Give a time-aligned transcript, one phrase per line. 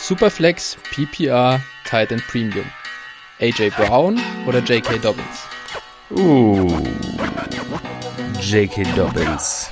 [0.00, 2.64] Superflex, PPR, Titan Premium.
[3.40, 4.98] AJ Brown oder J.K.
[4.98, 5.46] Dobbins?
[6.10, 6.82] Uh,
[8.40, 8.84] J.K.
[8.96, 9.70] Dobbins.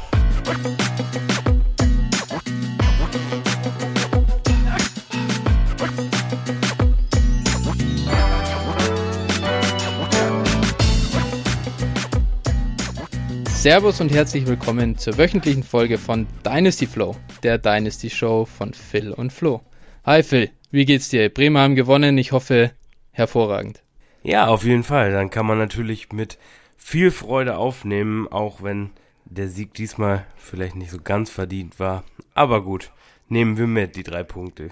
[13.49, 19.13] Servus und herzlich willkommen zur wöchentlichen Folge von Dynasty Flow, der Dynasty Show von Phil
[19.13, 19.63] und Flo.
[20.07, 21.29] Hi Phil, wie geht's dir?
[21.31, 22.71] Bremer haben gewonnen, ich hoffe
[23.11, 23.83] hervorragend.
[24.23, 25.11] Ja, auf jeden Fall.
[25.11, 26.39] Dann kann man natürlich mit
[26.77, 28.91] viel Freude aufnehmen, auch wenn
[29.25, 32.05] der Sieg diesmal vielleicht nicht so ganz verdient war.
[32.35, 32.93] Aber gut,
[33.29, 34.71] nehmen wir mit die drei Punkte.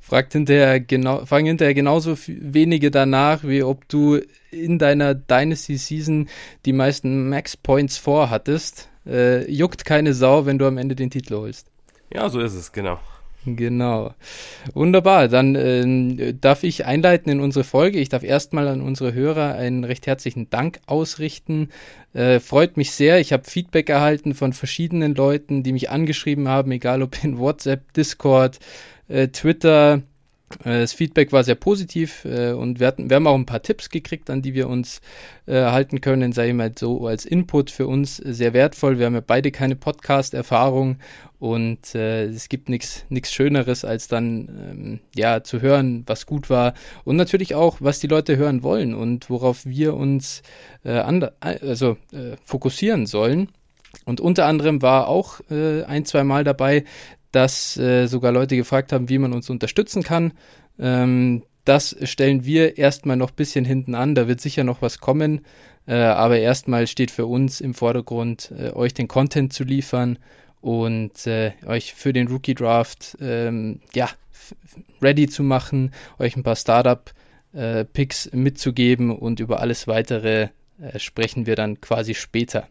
[0.00, 4.20] Fragt hinterher genau, fragen hinterher genauso wenige danach, wie ob du
[4.50, 6.28] in deiner Dynasty Season
[6.64, 8.88] die meisten Max Points vorhattest.
[9.06, 11.68] Äh, juckt keine Sau, wenn du am Ende den Titel holst.
[12.12, 12.98] Ja, so ist es, genau.
[13.46, 14.12] Genau.
[14.74, 15.28] Wunderbar.
[15.28, 18.00] Dann äh, darf ich einleiten in unsere Folge.
[18.00, 21.68] Ich darf erstmal an unsere Hörer einen recht herzlichen Dank ausrichten.
[22.12, 23.20] Äh, freut mich sehr.
[23.20, 27.92] Ich habe Feedback erhalten von verschiedenen Leuten, die mich angeschrieben haben, egal ob in WhatsApp,
[27.92, 28.58] Discord,
[29.06, 30.02] äh, Twitter.
[30.64, 33.62] Äh, das Feedback war sehr positiv äh, und wir, hatten, wir haben auch ein paar
[33.62, 35.00] Tipps gekriegt, an die wir uns
[35.46, 38.98] äh, halten können, sei mal so als Input für uns sehr wertvoll.
[38.98, 40.98] Wir haben ja beide keine Podcast-Erfahrung
[41.38, 46.74] und äh, es gibt nichts Schöneres, als dann ähm, ja zu hören, was gut war
[47.04, 50.42] und natürlich auch, was die Leute hören wollen und worauf wir uns
[50.84, 50.92] äh,
[51.40, 53.50] also, äh, fokussieren sollen.
[54.04, 56.84] Und unter anderem war auch äh, ein, zwei Mal dabei,
[57.36, 60.32] dass äh, sogar Leute gefragt haben, wie man uns unterstützen kann.
[60.78, 64.14] Ähm, das stellen wir erstmal noch ein bisschen hinten an.
[64.14, 65.44] Da wird sicher noch was kommen.
[65.86, 70.18] Äh, aber erstmal steht für uns im Vordergrund, äh, euch den Content zu liefern
[70.62, 74.08] und äh, euch für den Rookie Draft ähm, ja,
[75.02, 77.12] ready zu machen, euch ein paar Startup
[77.52, 77.84] äh,
[78.32, 80.48] mitzugeben und über alles weitere
[80.80, 82.66] äh, sprechen wir dann quasi später.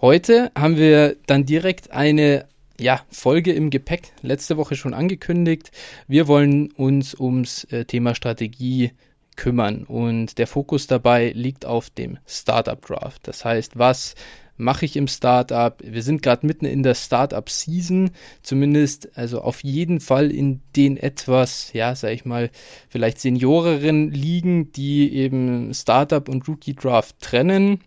[0.00, 2.48] Heute haben wir dann direkt eine
[2.80, 5.70] ja, Folge im Gepäck, letzte Woche schon angekündigt.
[6.06, 8.92] Wir wollen uns ums äh, Thema Strategie
[9.36, 13.26] kümmern und der Fokus dabei liegt auf dem Startup Draft.
[13.26, 14.14] Das heißt, was
[14.56, 15.76] mache ich im Startup?
[15.82, 18.10] Wir sind gerade mitten in der Startup Season,
[18.42, 22.50] zumindest also auf jeden Fall in den etwas, ja, sag ich mal,
[22.88, 27.80] vielleicht senioreren Ligen, die eben Startup und Rookie Draft trennen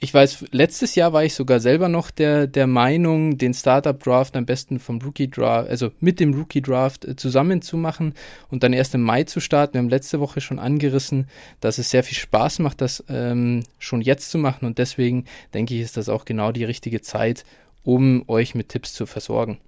[0.00, 4.36] ich weiß, letztes Jahr war ich sogar selber noch der, der Meinung, den Startup Draft
[4.36, 8.14] am besten vom Rookie Draft, also mit dem Rookie Draft äh, zusammen zu machen
[8.50, 9.74] und dann erst im Mai zu starten.
[9.74, 11.28] Wir haben letzte Woche schon angerissen,
[11.60, 15.24] dass es sehr viel Spaß macht, das ähm, schon jetzt zu machen und deswegen
[15.54, 17.44] denke ich, ist das auch genau die richtige Zeit,
[17.84, 19.58] um euch mit Tipps zu versorgen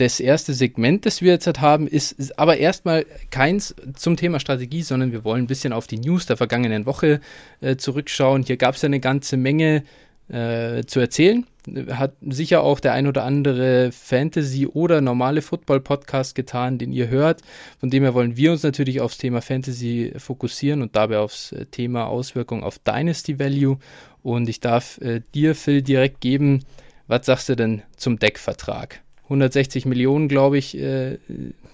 [0.00, 4.40] das erste Segment, das wir jetzt halt haben, ist, ist aber erstmal keins zum Thema
[4.40, 7.20] Strategie, sondern wir wollen ein bisschen auf die News der vergangenen Woche
[7.60, 8.42] äh, zurückschauen.
[8.42, 9.84] Hier gab es ja eine ganze Menge
[10.28, 11.46] äh, zu erzählen.
[11.90, 17.42] Hat sicher auch der ein oder andere Fantasy- oder normale Football-Podcast getan, den ihr hört.
[17.78, 21.66] Von dem her wollen wir uns natürlich aufs Thema Fantasy fokussieren und dabei aufs äh,
[21.66, 23.78] Thema Auswirkungen auf Dynasty Value.
[24.22, 26.64] Und ich darf äh, dir, Phil, direkt geben,
[27.06, 29.02] was sagst du denn zum Deckvertrag?
[29.30, 31.18] 160 Millionen, glaube ich, äh,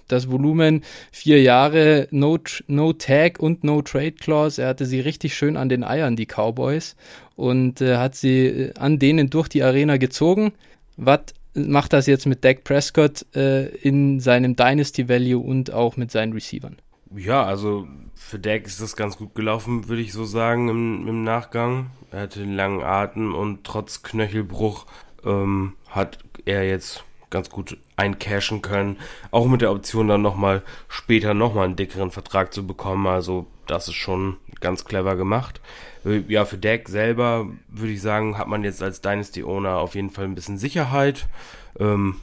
[0.08, 0.82] das Volumen.
[1.10, 4.62] Vier Jahre, no, no Tag und No Trade Clause.
[4.62, 6.96] Er hatte sie richtig schön an den Eiern, die Cowboys,
[7.34, 10.52] und äh, hat sie äh, an denen durch die Arena gezogen.
[10.96, 11.20] Was
[11.54, 16.34] macht das jetzt mit Dak Prescott äh, in seinem Dynasty Value und auch mit seinen
[16.34, 16.76] Receivern?
[17.14, 21.24] Ja, also für Dak ist das ganz gut gelaufen, würde ich so sagen, im, im
[21.24, 21.90] Nachgang.
[22.10, 24.86] Er hatte einen langen Atem und trotz Knöchelbruch
[25.24, 28.96] ähm, hat er jetzt ganz gut eincashen können.
[29.30, 33.06] Auch mit der Option dann nochmal später nochmal einen dickeren Vertrag zu bekommen.
[33.06, 35.60] Also das ist schon ganz clever gemacht.
[36.04, 39.94] Äh, ja, für Deck selber würde ich sagen, hat man jetzt als Dynasty Owner auf
[39.94, 41.26] jeden Fall ein bisschen Sicherheit.
[41.78, 42.16] Ähm,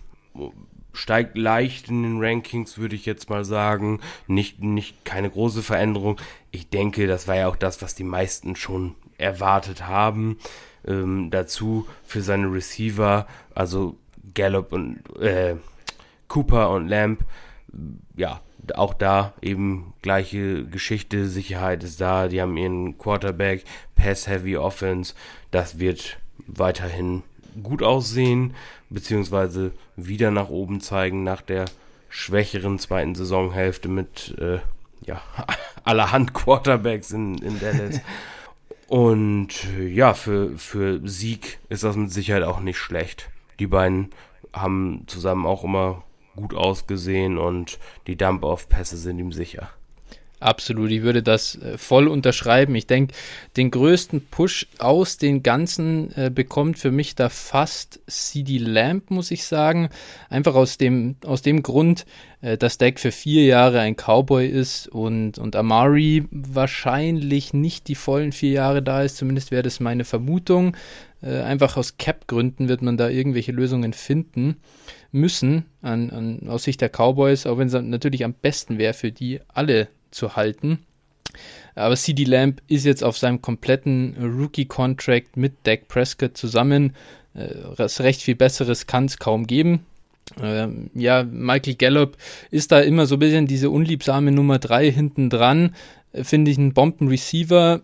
[0.94, 4.00] steigt leicht in den Rankings, würde ich jetzt mal sagen.
[4.28, 6.20] Nicht, nicht keine große Veränderung.
[6.52, 10.38] Ich denke, das war ja auch das, was die meisten schon erwartet haben.
[10.86, 13.98] Ähm, dazu für seine Receiver, also
[14.34, 15.56] Gallup und äh,
[16.28, 17.24] Cooper und Lamb,
[18.16, 18.42] ja,
[18.76, 23.66] auch da eben gleiche Geschichte, Sicherheit ist da, die haben ihren Quarterback,
[23.96, 25.14] Pass-Heavy Offense,
[25.52, 26.18] das wird
[26.48, 27.24] weiterhin
[27.62, 28.56] gut aussehen,
[28.90, 31.66] beziehungsweise wieder nach oben zeigen nach der
[32.10, 34.60] schwächeren zweiten Saisonhälfte mit äh,
[35.06, 35.22] ja,
[35.84, 38.00] allerhand Quarterbacks in, in Dallas.
[38.88, 39.50] Und
[39.80, 43.30] ja, für, für Sieg ist das mit Sicherheit auch nicht schlecht.
[43.60, 44.10] Die beiden
[44.54, 46.04] haben zusammen auch immer
[46.36, 49.70] gut ausgesehen und die Dump-Off-Pässe sind ihm sicher.
[50.44, 52.76] Absolut, ich würde das äh, voll unterschreiben.
[52.76, 53.14] Ich denke,
[53.56, 59.32] den größten Push aus den Ganzen äh, bekommt für mich da fast CD Lamp, muss
[59.32, 59.88] ich sagen.
[60.30, 62.06] Einfach aus dem, aus dem Grund,
[62.42, 67.96] äh, dass Deck für vier Jahre ein Cowboy ist und, und Amari wahrscheinlich nicht die
[67.96, 69.16] vollen vier Jahre da ist.
[69.16, 70.76] Zumindest wäre das meine Vermutung.
[71.24, 74.58] Äh, einfach aus Cap-Gründen wird man da irgendwelche Lösungen finden
[75.12, 79.12] müssen an, an, aus Sicht der Cowboys, auch wenn es natürlich am besten wäre für
[79.12, 80.80] die alle zu halten.
[81.76, 86.94] Aber CD Lamb ist jetzt auf seinem kompletten Rookie-Contract mit Dak Prescott zusammen.
[87.34, 87.48] Äh,
[87.80, 89.86] recht viel Besseres kann es kaum geben.
[90.42, 92.18] Ähm, ja, Michael Gallup
[92.52, 95.74] ist da immer so ein bisschen diese unliebsame Nummer 3 hinten dran.
[96.12, 97.82] Äh, Finde ich einen Bomben-Receiver.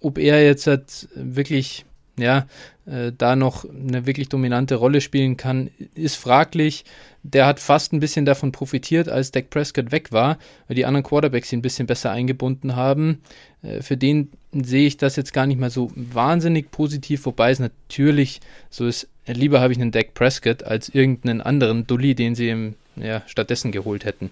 [0.00, 1.84] Ob er jetzt halt wirklich
[2.18, 2.46] ja,
[2.86, 6.84] äh, da noch eine wirklich dominante Rolle spielen kann, ist fraglich.
[7.22, 10.38] Der hat fast ein bisschen davon profitiert, als Dak Prescott weg war,
[10.68, 13.20] weil die anderen Quarterbacks ihn ein bisschen besser eingebunden haben.
[13.62, 17.58] Äh, für den sehe ich das jetzt gar nicht mal so wahnsinnig positiv, wobei es
[17.58, 18.40] natürlich
[18.70, 22.74] so ist, lieber habe ich einen Dak Prescott als irgendeinen anderen Dulli, den sie im,
[22.96, 24.30] ja, stattdessen geholt hätten.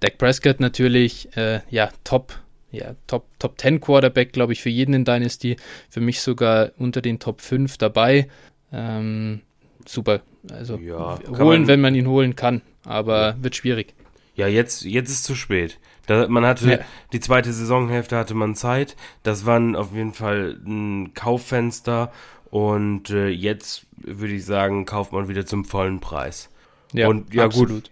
[0.00, 2.38] Dak Prescott natürlich, äh, ja, top
[2.76, 5.56] ja, Top, Top 10 Quarterback, glaube ich, für jeden in Dynasty.
[5.88, 8.28] Für mich sogar unter den Top 5 dabei.
[8.72, 9.40] Ähm,
[9.86, 10.20] super.
[10.50, 12.62] Also ja, holen, man, wenn man ihn holen kann.
[12.84, 13.36] Aber ja.
[13.42, 13.94] wird schwierig.
[14.34, 15.78] Ja, jetzt, jetzt ist zu spät.
[16.06, 16.78] Da, man hatte ja.
[17.12, 18.96] die zweite Saisonhälfte hatte man Zeit.
[19.22, 22.12] Das war auf jeden Fall ein Kauffenster.
[22.50, 26.50] Und äh, jetzt würde ich sagen, kauft man wieder zum vollen Preis.
[26.92, 27.68] Ja, und ja absolut.
[27.68, 27.90] gut,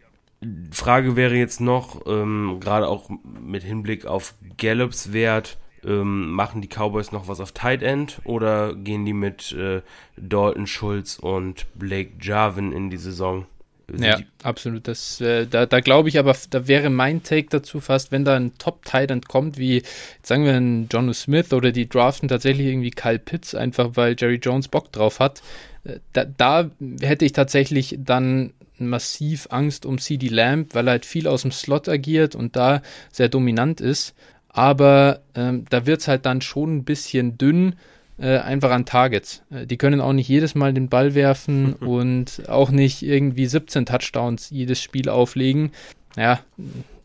[0.71, 3.11] Frage wäre jetzt noch, ähm, gerade auch
[3.41, 8.75] mit Hinblick auf Gallups Wert, ähm, machen die Cowboys noch was auf Tight End oder
[8.75, 9.83] gehen die mit äh,
[10.17, 13.47] Dalton Schulz und Blake Jarvin in die Saison?
[13.89, 14.89] Sind ja, die absolut.
[14.89, 18.35] Das, äh, da, da glaube ich aber, da wäre mein Take dazu fast, wenn da
[18.37, 19.83] ein Top-Tight End kommt, wie
[20.23, 24.41] sagen wir ein John Smith oder die draften tatsächlich irgendwie Kyle Pitts, einfach weil Jerry
[24.43, 25.43] Jones Bock drauf hat.
[25.85, 26.71] Äh, da, da
[27.03, 31.53] hätte ich tatsächlich dann massiv Angst um CD Lamb, weil er halt viel aus dem
[31.53, 32.83] Slot agiert und da
[33.13, 34.15] sehr dominant ist.
[34.49, 37.75] Aber ähm, da wird es halt dann schon ein bisschen dünn,
[38.19, 39.43] äh, einfach an Targets.
[39.51, 43.87] Äh, die können auch nicht jedes Mal den Ball werfen und auch nicht irgendwie 17
[43.87, 45.73] Touchdowns jedes Spiel auflegen.
[46.17, 46.41] Ja,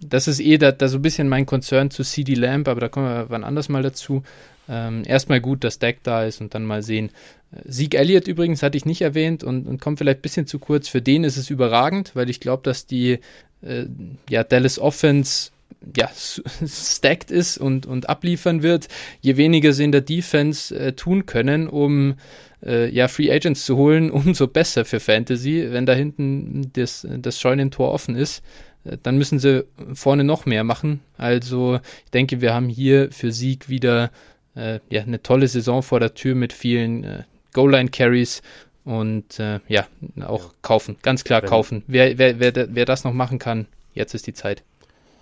[0.01, 2.89] das ist eh da, da so ein bisschen mein Concern zu CD Lamb, aber da
[2.89, 4.23] kommen wir wann anders mal dazu.
[4.67, 7.09] Ähm, erstmal gut, dass Deck da ist und dann mal sehen,
[7.65, 10.87] Sieg Elliott übrigens hatte ich nicht erwähnt und, und kommt vielleicht ein bisschen zu kurz.
[10.87, 13.19] Für den ist es überragend, weil ich glaube, dass die
[13.63, 13.85] äh,
[14.29, 15.49] ja, Dallas Offense
[15.95, 16.09] ja,
[16.67, 18.87] stacked ist und, und abliefern wird,
[19.21, 22.15] je weniger sie in der Defense äh, tun können, um
[22.63, 25.67] äh, ja, Free Agents zu holen, umso besser für Fantasy.
[25.71, 28.43] Wenn da hinten das, das Scheunentor offen ist, äh,
[28.83, 31.01] dann müssen sie vorne noch mehr machen.
[31.17, 34.11] Also ich denke, wir haben hier für Sieg wieder
[34.55, 37.23] äh, ja, eine tolle Saison vor der Tür mit vielen äh,
[37.53, 38.41] Goal-Line-Carries
[38.85, 39.87] und äh, ja,
[40.25, 40.51] auch ja.
[40.61, 41.83] kaufen, ganz klar Wenn, kaufen.
[41.87, 44.63] Wer, wer, wer, wer das noch machen kann, jetzt ist die Zeit.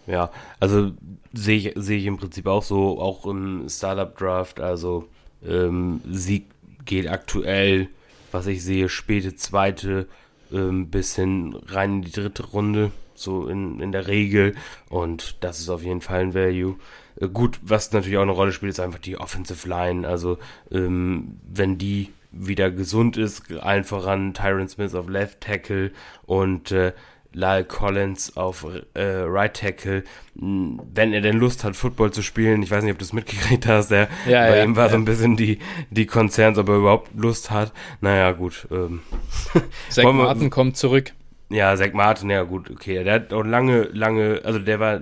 [0.05, 0.91] Ja, also
[1.33, 5.07] sehe ich, sehe ich im Prinzip auch so, auch im Startup-Draft, also
[5.45, 6.45] ähm, Sieg
[6.85, 7.89] geht aktuell,
[8.31, 10.07] was ich sehe, späte zweite
[10.51, 14.55] ähm, bis hin rein in die dritte Runde, so in, in der Regel
[14.89, 16.75] und das ist auf jeden Fall ein Value.
[17.19, 20.37] Äh, gut, was natürlich auch eine Rolle spielt, ist einfach die Offensive Line, also
[20.71, 25.91] ähm, wenn die wieder gesund ist, allen voran Tyron Smith auf Left Tackle
[26.25, 26.93] und äh,
[27.33, 32.63] Lyle Collins auf äh, Right Tackle, wenn er denn Lust hat, Football zu spielen.
[32.63, 33.91] Ich weiß nicht, ob du es mitgekriegt hast.
[33.91, 34.91] Der, ja, bei ja, ihm war ja.
[34.91, 35.59] so ein bisschen die,
[35.91, 37.73] die Konzerns, ob er überhaupt Lust hat.
[38.01, 38.67] Naja, gut.
[38.71, 39.01] Ähm,
[39.89, 41.13] Zach Martin kommt zurück.
[41.49, 43.03] Ja, Zach Martin, ja gut, okay.
[43.03, 45.01] Der hat auch lange, lange, also der war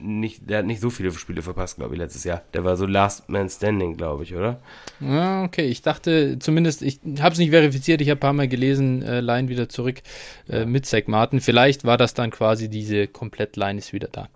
[0.00, 2.42] nicht, der hat nicht so viele Spiele verpasst, glaube ich, letztes Jahr.
[2.52, 4.60] Der war so Last Man Standing, glaube ich, oder?
[5.00, 5.66] Ja, okay.
[5.66, 9.20] Ich dachte zumindest, ich habe es nicht verifiziert, ich habe ein paar Mal gelesen, äh,
[9.20, 10.02] Line wieder zurück
[10.48, 11.40] äh, mit Zach Martin.
[11.40, 14.28] Vielleicht war das dann quasi diese Komplett-Line ist wieder da.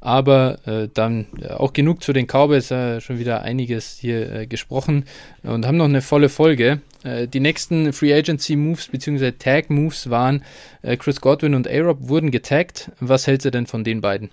[0.00, 4.46] Aber äh, dann äh, auch genug zu den Cowboys, äh, schon wieder einiges hier äh,
[4.46, 5.04] gesprochen
[5.42, 6.80] und haben noch eine volle Folge.
[7.02, 9.32] Äh, die nächsten Free Agency Moves bzw.
[9.32, 10.44] Tag Moves waren
[10.82, 12.92] äh, Chris Godwin und A-Rob wurden getaggt.
[13.00, 14.30] Was hältst du denn von den beiden?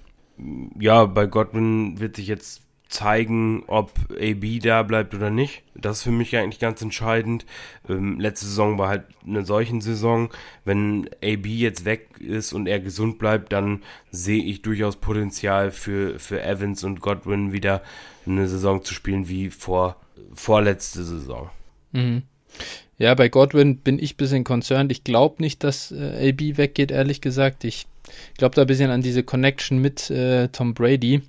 [0.79, 5.63] ja, bei Godwin wird sich jetzt zeigen, ob AB da bleibt oder nicht.
[5.73, 7.45] Das ist für mich eigentlich ganz entscheidend.
[7.89, 10.29] Ähm, letzte Saison war halt eine solchen Saison.
[10.63, 16.19] Wenn AB jetzt weg ist und er gesund bleibt, dann sehe ich durchaus Potenzial für,
[16.19, 17.81] für Evans und Godwin wieder
[18.25, 19.97] eine Saison zu spielen wie vor
[20.33, 21.49] vorletzte Saison.
[21.91, 22.23] Mhm.
[22.97, 24.91] Ja, bei Godwin bin ich ein bisschen concerned.
[24.91, 27.63] Ich glaube nicht, dass äh, AB weggeht, ehrlich gesagt.
[27.63, 27.87] Ich
[28.37, 31.21] glaube da ein bisschen an diese Connection mit äh, Tom Brady.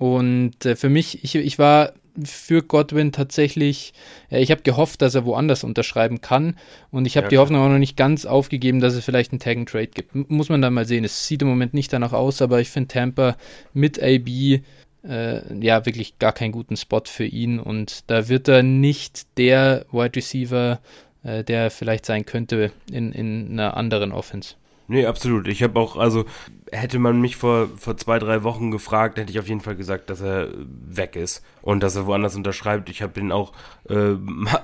[0.00, 1.92] Und äh, für mich, ich, ich war
[2.24, 3.92] für Godwin tatsächlich,
[4.30, 6.56] äh, ich habe gehofft, dass er woanders unterschreiben kann.
[6.90, 9.40] Und ich habe ja, die Hoffnung auch noch nicht ganz aufgegeben, dass es vielleicht einen
[9.40, 10.14] Tag and Trade gibt.
[10.14, 11.04] M muss man dann mal sehen.
[11.04, 13.36] Es sieht im Moment nicht danach aus, aber ich finde Tampa
[13.74, 14.62] mit AB
[15.06, 19.84] äh, ja wirklich gar keinen guten Spot für ihn und da wird er nicht der
[19.92, 20.80] Wide Receiver,
[21.24, 24.54] äh, der vielleicht sein könnte in, in einer anderen Offense.
[24.90, 25.46] Nee, absolut.
[25.46, 26.24] Ich habe auch, also
[26.72, 30.10] hätte man mich vor, vor zwei, drei Wochen gefragt, hätte ich auf jeden Fall gesagt,
[30.10, 32.90] dass er weg ist und dass er woanders unterschreibt.
[32.90, 33.52] Ich habe ihn auch
[33.88, 34.14] äh,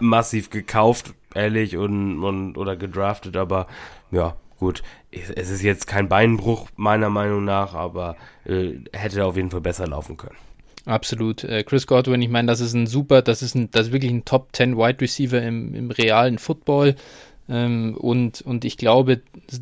[0.00, 3.68] massiv gekauft, ehrlich, und, und oder gedraftet, aber
[4.10, 4.82] ja, gut.
[5.12, 8.16] Es ist jetzt kein Beinbruch, meiner Meinung nach, aber
[8.46, 10.34] äh, hätte auf jeden Fall besser laufen können.
[10.86, 11.44] Absolut.
[11.44, 14.10] Äh, Chris Godwin, ich meine, das ist ein super, das ist, ein, das ist wirklich
[14.10, 16.96] ein Top 10 Wide Receiver im, im realen Football.
[17.48, 19.20] Ähm, und, und ich glaube,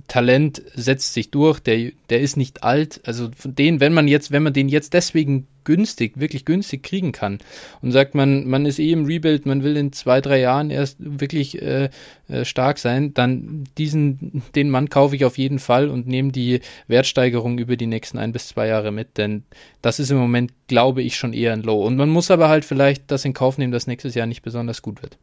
[0.08, 3.00] Talent setzt sich durch, der, der ist nicht alt.
[3.04, 7.12] Also von denen, wenn man jetzt, wenn man den jetzt deswegen günstig, wirklich günstig kriegen
[7.12, 7.38] kann
[7.80, 10.96] und sagt, man, man ist eh im Rebuild, man will in zwei, drei Jahren erst
[10.98, 11.88] wirklich äh,
[12.28, 16.60] äh, stark sein, dann diesen, den Mann kaufe ich auf jeden Fall und nehme die
[16.86, 19.44] Wertsteigerung über die nächsten ein bis zwei Jahre mit, denn
[19.82, 21.84] das ist im Moment, glaube ich, schon eher ein Low.
[21.84, 24.82] Und man muss aber halt vielleicht das in Kauf nehmen, dass nächstes Jahr nicht besonders
[24.82, 25.18] gut wird.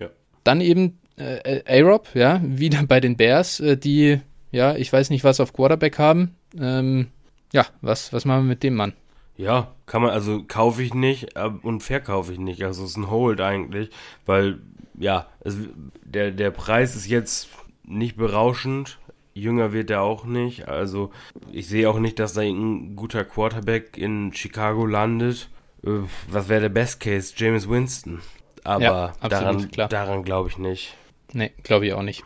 [0.00, 0.08] Ja.
[0.42, 5.24] Dann eben äh, A-Rob, ja, wieder bei den Bears, äh, die, ja, ich weiß nicht,
[5.24, 6.34] was auf Quarterback haben.
[6.58, 7.08] Ähm,
[7.52, 8.92] ja, was, was machen wir mit dem Mann?
[9.36, 12.62] Ja, kann man, also kaufe ich nicht äh, und verkaufe ich nicht.
[12.62, 13.90] Also es ist ein Hold eigentlich,
[14.26, 14.60] weil,
[14.98, 15.56] ja, es,
[16.04, 17.48] der, der Preis ist jetzt
[17.84, 18.98] nicht berauschend.
[19.34, 20.68] Jünger wird er auch nicht.
[20.68, 21.10] Also
[21.50, 25.48] ich sehe auch nicht, dass da ein guter Quarterback in Chicago landet.
[25.84, 25.90] Äh,
[26.28, 27.34] was wäre der Best Case?
[27.36, 28.20] James Winston.
[28.62, 28.82] Aber
[29.20, 30.94] ja, daran, daran glaube ich nicht.
[31.34, 32.24] Nee, glaube ich auch nicht.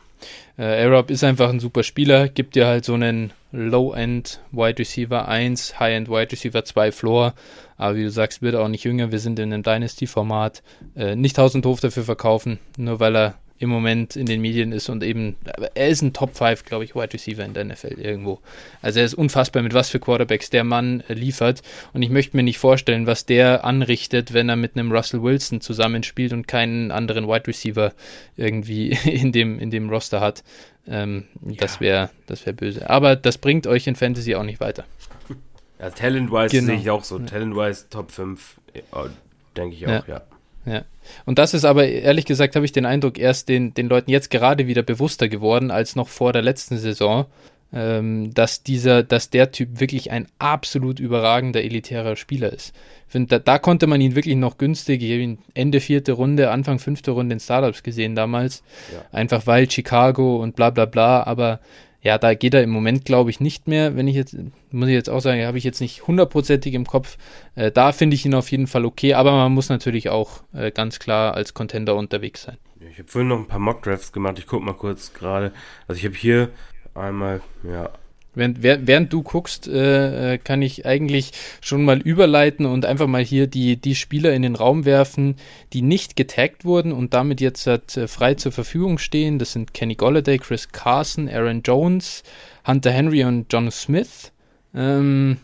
[0.58, 5.28] Äh, Arab ist einfach ein super Spieler, gibt dir halt so einen Low-End Wide Receiver
[5.28, 7.34] 1, High-End Wide Receiver 2 Floor.
[7.76, 9.12] Aber wie du sagst, wird auch nicht jünger.
[9.12, 10.62] Wir sind in einem Dynasty-Format.
[10.96, 14.88] Äh, nicht tausend Hof dafür verkaufen, nur weil er im Moment in den Medien ist
[14.88, 15.36] und eben,
[15.74, 18.40] er ist ein Top 5, glaube ich, Wide Receiver in der NFL irgendwo.
[18.82, 21.62] Also er ist unfassbar, mit was für Quarterbacks der Mann äh, liefert.
[21.92, 25.60] Und ich möchte mir nicht vorstellen, was der anrichtet, wenn er mit einem Russell Wilson
[25.60, 27.92] zusammenspielt und keinen anderen Wide Receiver
[28.36, 30.44] irgendwie in dem, in dem Roster hat.
[30.86, 31.56] Ähm, ja.
[31.58, 32.88] Das wäre das wär böse.
[32.88, 34.84] Aber das bringt euch in Fantasy auch nicht weiter.
[35.80, 36.66] Ja, Talent-wise genau.
[36.66, 37.18] sehe ich auch so.
[37.18, 38.82] Talent-wise Top 5, äh,
[39.56, 40.04] denke ich auch, ja.
[40.06, 40.22] ja.
[40.68, 40.84] Ja.
[41.24, 44.30] Und das ist aber, ehrlich gesagt, habe ich den Eindruck, erst den, den Leuten jetzt
[44.30, 47.26] gerade wieder bewusster geworden, als noch vor der letzten Saison,
[47.72, 52.74] ähm, dass dieser, dass der Typ wirklich ein absolut überragender elitärer Spieler ist.
[53.06, 56.12] Ich finde, da, da, konnte man ihn wirklich noch günstig, ich habe ihn Ende vierte
[56.12, 58.62] Runde, Anfang fünfte Runde in Startups gesehen damals.
[58.92, 59.04] Ja.
[59.12, 61.60] Einfach weil Chicago und bla bla bla, aber
[62.00, 63.96] ja, da geht er im Moment, glaube ich, nicht mehr.
[63.96, 64.36] Wenn ich jetzt,
[64.70, 67.18] muss ich jetzt auch sagen, habe ich jetzt nicht hundertprozentig im Kopf.
[67.54, 70.70] Äh, da finde ich ihn auf jeden Fall okay, aber man muss natürlich auch äh,
[70.70, 72.56] ganz klar als Contender unterwegs sein.
[72.80, 74.38] Ich habe vorhin noch ein paar Mock-Drafts gemacht.
[74.38, 75.52] Ich gucke mal kurz gerade.
[75.88, 76.50] Also ich habe hier
[76.94, 77.90] einmal, ja,
[78.38, 83.22] Während, während du guckst, äh, äh, kann ich eigentlich schon mal überleiten und einfach mal
[83.22, 85.36] hier die, die Spieler in den Raum werfen,
[85.72, 89.38] die nicht getaggt wurden und damit jetzt halt, frei zur Verfügung stehen.
[89.38, 92.22] Das sind Kenny Golladay, Chris Carson, Aaron Jones,
[92.66, 94.32] Hunter Henry und John Smith.
[94.74, 95.38] Ähm,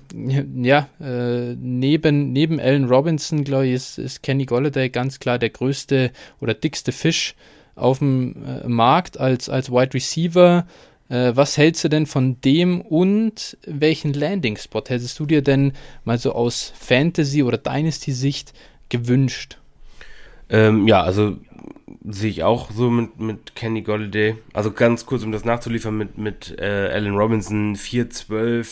[0.63, 5.51] ja, äh, neben, neben Allen Robinson, glaube ich, ist, ist Kenny Golladay ganz klar der
[5.51, 7.35] größte oder dickste Fisch
[7.75, 10.67] auf dem äh, Markt als, als Wide Receiver.
[11.15, 15.73] Äh, was hältst du denn von dem und welchen Landing-Spot hättest du dir denn
[16.05, 18.53] mal so aus Fantasy- oder Dynasty-Sicht
[18.89, 19.59] gewünscht?
[20.51, 21.37] Ähm, ja, also
[22.05, 24.37] sehe ich auch so mit, mit Kenny Golladay.
[24.53, 28.65] Also ganz kurz, um das nachzuliefern, mit, mit äh, Allen Robinson 4-12,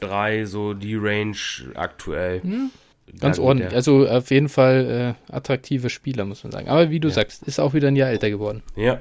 [0.00, 1.36] 5-3, so die Range
[1.74, 2.42] aktuell.
[2.42, 2.70] Hm.
[3.18, 3.74] Ganz ordentlich.
[3.74, 6.68] Also auf jeden Fall äh, attraktive Spieler, muss man sagen.
[6.68, 7.14] Aber wie du ja.
[7.14, 8.62] sagst, ist auch wieder ein Jahr älter geworden.
[8.76, 9.00] Ja.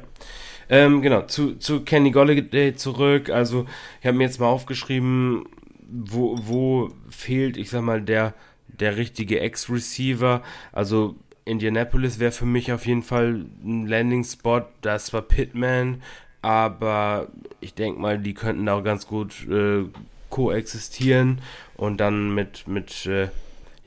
[0.69, 3.29] Ähm, genau, zu, zu Kenny Golladay zurück.
[3.29, 3.65] Also,
[4.01, 5.45] ich habe mir jetzt mal aufgeschrieben,
[5.89, 8.33] wo, wo fehlt, ich sag mal, der,
[8.67, 10.43] der richtige Ex-Receiver.
[10.73, 14.63] Also, Indianapolis wäre für mich auf jeden Fall ein Landing-Spot.
[14.81, 16.01] Das war Pittman,
[16.41, 17.29] aber
[17.61, 19.85] ich denke mal, die könnten da auch ganz gut äh,
[20.29, 21.41] koexistieren
[21.77, 23.29] und dann mit, mit äh,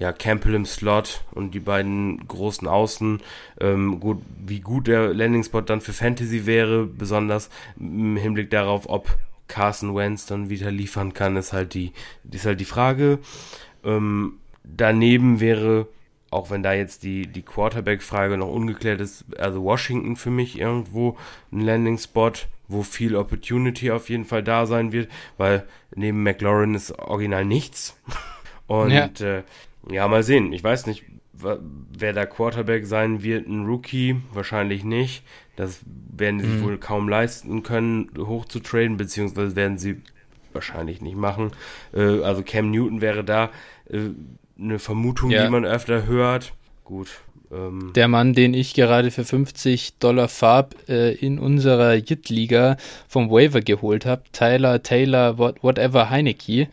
[0.01, 3.21] ja, Campbell im Slot und die beiden großen Außen.
[3.61, 9.17] Ähm, gut, wie gut der Landing-Spot dann für Fantasy wäre, besonders im Hinblick darauf, ob
[9.47, 11.93] Carson Wentz dann wieder liefern kann, ist halt die,
[12.31, 13.19] ist halt die Frage.
[13.85, 15.87] Ähm, daneben wäre
[16.31, 21.17] auch wenn da jetzt die, die Quarterback-Frage noch ungeklärt ist, also Washington für mich irgendwo
[21.51, 22.33] ein Landing-Spot,
[22.69, 27.99] wo viel Opportunity auf jeden Fall da sein wird, weil neben McLaurin ist original nichts.
[28.69, 29.43] Und ja, äh,
[29.89, 30.53] ja mal sehen.
[30.53, 33.47] Ich weiß nicht, wer da Quarterback sein wird.
[33.47, 35.23] Ein Rookie wahrscheinlich nicht.
[35.57, 36.63] Das werden sie mhm.
[36.65, 40.03] wohl kaum leisten können, hoch zu traden, beziehungsweise werden sie
[40.53, 41.53] wahrscheinlich nicht machen.
[41.95, 43.51] Äh, also Cam Newton wäre da
[43.89, 44.11] äh,
[44.59, 45.45] eine Vermutung, ja.
[45.45, 46.53] die man öfter hört.
[46.85, 47.21] Gut.
[47.53, 47.93] Ähm.
[47.95, 52.77] Der Mann, den ich gerade für 50 Dollar Farb äh, in unserer Jit-Liga
[53.09, 56.69] vom Waiver geholt habe, Tyler, Taylor, what, whatever, Heineke.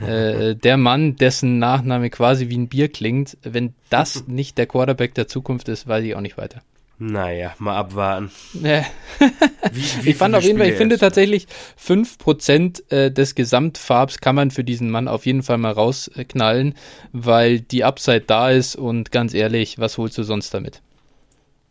[0.00, 3.36] äh, der Mann, dessen Nachname quasi wie ein Bier klingt.
[3.42, 6.62] Wenn das nicht der Quarterback der Zukunft ist, weiß ich auch nicht weiter.
[6.98, 8.30] Naja, mal abwarten.
[8.54, 8.84] wie,
[10.02, 11.46] wie ich fand auf jeden Fall, ich finde tatsächlich
[11.78, 16.74] 5% äh, des Gesamtfarbs kann man für diesen Mann auf jeden Fall mal rausknallen,
[17.12, 20.80] weil die Upside da ist und ganz ehrlich, was holst du sonst damit?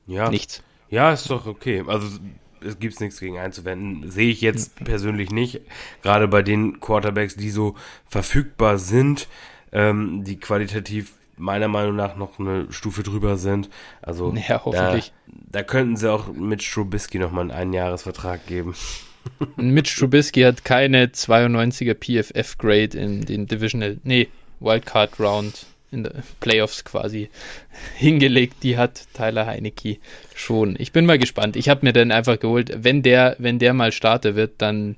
[0.05, 0.29] Ja.
[0.29, 0.61] Nichts.
[0.89, 1.83] Ja, ist doch okay.
[1.87, 2.19] Also
[2.61, 4.11] es gibt nichts gegen einzuwenden.
[4.11, 4.85] Sehe ich jetzt hm.
[4.85, 5.61] persönlich nicht.
[6.03, 9.27] Gerade bei den Quarterbacks, die so verfügbar sind,
[9.71, 13.69] ähm, die qualitativ meiner Meinung nach noch eine Stufe drüber sind.
[14.01, 15.13] Also ja, hoffentlich.
[15.27, 18.75] Da, da könnten sie auch mit Strubisky nochmal einen Einjahresvertrag geben.
[19.55, 24.27] Mitch Trubisky hat keine 92er PFF-Grade in den Divisional, nee,
[24.59, 27.29] Wildcard Round in der Playoffs quasi
[27.95, 28.57] hingelegt.
[28.63, 29.97] Die hat Tyler Heinecke
[30.33, 30.75] schon.
[30.77, 31.55] Ich bin mal gespannt.
[31.55, 34.95] Ich habe mir dann einfach geholt, wenn der, wenn der mal Starter wird, dann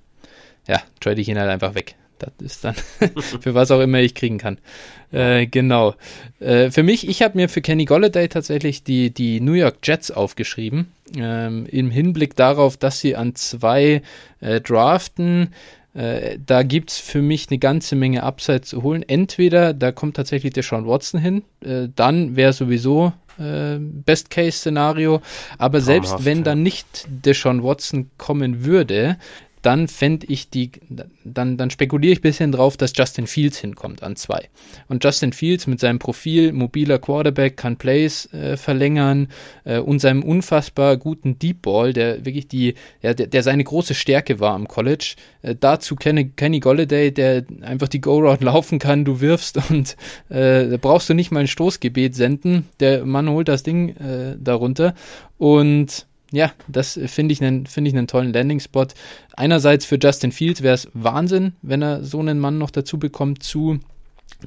[0.68, 1.96] ja, trade ich ihn halt einfach weg.
[2.20, 2.76] Das ist dann
[3.42, 4.58] für was auch immer ich kriegen kann.
[5.12, 5.96] Äh, genau.
[6.40, 10.12] Äh, für mich, ich habe mir für Kenny Golladay tatsächlich die, die New York Jets
[10.12, 10.92] aufgeschrieben.
[11.16, 14.02] Ähm, Im Hinblick darauf, dass sie an zwei
[14.42, 15.50] äh, draften.
[15.94, 19.04] Äh, da gibt es für mich eine ganze Menge Upside zu holen.
[19.08, 25.22] Entweder da kommt tatsächlich der Sean Watson hin, äh, dann wäre sowieso äh, Best-Case-Szenario.
[25.58, 26.44] Aber Traumhaft, selbst wenn ja.
[26.44, 29.18] dann nicht der Sean Watson kommen würde,
[29.68, 30.72] dann fände ich die,
[31.26, 34.48] dann, dann spekuliere ich ein bisschen drauf, dass Justin Fields hinkommt an zwei.
[34.88, 39.28] Und Justin Fields mit seinem Profil, mobiler Quarterback, kann Plays äh, verlängern
[39.66, 43.94] äh, und seinem unfassbar guten Deep Ball, der wirklich die, ja, der, der seine große
[43.94, 45.16] Stärke war am College.
[45.42, 49.98] Äh, dazu Kenny, Kenny Golladay, der einfach die Go-Route laufen kann, du wirfst und
[50.30, 52.70] äh, da brauchst du nicht mal ein Stoßgebet senden.
[52.80, 54.96] Der Mann holt das Ding äh, darunter
[55.38, 58.88] und ja, das finde ich einen finde tollen Landing-Spot.
[59.36, 63.44] Einerseits für Justin Fields wäre es Wahnsinn, wenn er so einen Mann noch dazu bekommt
[63.44, 63.80] zu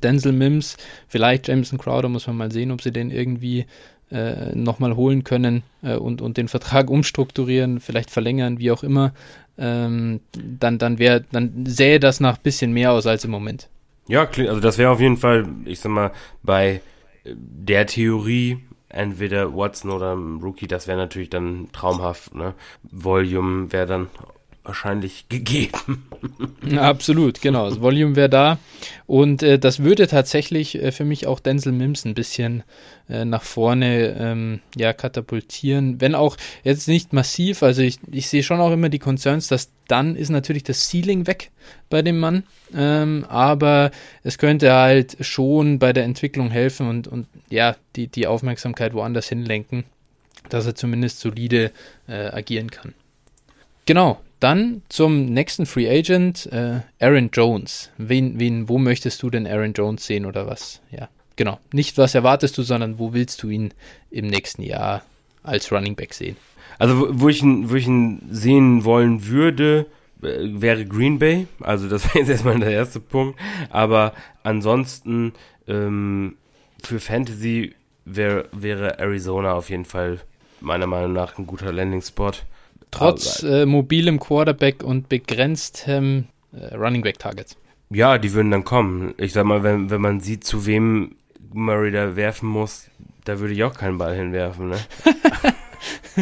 [0.02, 0.76] Denzel Mims,
[1.08, 3.66] vielleicht Jameson Crowder, muss man mal sehen, ob sie den irgendwie
[4.10, 9.12] äh, nochmal holen können äh, und, und den Vertrag umstrukturieren, vielleicht verlängern, wie auch immer.
[9.58, 13.68] Ähm, dann, dann wäre, dann sähe das nach bisschen mehr aus als im Moment.
[14.06, 16.12] Ja, also das wäre auf jeden Fall, ich sag mal,
[16.42, 16.80] bei
[17.24, 18.58] der Theorie
[18.90, 22.34] entweder Watson oder Rookie, das wäre natürlich dann traumhaft.
[22.34, 22.54] Ne?
[22.82, 24.08] Volume wäre dann
[24.62, 26.06] wahrscheinlich gegeben.
[26.76, 27.68] Absolut, genau.
[27.68, 28.58] Das Volume wäre da.
[29.06, 32.62] Und äh, das würde tatsächlich äh, für mich auch Denzel Mims ein bisschen
[33.08, 36.00] äh, nach vorne ähm, ja, katapultieren.
[36.00, 37.62] Wenn auch jetzt nicht massiv.
[37.62, 41.26] Also ich, ich sehe schon auch immer die Concerns, dass dann ist natürlich das Ceiling
[41.26, 41.50] weg
[41.88, 42.44] bei dem Mann.
[42.74, 43.90] Ähm, aber
[44.22, 49.28] es könnte halt schon bei der Entwicklung helfen und, und ja, die, die Aufmerksamkeit woanders
[49.28, 49.84] hinlenken,
[50.50, 51.72] dass er zumindest solide
[52.06, 52.94] äh, agieren kann.
[53.86, 57.90] Genau, dann zum nächsten Free Agent, äh, Aaron Jones.
[57.98, 60.80] Wen, wen, wo möchtest du denn Aaron Jones sehen oder was?
[60.90, 61.58] Ja, genau.
[61.72, 63.72] Nicht was erwartest du, sondern wo willst du ihn
[64.10, 65.02] im nächsten Jahr
[65.42, 66.36] als Running Back sehen?
[66.78, 69.86] Also, wo ich ihn, wo ich ihn sehen wollen würde,
[70.22, 71.46] äh, wäre Green Bay.
[71.60, 73.38] Also, das wäre jetzt erstmal der erste Punkt.
[73.68, 75.34] Aber ansonsten,
[75.68, 76.36] ähm,
[76.82, 77.74] für Fantasy
[78.06, 80.20] wär, wäre Arizona auf jeden Fall
[80.60, 82.32] meiner Meinung nach ein guter Landing-Spot.
[82.90, 87.56] Trotz äh, mobilem Quarterback und begrenztem äh, Running Back Targets.
[87.90, 89.14] Ja, die würden dann kommen.
[89.16, 91.16] Ich sag mal, wenn, wenn man sieht, zu wem
[91.52, 92.88] Murray da werfen muss,
[93.24, 94.78] da würde ich auch keinen Ball hinwerfen, ne?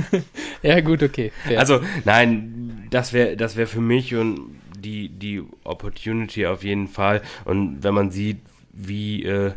[0.63, 1.33] ja, gut, okay.
[1.45, 1.59] Fair.
[1.59, 7.23] Also, nein, das wäre das wär für mich und die, die Opportunity auf jeden Fall.
[7.45, 8.39] Und wenn man sieht,
[8.73, 9.53] wie äh,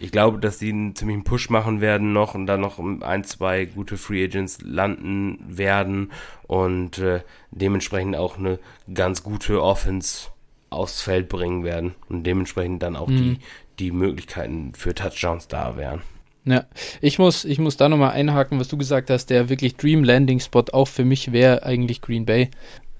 [0.00, 3.66] ich glaube, dass sie einen ziemlichen Push machen werden noch und dann noch ein, zwei
[3.66, 6.10] gute Free Agents landen werden
[6.46, 8.58] und äh, dementsprechend auch eine
[8.92, 10.28] ganz gute Offense
[10.70, 13.16] aufs Feld bringen werden und dementsprechend dann auch mhm.
[13.16, 13.38] die,
[13.78, 16.00] die Möglichkeiten für Touchdowns da wären.
[16.46, 16.64] Ja,
[17.02, 20.40] ich muss, ich muss da nochmal einhaken, was du gesagt hast, der wirklich Dream Landing
[20.40, 22.48] Spot auch für mich wäre eigentlich Green Bay.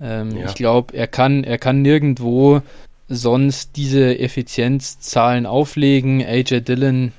[0.02, 0.46] Ähm, ja.
[0.46, 2.60] Ich glaube, er kann, er kann nirgendwo
[3.10, 6.24] sonst diese Effizienzzahlen auflegen.
[6.24, 7.12] AJ Dillon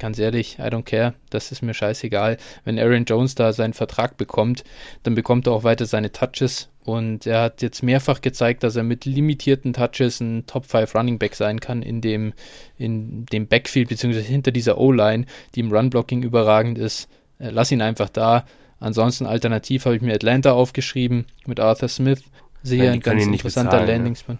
[0.00, 2.38] ganz ehrlich, I don't care, das ist mir scheißegal.
[2.64, 4.64] Wenn Aaron Jones da seinen Vertrag bekommt,
[5.02, 8.82] dann bekommt er auch weiter seine Touches und er hat jetzt mehrfach gezeigt, dass er
[8.82, 12.32] mit limitierten Touches ein Top 5 Running Back sein kann in dem,
[12.78, 17.08] in dem Backfield, beziehungsweise hinter dieser O-Line, die im Run-Blocking überragend ist.
[17.38, 18.46] Äh, lass ihn einfach da.
[18.80, 22.22] Ansonsten alternativ habe ich mir Atlanta aufgeschrieben mit Arthur Smith.
[22.62, 24.38] Sehr ein ganz interessanter Landingspot.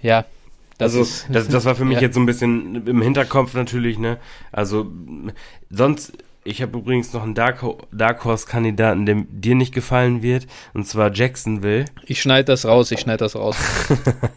[0.00, 0.24] Ja,
[0.78, 2.02] das also ist, das, das war für mich ja.
[2.02, 4.18] jetzt so ein bisschen im Hinterkopf natürlich, ne?
[4.52, 4.90] Also
[5.70, 6.12] sonst,
[6.44, 11.12] ich habe übrigens noch einen Dark, Dark Horse-Kandidaten, der dir nicht gefallen wird, und zwar
[11.12, 11.86] Jacksonville.
[12.04, 13.56] Ich schneide das raus, ich schneide das raus.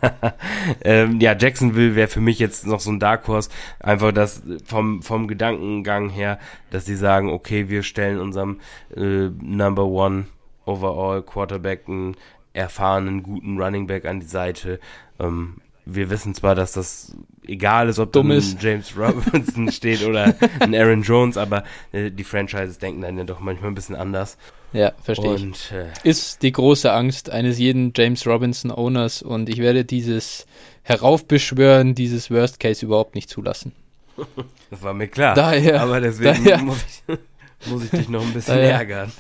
[0.84, 3.50] ähm, ja, Jacksonville wäre für mich jetzt noch so ein Dark Horse,
[3.80, 6.40] einfach das vom, vom Gedankengang her,
[6.72, 8.60] dass sie sagen, okay, wir stellen unserem
[8.96, 10.26] äh, Number One
[10.66, 12.16] Overall Quarterback einen
[12.60, 14.80] erfahrenen, guten Running Back an die Seite.
[15.20, 17.16] Ähm, wir wissen zwar, dass das
[17.48, 22.24] egal ist, ob da ein James Robinson steht oder ein Aaron Jones, aber äh, die
[22.24, 24.38] Franchises denken dann ja doch manchmal ein bisschen anders.
[24.72, 25.72] Ja, verstehe ich.
[25.72, 30.46] Äh, ist die große Angst eines jeden James Robinson Owners und ich werde dieses
[30.84, 33.72] Heraufbeschwören dieses Worst Case überhaupt nicht zulassen.
[34.72, 35.34] Das war mir klar.
[35.34, 37.18] Daher, aber deswegen daher, muss ich
[37.66, 39.12] muss ich dich noch ein bisschen äh, ärgern.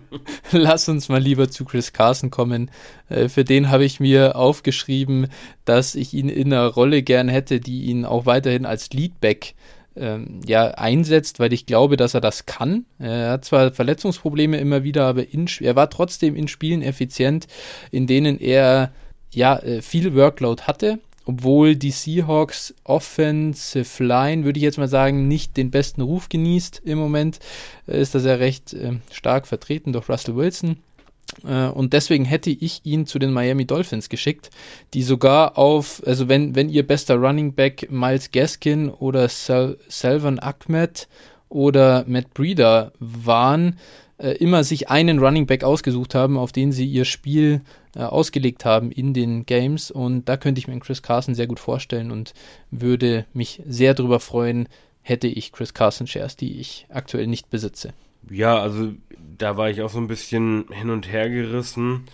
[0.52, 2.70] Lass uns mal lieber zu Chris Carson kommen.
[3.08, 5.28] Äh, für den habe ich mir aufgeschrieben,
[5.64, 9.54] dass ich ihn in einer Rolle gern hätte, die ihn auch weiterhin als Leadback
[9.96, 12.84] ähm, ja, einsetzt, weil ich glaube, dass er das kann.
[12.98, 17.46] Er hat zwar Verletzungsprobleme immer wieder, aber in, er war trotzdem in Spielen effizient,
[17.90, 18.92] in denen er
[19.30, 25.28] ja äh, viel Workload hatte obwohl die Seahawks Offensive Line, würde ich jetzt mal sagen,
[25.28, 27.38] nicht den besten Ruf genießt im Moment,
[27.86, 30.78] äh, ist das ja recht äh, stark vertreten durch Russell Wilson.
[31.44, 34.50] Äh, und deswegen hätte ich ihn zu den Miami Dolphins geschickt,
[34.92, 40.38] die sogar auf, also wenn, wenn ihr bester Running Back Miles Gaskin oder Sal Salvan
[40.38, 41.08] Ahmed
[41.48, 43.78] oder Matt Breeder waren,
[44.18, 48.64] äh, immer sich einen Running Back ausgesucht haben, auf den sie ihr Spiel äh, ausgelegt
[48.64, 49.90] haben in den Games.
[49.90, 52.34] Und da könnte ich mir einen Chris Carson sehr gut vorstellen und
[52.70, 54.68] würde mich sehr darüber freuen,
[55.02, 57.92] hätte ich Chris Carson Shares, die ich aktuell nicht besitze.
[58.30, 58.92] Ja, also
[59.38, 62.04] da war ich auch so ein bisschen hin und her gerissen.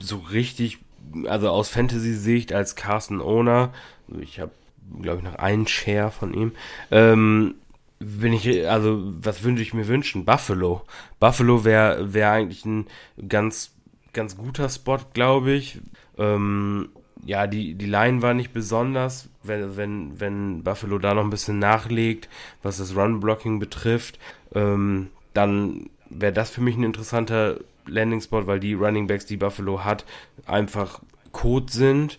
[0.00, 0.78] So richtig,
[1.26, 3.72] also aus Fantasy-Sicht als Carson Owner,
[4.20, 4.52] ich habe,
[5.00, 6.52] glaube ich, noch einen Share von ihm.
[6.90, 7.54] Ähm,
[7.98, 10.24] bin ich, also, was wünsche ich mir wünschen?
[10.24, 10.82] Buffalo.
[11.18, 12.86] Buffalo wäre wär eigentlich ein
[13.28, 13.72] ganz,
[14.12, 15.80] ganz guter Spot, glaube ich.
[16.18, 16.90] Ähm,
[17.24, 21.58] ja, die, die Line war nicht besonders, wenn, wenn, wenn Buffalo da noch ein bisschen
[21.58, 22.28] nachlegt,
[22.62, 24.18] was das Run-Blocking betrifft,
[24.54, 29.84] ähm, dann wäre das für mich ein interessanter Landing-Spot, weil die Running Backs, die Buffalo
[29.84, 30.04] hat,
[30.46, 31.00] einfach
[31.32, 32.18] Code sind.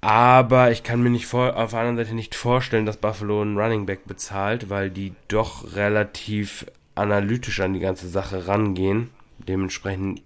[0.00, 3.58] Aber ich kann mir nicht vor, auf der anderen Seite nicht vorstellen, dass Buffalo einen
[3.58, 9.10] Running Back bezahlt, weil die doch relativ analytisch an die ganze Sache rangehen.
[9.38, 10.22] Dementsprechend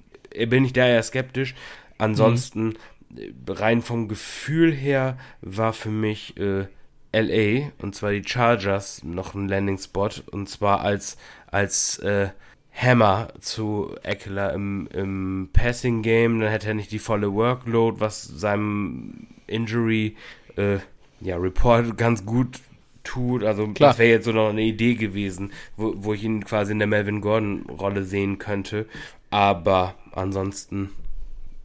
[0.47, 1.55] bin ich da eher skeptisch.
[1.99, 2.75] Ansonsten,
[3.11, 3.31] mhm.
[3.49, 6.67] rein vom Gefühl her, war für mich äh,
[7.13, 11.17] LA und zwar die Chargers noch ein Landing Spot und zwar als,
[11.47, 12.31] als äh,
[12.73, 16.41] Hammer zu Eckler im, im Passing Game.
[16.41, 20.17] Dann hätte er nicht die volle Workload, was seinem Injury
[20.57, 20.79] äh,
[21.21, 22.61] ja, Report ganz gut
[23.03, 23.43] tut.
[23.43, 23.91] Also Klar.
[23.91, 26.89] das wäre jetzt so noch eine Idee gewesen, wo, wo ich ihn quasi in der
[26.89, 28.87] Melvin Gordon-Rolle sehen könnte.
[29.31, 30.91] Aber ansonsten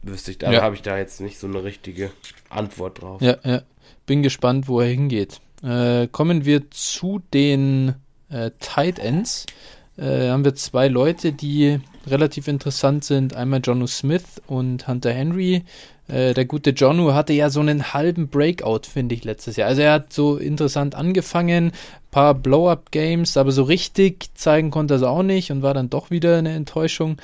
[0.02, 0.62] wüsste ich, da ja.
[0.62, 2.10] habe ich da jetzt nicht so eine richtige
[2.48, 3.20] Antwort drauf.
[3.20, 3.62] Ja, ja.
[4.06, 5.40] Bin gespannt, wo er hingeht.
[5.62, 7.94] Äh, kommen wir zu den
[8.30, 9.46] äh, Tight Ends.
[9.96, 13.34] Äh, haben wir zwei Leute, die relativ interessant sind.
[13.34, 15.64] Einmal Jonu Smith und Hunter Henry.
[16.08, 19.68] Äh, der gute Jonu hatte ja so einen halben Breakout, finde ich, letztes Jahr.
[19.68, 21.72] Also er hat so interessant angefangen,
[22.10, 26.10] paar Blow-up-Games, aber so richtig zeigen konnte er es auch nicht und war dann doch
[26.10, 27.16] wieder eine Enttäuschung.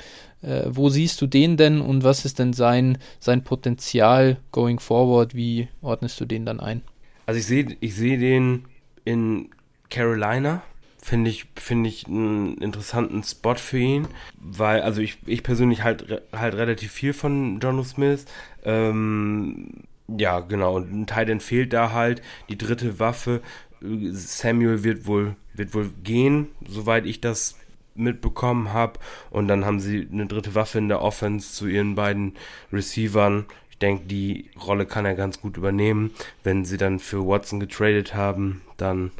[0.43, 5.33] Äh, wo siehst du den denn und was ist denn sein, sein Potenzial going forward?
[5.33, 6.81] Wie ordnest du den dann ein?
[7.25, 8.65] Also ich sehe ich seh den
[9.05, 9.49] in
[9.89, 10.61] Carolina
[11.03, 14.07] finde ich, finde ich einen interessanten Spot für ihn,
[14.39, 18.25] weil, also ich, ich persönlich halt, halt relativ viel von Jono Smith.
[18.63, 23.41] Ähm, ja, genau, und ein Teil fehlt da halt, die dritte Waffe.
[23.81, 27.57] Samuel wird wohl, wird wohl gehen, soweit ich das
[27.95, 28.99] mitbekommen habe.
[29.29, 32.35] Und dann haben sie eine dritte Waffe in der Offense zu ihren beiden
[32.71, 33.45] Receivern.
[33.69, 36.11] Ich denke, die Rolle kann er ganz gut übernehmen.
[36.43, 39.11] Wenn sie dann für Watson getradet haben, dann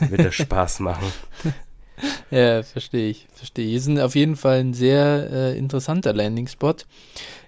[0.00, 1.12] wird das Spaß machen.
[2.30, 3.74] ja, verstehe ich, verstehe ich.
[3.74, 6.76] Ist auf jeden Fall ein sehr äh, interessanter Landing-Spot.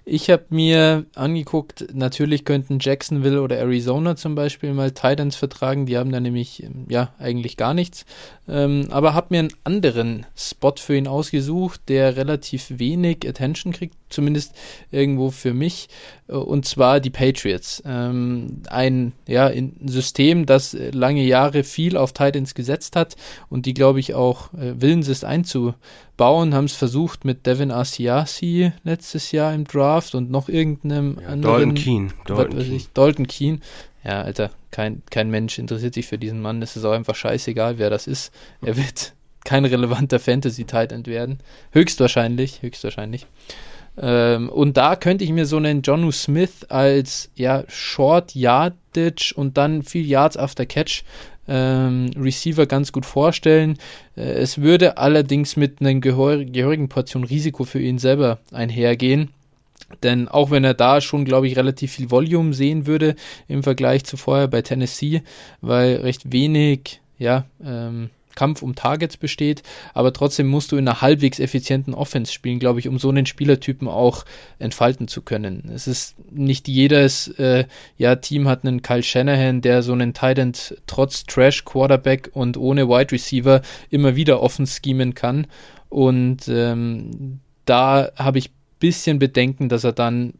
[0.09, 5.85] Ich habe mir angeguckt, natürlich könnten Jacksonville oder Arizona zum Beispiel mal Titans vertragen.
[5.85, 8.05] Die haben da nämlich ähm, ja eigentlich gar nichts.
[8.47, 13.97] Ähm, aber habe mir einen anderen Spot für ihn ausgesucht, der relativ wenig Attention kriegt,
[14.09, 14.53] zumindest
[14.91, 15.89] irgendwo für mich.
[16.27, 17.81] Äh, und zwar die Patriots.
[17.85, 23.15] Ähm, ein ja, ein System, das lange Jahre viel auf Titans gesetzt hat
[23.49, 28.71] und die, glaube ich, auch äh, willens ist einzubauen, haben es versucht mit Devin Asiasi
[28.83, 31.53] letztes Jahr im Draft und noch irgendeinem Ja, anderen.
[31.55, 32.13] Dalton Keen.
[32.27, 32.75] was Dalton Keen.
[32.75, 33.61] ich, Dalton Keen.
[34.03, 36.61] Ja, Alter, kein, kein Mensch interessiert sich für diesen Mann.
[36.61, 38.31] Es ist auch einfach scheißegal, wer das ist.
[38.61, 41.39] Er wird kein relevanter Fantasy-Tight End werden.
[41.71, 43.25] Höchstwahrscheinlich, höchstwahrscheinlich.
[43.99, 49.57] Ähm, und da könnte ich mir so einen Jonu Smith als ja, Short Yardage und
[49.57, 51.03] dann viel Yards after Catch
[51.47, 53.77] ähm, Receiver ganz gut vorstellen.
[54.15, 59.29] Äh, es würde allerdings mit einer gehör gehörigen Portion Risiko für ihn selber einhergehen.
[60.03, 63.15] Denn auch wenn er da schon, glaube ich, relativ viel Volume sehen würde
[63.47, 65.23] im Vergleich zu vorher bei Tennessee,
[65.61, 69.63] weil recht wenig ja, ähm, Kampf um Targets besteht,
[69.95, 73.25] aber trotzdem musst du in einer halbwegs effizienten Offense spielen, glaube ich, um so einen
[73.25, 74.25] Spielertypen auch
[74.59, 75.71] entfalten zu können.
[75.73, 77.65] Es ist nicht jedes äh,
[77.97, 82.57] ja, Team hat einen Kyle Shanahan, der so einen Tight End trotz Trash Quarterback und
[82.57, 85.47] ohne Wide Receiver immer wieder offen schemen kann.
[85.89, 90.33] Und ähm, da habe ich bisschen Bedenken, dass er dann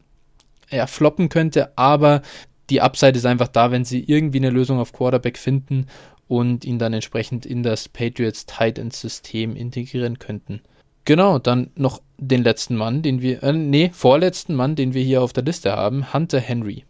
[0.69, 2.21] ja, floppen könnte, aber
[2.69, 5.87] die Upside ist einfach da, wenn sie irgendwie eine Lösung auf Quarterback finden
[6.27, 10.61] und ihn dann entsprechend in das Patriots Tight End System integrieren könnten.
[11.05, 15.21] Genau, dann noch den letzten Mann, den wir, äh, nee, vorletzten Mann, den wir hier
[15.21, 16.83] auf der Liste haben, Hunter Henry.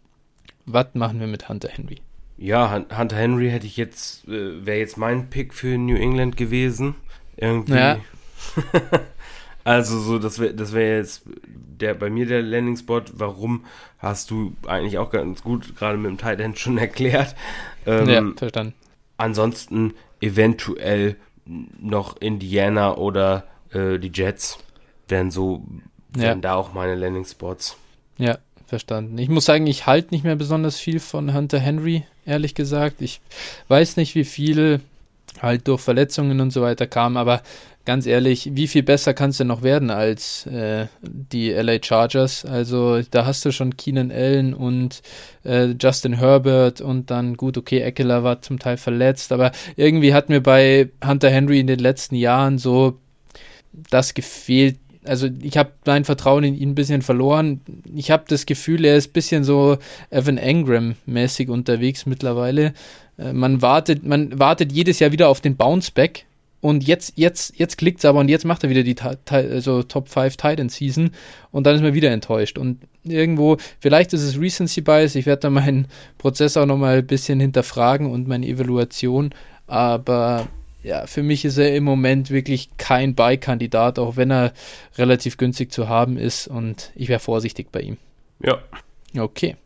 [0.66, 1.98] Was machen wir mit Hunter Henry?
[2.36, 6.36] Ja, Hun- Hunter Henry hätte ich jetzt, äh, wäre jetzt mein Pick für New England
[6.36, 6.94] gewesen.
[7.36, 7.74] Irgendwie.
[7.74, 7.98] Ja.
[9.64, 11.22] also so, das wäre das wär jetzt
[11.80, 13.02] der bei mir der Landing Spot.
[13.12, 13.64] Warum
[13.98, 17.34] hast du eigentlich auch ganz gut gerade mit dem Tight End schon erklärt.
[17.86, 18.74] Ähm, ja, verstanden.
[19.18, 24.58] Ansonsten eventuell noch Indiana oder äh, die Jets
[25.08, 25.62] wären so,
[26.16, 26.22] Ja.
[26.22, 27.76] wären da auch meine Landing Spots.
[28.16, 29.16] Ja, verstanden.
[29.18, 33.00] Ich muss sagen, ich halte nicht mehr besonders viel von Hunter Henry, ehrlich gesagt.
[33.00, 33.20] Ich
[33.68, 34.80] weiß nicht, wie viel
[35.42, 37.42] halt durch Verletzungen und so weiter kam, aber
[37.88, 42.44] ganz ehrlich, wie viel besser kann es denn noch werden als äh, die LA Chargers?
[42.44, 45.00] Also da hast du schon Keenan Allen und
[45.42, 50.28] äh, Justin Herbert und dann gut, okay, Eckler war zum Teil verletzt, aber irgendwie hat
[50.28, 52.98] mir bei Hunter Henry in den letzten Jahren so
[53.88, 54.78] das gefehlt.
[55.04, 57.62] Also ich habe mein Vertrauen in ihn ein bisschen verloren.
[57.94, 59.78] Ich habe das Gefühl, er ist ein bisschen so
[60.10, 62.74] Evan Engram-mäßig unterwegs mittlerweile.
[63.18, 66.24] Äh, Man wartet, man wartet jedes Jahr wieder auf den Bounceback
[66.60, 68.96] und jetzt, jetzt, jetzt klickt's aber und jetzt macht er wieder die
[69.30, 71.10] also Top 5 Titan Season
[71.52, 72.58] und dann ist man wieder enttäuscht.
[72.58, 75.86] Und irgendwo, vielleicht ist es Recency Bias, ich werde da meinen
[76.18, 79.30] Prozess auch nochmal ein bisschen hinterfragen und meine Evaluation,
[79.66, 80.48] aber
[80.82, 84.52] ja, für mich ist er im Moment wirklich kein Buy-Kandidat, auch wenn er
[84.96, 87.98] relativ günstig zu haben ist und ich wäre vorsichtig bei ihm.
[88.42, 88.58] Ja.
[89.16, 89.56] Okay.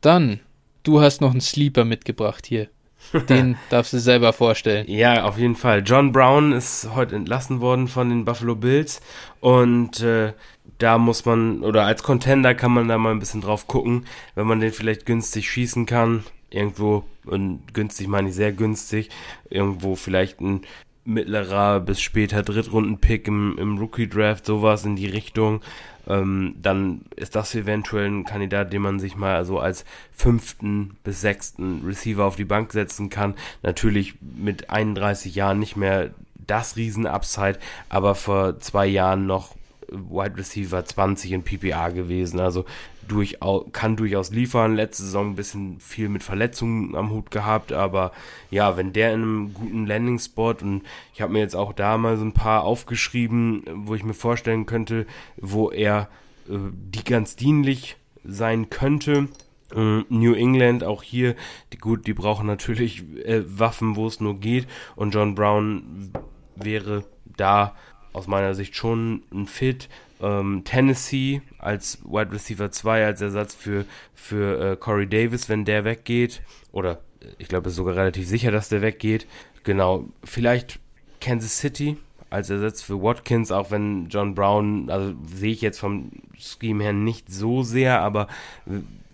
[0.00, 0.40] Dann,
[0.82, 2.68] du hast noch einen Sleeper mitgebracht hier.
[3.28, 4.86] Den darfst du selber vorstellen.
[4.88, 5.82] Ja, auf jeden Fall.
[5.84, 9.00] John Brown ist heute entlassen worden von den Buffalo Bills
[9.40, 10.32] und äh,
[10.78, 14.46] da muss man, oder als Contender kann man da mal ein bisschen drauf gucken, wenn
[14.46, 16.24] man den vielleicht günstig schießen kann.
[16.50, 19.10] Irgendwo, und günstig meine ich sehr günstig,
[19.50, 20.62] irgendwo vielleicht ein
[21.08, 25.62] mittlerer bis später Drittrunden-Pick im, im Rookie-Draft, sowas in die Richtung.
[26.06, 31.20] Ähm, dann ist das eventuell ein Kandidat, den man sich mal so als fünften bis
[31.20, 33.34] sechsten Receiver auf die Bank setzen kann.
[33.62, 39.54] Natürlich mit 31 Jahren nicht mehr das Riesen-Upside, aber vor zwei Jahren noch
[39.90, 42.40] Wide Receiver 20 in PPA gewesen.
[42.40, 42.66] Also
[43.08, 44.76] durchaus, kann durchaus liefern.
[44.76, 48.12] Letzte Saison ein bisschen viel mit Verletzungen am Hut gehabt, aber
[48.50, 50.82] ja, wenn der in einem guten Landing-Spot und
[51.14, 54.66] ich habe mir jetzt auch da mal so ein paar aufgeschrieben, wo ich mir vorstellen
[54.66, 56.08] könnte, wo er
[56.48, 59.28] äh, die ganz dienlich sein könnte.
[59.74, 61.34] Ähm, New England, auch hier,
[61.72, 64.66] die, gut, die brauchen natürlich äh, Waffen, wo es nur geht.
[64.96, 66.12] Und John Brown
[66.56, 67.04] wäre
[67.36, 67.74] da
[68.12, 69.88] aus meiner Sicht schon ein Fit.
[70.20, 75.84] Ähm, Tennessee als Wide Receiver 2, als Ersatz für, für äh, Corey Davis, wenn der
[75.84, 76.42] weggeht.
[76.72, 79.26] Oder äh, ich glaube, es ist sogar relativ sicher, dass der weggeht.
[79.64, 80.78] Genau, vielleicht
[81.20, 81.96] Kansas City
[82.30, 86.92] als Ersatz für Watkins, auch wenn John Brown, also sehe ich jetzt vom Scheme her
[86.92, 88.28] nicht so sehr, aber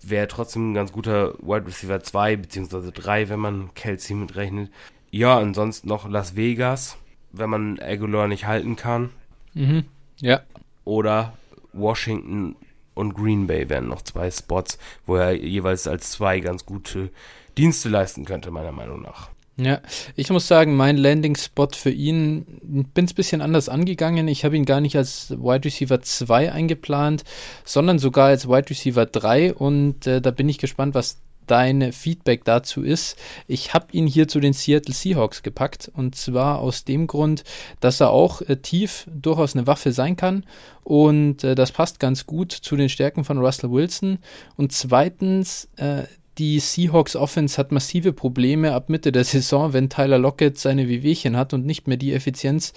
[0.01, 4.69] wäre trotzdem ein ganz guter Wide Receiver 2 beziehungsweise 3, wenn man Kelsey mitrechnet.
[5.11, 6.97] Ja, ansonsten noch Las Vegas,
[7.31, 9.11] wenn man Aguilar nicht halten kann.
[9.53, 9.85] Mhm.
[10.19, 10.41] Ja.
[10.85, 11.33] Oder
[11.73, 12.55] Washington
[12.93, 17.09] und Green Bay wären noch zwei Spots, wo er jeweils als zwei ganz gute
[17.57, 19.29] Dienste leisten könnte, meiner Meinung nach.
[19.57, 19.79] Ja,
[20.17, 22.45] ich muss sagen, mein Landing-Spot für ihn,
[22.93, 24.27] bin es ein bisschen anders angegangen.
[24.27, 27.23] Ich habe ihn gar nicht als Wide Receiver 2 eingeplant,
[27.63, 32.43] sondern sogar als Wide Receiver 3 und äh, da bin ich gespannt, was dein Feedback
[32.45, 33.17] dazu ist.
[33.47, 37.43] Ich habe ihn hier zu den Seattle Seahawks gepackt und zwar aus dem Grund,
[37.79, 40.45] dass er auch äh, tief durchaus eine Waffe sein kann
[40.83, 44.19] und äh, das passt ganz gut zu den Stärken von Russell Wilson
[44.57, 46.03] und zweitens äh,
[46.37, 51.37] die Seahawks Offense hat massive Probleme ab Mitte der Saison, wenn Tyler Lockett seine Wehwehchen
[51.37, 52.73] hat und nicht mehr die Effizienz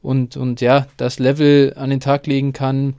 [0.00, 2.94] und, und ja, das Level an den Tag legen kann,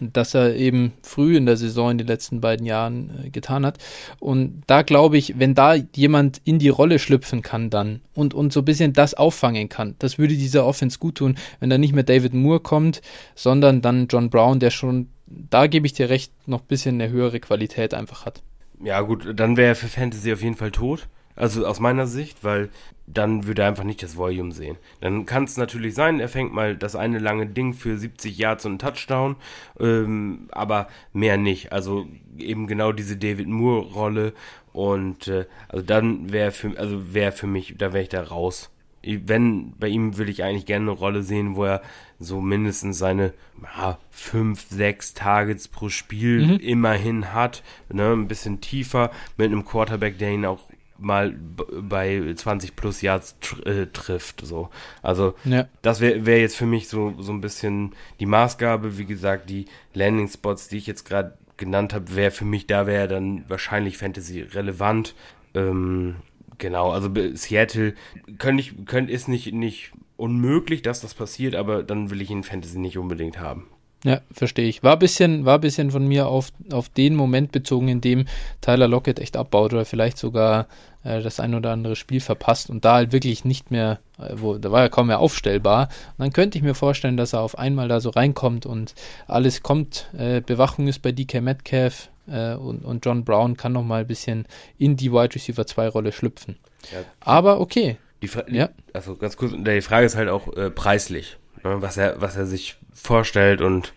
[0.00, 3.78] das er eben früh in der Saison in den letzten beiden Jahren äh, getan hat.
[4.20, 8.52] Und da glaube ich, wenn da jemand in die Rolle schlüpfen kann dann und, und
[8.52, 11.94] so ein bisschen das auffangen kann, das würde dieser Offense gut tun, wenn da nicht
[11.94, 13.00] mehr David Moore kommt,
[13.34, 17.10] sondern dann John Brown, der schon, da gebe ich dir recht, noch ein bisschen eine
[17.10, 18.42] höhere Qualität einfach hat.
[18.82, 21.08] Ja, gut, dann wäre er für Fantasy auf jeden Fall tot.
[21.36, 22.70] Also aus meiner Sicht, weil
[23.06, 24.76] dann würde er einfach nicht das Volume sehen.
[25.00, 28.64] Dann kann es natürlich sein, er fängt mal das eine lange Ding für 70 Yards
[28.64, 29.36] und einen Touchdown,
[29.78, 31.72] ähm, aber mehr nicht.
[31.72, 32.06] Also
[32.38, 34.32] eben genau diese David Moore-Rolle
[34.72, 38.70] und äh, also dann wäre für also wäre für mich, da wäre ich da raus
[39.06, 41.82] wenn, bei ihm würde ich eigentlich gerne eine Rolle sehen, wo er
[42.18, 46.56] so mindestens seine ja, fünf, sechs Targets pro Spiel mhm.
[46.58, 50.68] immerhin hat, ne, ein bisschen tiefer mit einem Quarterback, der ihn auch
[51.04, 54.40] mal bei 20 plus Yards tr äh, trifft.
[54.44, 54.70] So.
[55.02, 55.68] Also ja.
[55.82, 58.98] das wäre wär jetzt für mich so, so ein bisschen die Maßgabe.
[58.98, 62.86] Wie gesagt, die Landing Spots, die ich jetzt gerade genannt habe, wäre für mich, da
[62.86, 65.14] wäre dann wahrscheinlich Fantasy relevant.
[65.54, 66.16] Ähm,
[66.58, 67.94] Genau, also Seattle
[68.38, 72.42] können ich, können, ist nicht, nicht unmöglich, dass das passiert, aber dann will ich ihn
[72.42, 73.68] Fantasy nicht unbedingt haben.
[74.04, 74.82] Ja, verstehe ich.
[74.82, 78.26] War ein bisschen, war bisschen von mir auf, auf den Moment bezogen, in dem
[78.60, 80.66] Tyler Lockett echt abbaut oder vielleicht sogar
[81.04, 84.58] äh, das ein oder andere Spiel verpasst und da halt wirklich nicht mehr, äh, wo,
[84.58, 85.88] da war er kaum mehr aufstellbar.
[86.18, 88.94] Und dann könnte ich mir vorstellen, dass er auf einmal da so reinkommt und
[89.26, 90.10] alles kommt.
[90.16, 94.06] Äh, Bewachung ist bei DK Metcalf, äh, und, und John Brown kann noch mal ein
[94.06, 94.46] bisschen
[94.78, 96.56] in die Wide Receiver 2 Rolle schlüpfen.
[96.92, 97.00] Ja.
[97.20, 97.96] Aber okay.
[98.22, 98.70] Die ja.
[98.92, 102.76] Also ganz kurz, die Frage ist halt auch äh, preislich, was er was er sich
[102.92, 103.92] vorstellt und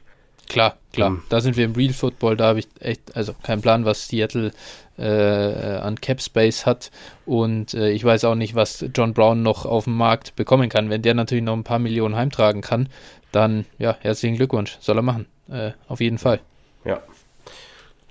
[0.49, 1.09] Klar, klar.
[1.09, 4.07] Um, da sind wir im Real Football, da habe ich echt, also keinen Plan, was
[4.07, 4.53] Seattle
[4.97, 6.89] äh, an Cap Space hat.
[7.25, 10.89] Und äh, ich weiß auch nicht, was John Brown noch auf dem Markt bekommen kann.
[10.89, 12.87] Wenn der natürlich noch ein paar Millionen heimtragen kann,
[13.31, 14.77] dann ja, herzlichen Glückwunsch.
[14.79, 15.25] Soll er machen.
[15.49, 16.39] Äh, auf jeden Fall.
[16.85, 17.01] Ja.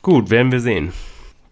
[0.03, 0.93] Gut, werden wir sehen.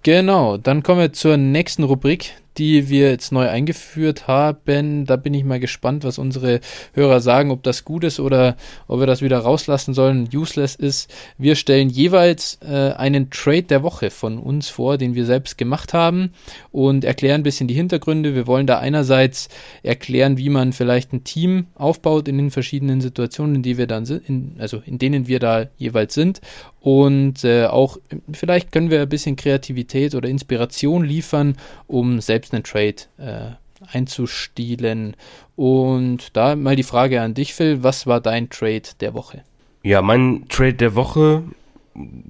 [0.02, 5.06] Genau, dann kommen wir zur nächsten Rubrik, die wir jetzt neu eingeführt haben.
[5.06, 6.60] Da bin ich mal gespannt, was unsere
[6.92, 11.12] Hörer sagen, ob das gut ist oder ob wir das wieder rauslassen sollen, useless ist.
[11.38, 15.94] Wir stellen jeweils äh, einen Trade der Woche von uns vor, den wir selbst gemacht
[15.94, 16.32] haben
[16.70, 18.34] und erklären ein bisschen die Hintergründe.
[18.34, 19.48] Wir wollen da einerseits
[19.82, 24.06] erklären, wie man vielleicht ein Team aufbaut in den verschiedenen Situationen, in die wir dann
[24.06, 26.40] sind, in, also in denen wir da jeweils sind
[26.84, 27.96] und äh, auch
[28.30, 33.96] vielleicht können wir ein bisschen Kreativität oder Inspiration liefern, um selbst selbst einen Trade äh,
[33.96, 35.16] einzustielen.
[35.57, 39.42] Und da mal die Frage an dich, Phil, was war dein Trade der Woche?
[39.83, 41.44] Ja, mein Trade der Woche,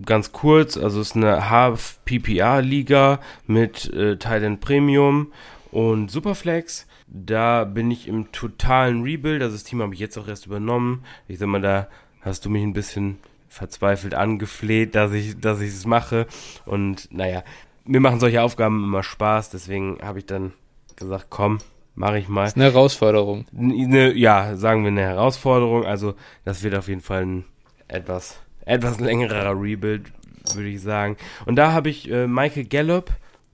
[0.05, 5.33] ganz kurz, also es ist eine Half-PPA-Liga mit äh, Thailand Premium
[5.71, 6.87] und Superflex.
[7.07, 11.05] Da bin ich im totalen Rebuild, also das Team habe ich jetzt auch erst übernommen.
[11.29, 11.89] Ich sag mal, da
[12.23, 16.27] hast du mich ein bisschen verzweifelt angefleht, dass ich, dass ich es mache.
[16.67, 17.45] Und naja,
[17.85, 20.53] mir machen solche Aufgaben immer Spaß, deswegen habe ich dann
[20.97, 21.59] gesagt, komm,
[21.95, 22.43] mache ich mal.
[22.43, 23.47] Das ist eine Herausforderung.
[23.57, 25.85] Eine, ja, sagen wir eine Herausforderung.
[25.85, 27.45] Also das wird auf jeden Fall ein
[27.89, 30.13] etwas, etwas längerer Rebuild,
[30.55, 31.17] würde ich sagen.
[31.47, 33.13] Und da habe ich äh, Michael Gallup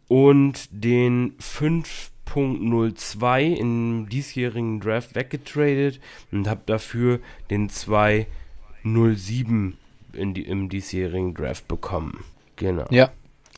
[0.09, 6.01] und den 5.02 im diesjährigen Draft weggetradet
[6.33, 9.75] und habe dafür den 2.07
[10.13, 12.25] in die, im diesjährigen Draft bekommen.
[12.57, 12.87] Genau.
[12.91, 13.11] Ja,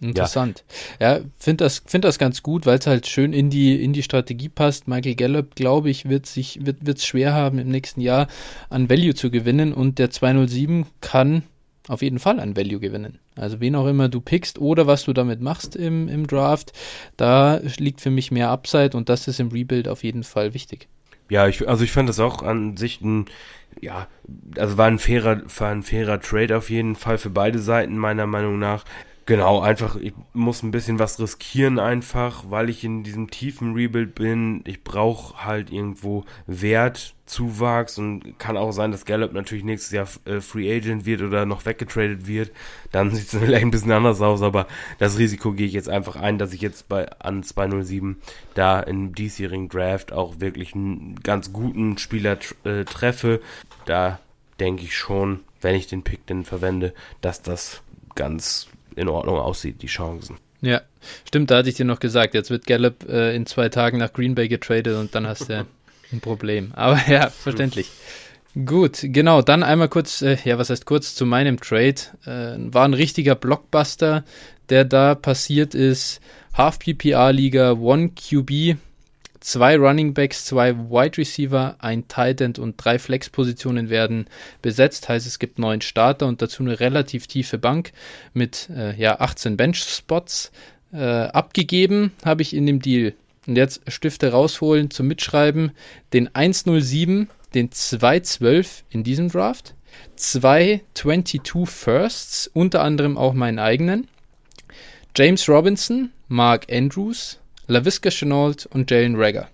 [0.03, 0.65] Interessant.
[1.01, 3.93] Ja, ja finde das, find das ganz gut, weil es halt schön in die, in
[3.93, 4.89] die Strategie passt.
[4.89, 8.27] Michael Gallup, glaube ich, wird sich wird es schwer haben, im nächsten Jahr
[8.69, 11.45] an Value zu gewinnen und der 207 kann
[11.89, 13.19] auf jeden Fall an Value gewinnen.
[13.37, 16.73] Also wen auch immer du pickst oder was du damit machst im, im Draft,
[17.17, 20.89] da liegt für mich mehr Upside und das ist im Rebuild auf jeden Fall wichtig.
[21.29, 23.27] Ja, ich, also ich fand das auch an sich ein,
[23.81, 24.07] ja,
[24.57, 28.27] also war ein fairer, war ein fairer Trade auf jeden Fall für beide Seiten meiner
[28.27, 28.85] Meinung nach
[29.25, 34.17] Genau, einfach, ich muss ein bisschen was riskieren einfach, weil ich in diesem tiefen Rebuild
[34.17, 34.65] bin.
[34.67, 40.41] Ich brauche halt irgendwo Wertzuwachs und kann auch sein, dass Gallup natürlich nächstes Jahr äh,
[40.41, 42.51] Free Agent wird oder noch weggetradet wird.
[42.91, 44.67] Dann sieht es vielleicht ein bisschen anders aus, aber
[44.99, 48.21] das Risiko gehe ich jetzt einfach ein, dass ich jetzt bei an 207
[48.55, 53.41] da im diesjährigen Draft auch wirklich einen ganz guten Spieler äh, treffe.
[53.85, 54.19] Da
[54.59, 57.83] denke ich schon, wenn ich den Pick denn verwende, dass das
[58.17, 60.37] ganz in Ordnung aussieht, die Chancen.
[60.61, 60.81] Ja,
[61.27, 64.13] stimmt, da hatte ich dir noch gesagt, jetzt wird Gallup äh, in zwei Tagen nach
[64.13, 65.67] Green Bay getradet und dann hast du
[66.13, 66.73] ein Problem.
[66.77, 67.91] Aber ja, verständlich.
[68.67, 71.95] Gut, genau, dann einmal kurz, äh, ja, was heißt kurz zu meinem Trade.
[72.27, 74.25] Äh, war ein richtiger Blockbuster,
[74.69, 76.21] der da passiert ist.
[76.55, 78.77] Half PPR Liga, One QB,
[79.43, 84.27] Zwei Running Backs, zwei Wide Receiver, ein Tight End und drei Flex-Positionen werden
[84.63, 85.09] besetzt.
[85.09, 87.91] Heißt, es gibt neun Starter und dazu eine relativ tiefe Bank
[88.35, 90.53] mit äh, ja, 18 Bench-Spots.
[90.93, 93.15] Äh, abgegeben habe ich in dem Deal.
[93.49, 95.73] Und jetzt Stifte rausholen zum Mitschreiben.
[96.13, 99.75] Den 107, den 212 in diesem Draft.
[100.15, 104.07] Zwei 22 Firsts, unter anderem auch meinen eigenen.
[105.17, 107.41] James Robinson, Mark Andrews,
[107.73, 109.49] LaVisca Chenault und Jalen Rager.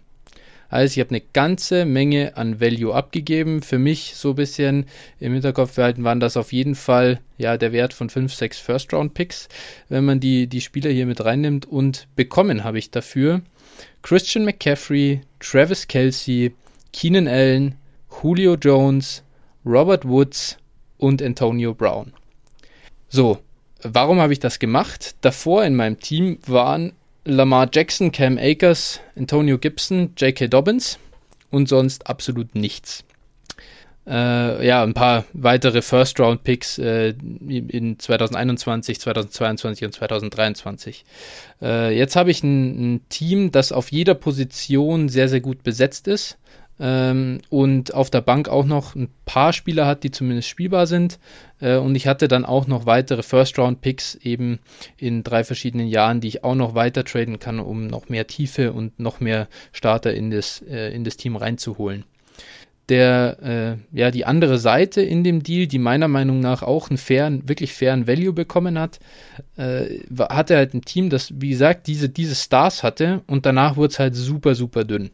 [0.71, 3.63] Also ich habe eine ganze Menge an Value abgegeben.
[3.63, 4.87] Für mich so ein bisschen
[5.21, 9.49] im Hinterkopf behalten waren das auf jeden Fall ja der Wert von 5, 6 First-Round-Picks,
[9.89, 11.65] wenn man die, die Spieler hier mit reinnimmt.
[11.65, 13.41] Und bekommen habe ich dafür
[14.03, 16.55] Christian McCaffrey, Travis Kelsey,
[16.93, 17.77] Keenan Allen,
[18.21, 19.23] Julio Jones,
[19.65, 20.59] Robert Woods
[20.99, 22.13] und Antonio Brown.
[23.09, 23.39] So,
[23.83, 25.15] warum habe ich das gemacht?
[25.21, 26.93] Davor in meinem Team waren
[27.29, 30.49] Lamar Jackson, Cam Akers, Antonio Gibson, J.K.
[30.49, 30.99] Dobbins
[31.51, 33.05] und sonst absolut nichts.
[34.07, 41.05] Äh, ja, ein paar weitere First-Round-Picks äh, in 2021, 2022 und 2023.
[41.61, 46.09] Äh, jetzt habe ich ein, ein, Team, das auf jeder Position sehr, sehr gut besetzt
[46.09, 46.39] ist
[46.81, 51.19] ähm, und auf der Bank auch noch ein paar Spieler hat, die zumindest spielbar sind.
[51.61, 54.59] Äh, und ich hatte dann auch noch weitere First-Round-Picks eben
[54.97, 58.73] in drei verschiedenen Jahren, die ich auch noch weiter traden kann, um noch mehr Tiefe
[58.73, 62.05] und noch mehr Starter in das, äh, in das Team reinzuholen
[62.89, 66.97] der, äh, ja, die andere Seite in dem Deal, die meiner Meinung nach auch einen
[66.97, 68.99] fairen, wirklich fairen Value bekommen hat,
[69.57, 73.93] äh, hatte halt ein Team, das, wie gesagt, diese, diese Stars hatte und danach wurde
[73.93, 75.11] es halt super, super dünn.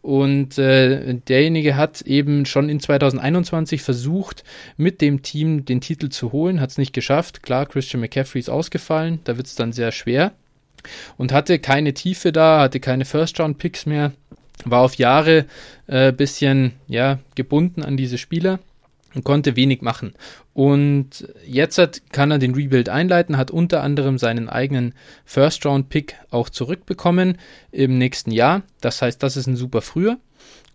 [0.00, 4.42] Und äh, derjenige hat eben schon in 2021 versucht,
[4.76, 7.42] mit dem Team den Titel zu holen, hat es nicht geschafft.
[7.42, 10.32] Klar, Christian McCaffrey ist ausgefallen, da wird es dann sehr schwer.
[11.16, 14.12] Und hatte keine Tiefe da, hatte keine First-Round-Picks mehr,
[14.64, 15.46] war auf Jahre
[15.86, 18.58] äh, bisschen ja, gebunden an diese Spieler
[19.14, 20.14] und konnte wenig machen.
[20.54, 24.94] Und jetzt hat, kann er den Rebuild einleiten, hat unter anderem seinen eigenen
[25.24, 27.38] First-Round-Pick auch zurückbekommen
[27.70, 28.62] im nächsten Jahr.
[28.80, 30.18] Das heißt, das ist ein super früher.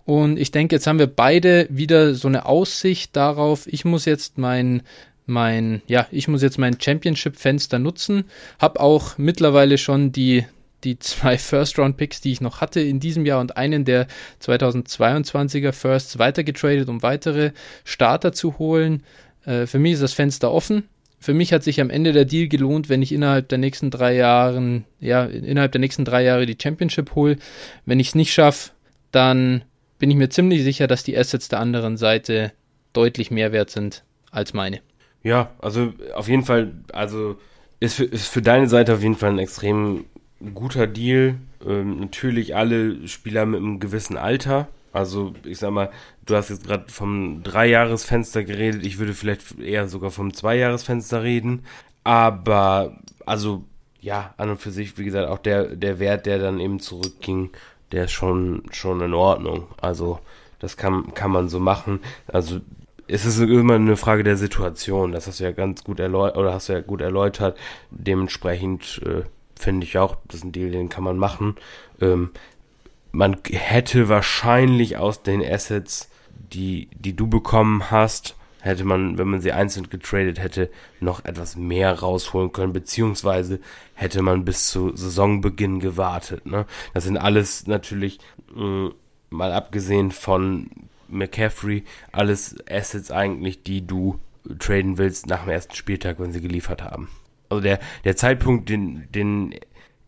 [0.06, 4.38] Und ich denke, jetzt haben wir beide wieder so eine Aussicht darauf, ich muss jetzt
[4.38, 4.84] mein
[5.28, 8.24] mein, ja, ich muss jetzt mein Championship-Fenster nutzen.
[8.60, 10.46] Hab auch mittlerweile schon die
[10.88, 14.08] die zwei First-Round-Picks, die ich noch hatte in diesem Jahr und einen der
[14.42, 17.52] 2022er Firsts weitergetradet, um weitere
[17.84, 19.04] Starter zu holen.
[19.46, 20.84] Äh, für mich ist das Fenster offen.
[21.20, 24.16] Für mich hat sich am Ende der Deal gelohnt, wenn ich innerhalb der nächsten drei
[24.16, 27.38] Jahren, ja, innerhalb der nächsten drei Jahre die Championship hole.
[27.86, 28.72] Wenn ich es nicht schaffe,
[29.12, 29.64] dann
[29.98, 32.54] bin ich mir ziemlich sicher, dass die Assets der anderen Seite
[32.94, 34.80] deutlich mehr wert sind als meine.
[35.24, 37.38] Ja, also auf jeden Fall, also
[37.80, 40.06] ist für, ist für deine Seite auf jeden Fall ein extrem
[40.54, 41.36] guter Deal.
[41.66, 44.68] Ähm, natürlich alle Spieler mit einem gewissen Alter.
[44.94, 45.92] Also ich sag mal,
[46.26, 48.86] du hast jetzt gerade vom Dreijahresfenster geredet.
[48.86, 51.64] Ich würde vielleicht eher sogar vom Zweijahresfenster reden.
[52.04, 53.66] Aber also
[54.00, 57.50] ja, an und für sich, wie gesagt, auch der, der Wert, der dann eben zurückging,
[57.92, 59.68] der ist schon, schon in Ordnung.
[59.82, 60.20] Also
[60.60, 62.00] das kann, kann man so machen.
[62.28, 62.60] Also
[63.08, 65.12] es ist immer eine Frage der Situation.
[65.12, 67.58] Das hast du ja ganz gut erläutert, oder hast du ja gut erläutert.
[67.90, 69.24] Dementsprechend äh,
[69.58, 71.56] finde ich auch, das ist ein Deal, den kann man machen.
[72.02, 72.32] Ähm,
[73.12, 76.10] man hätte wahrscheinlich aus den Assets,
[76.54, 81.56] die, die du bekommen hast, hätte man, wenn man sie einzeln getradet hätte, noch etwas
[81.56, 83.60] mehr rausholen können, beziehungsweise
[83.94, 86.46] hätte man bis zu Saisonbeginn gewartet.
[86.46, 86.66] Ne?
[86.94, 88.20] Das sind alles natürlich,
[88.54, 88.94] mh, mm,
[89.30, 90.70] mal abgesehen von
[91.08, 94.20] McCaffrey, alles Assets eigentlich, die du
[94.60, 97.10] traden willst nach dem ersten Spieltag, wenn sie geliefert haben
[97.50, 99.56] also der, der Zeitpunkt, den, den,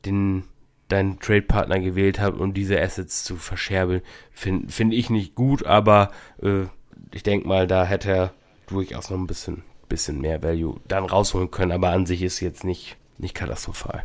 [0.05, 0.43] den
[0.87, 6.11] dein Trade-Partner gewählt hat, um diese Assets zu verscherbeln, finde find ich nicht gut, aber
[6.41, 6.63] äh,
[7.13, 8.33] ich denke mal, da hätte er
[8.67, 12.63] durchaus noch ein bisschen bisschen mehr Value dann rausholen können, aber an sich ist jetzt
[12.63, 14.03] nicht, nicht katastrophal.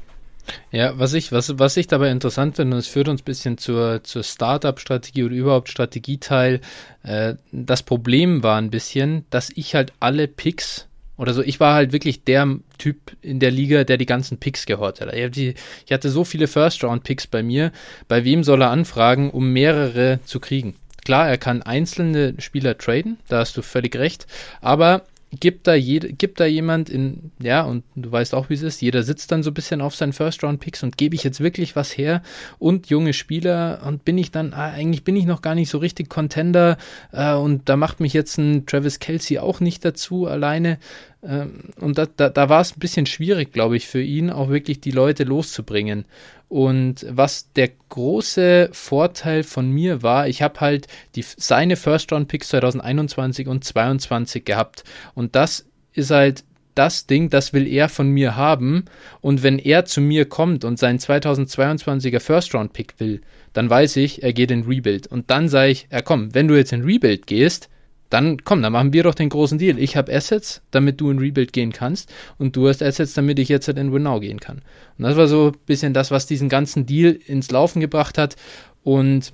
[0.71, 3.57] Ja, was ich, was, was ich dabei interessant finde, und es führt uns ein bisschen
[3.57, 6.61] zur, zur Startup-Strategie oder überhaupt Strategieteil.
[7.03, 10.87] Äh, das Problem war ein bisschen, dass ich halt alle Picks
[11.17, 14.67] oder so, ich war halt wirklich der Typ in der Liga, der die ganzen Picks
[14.67, 15.15] gehortet hat.
[15.15, 15.55] Ich,
[15.87, 17.73] ich hatte so viele First-Round-Picks bei mir.
[18.09, 20.75] Bei wem soll er anfragen, um mehrere zu kriegen?
[21.05, 24.27] Klar, er kann einzelne Spieler traden, da hast du völlig recht,
[24.63, 25.03] aber
[25.41, 28.83] gibt da, jede, gibt da jemand in, ja, und du weißt auch, wie es ist,
[28.83, 31.97] jeder sitzt dann so ein bisschen auf seinen First-Round-Picks und gebe ich jetzt wirklich was
[31.97, 32.23] her
[32.59, 35.79] und junge Spieler und bin ich dann, ah, eigentlich bin ich noch gar nicht so
[35.79, 36.77] richtig Contender
[37.13, 40.79] äh, und da macht mich jetzt ein Travis Kelsey auch nicht dazu alleine.
[41.27, 44.49] Ähm, und da, da, da war es ein bisschen schwierig, glaube ich, für ihn auch
[44.51, 46.05] wirklich die Leute loszubringen.
[46.49, 53.49] Und was der große Vorteil von mir war, ich habe halt die, seine First-Round-Picks 2021
[53.49, 54.85] und 2022 gehabt.
[55.15, 56.45] Und das ist halt
[56.75, 58.85] das Ding, das will er von mir haben.
[59.21, 63.21] Und wenn er zu mir kommt und seinen 2022er First-Round-Pick will,
[63.53, 65.07] dann weiß ich, er geht in Rebuild.
[65.07, 67.69] Und dann sage ich, ja komm, wenn du jetzt in Rebuild gehst,
[68.11, 69.79] dann komm, dann machen wir doch den großen Deal.
[69.79, 73.49] Ich habe Assets, damit du in Rebuild gehen kannst und du hast Assets, damit ich
[73.49, 74.63] jetzt halt in Winnow gehen kann.
[74.99, 78.37] Und das war so ein bisschen das, was diesen ganzen Deal ins Laufen gebracht hat
[78.83, 79.33] und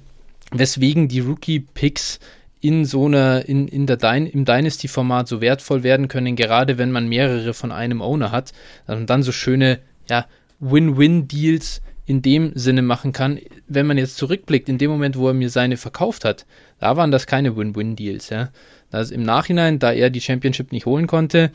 [0.53, 2.21] weswegen die Rookie-Picks
[2.61, 6.93] in so einer, in, in der Dyn im Dynasty-Format so wertvoll werden können, gerade wenn
[6.93, 8.53] man mehrere von einem Owner hat
[8.87, 10.27] und dann so schöne, ja,
[10.61, 11.81] Win-Win-Deals
[12.11, 13.39] in dem Sinne machen kann,
[13.69, 16.45] wenn man jetzt zurückblickt, in dem Moment, wo er mir seine verkauft hat,
[16.81, 18.31] da waren das keine Win-Win-Deals.
[18.31, 18.51] Ja.
[18.91, 21.53] Das im Nachhinein, da er die Championship nicht holen konnte,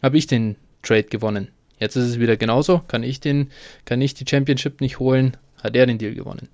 [0.00, 1.48] habe ich den Trade gewonnen.
[1.80, 2.80] Jetzt ist es wieder genauso.
[2.86, 3.50] Kann ich den,
[3.86, 6.46] kann ich die Championship nicht holen, hat er den Deal gewonnen.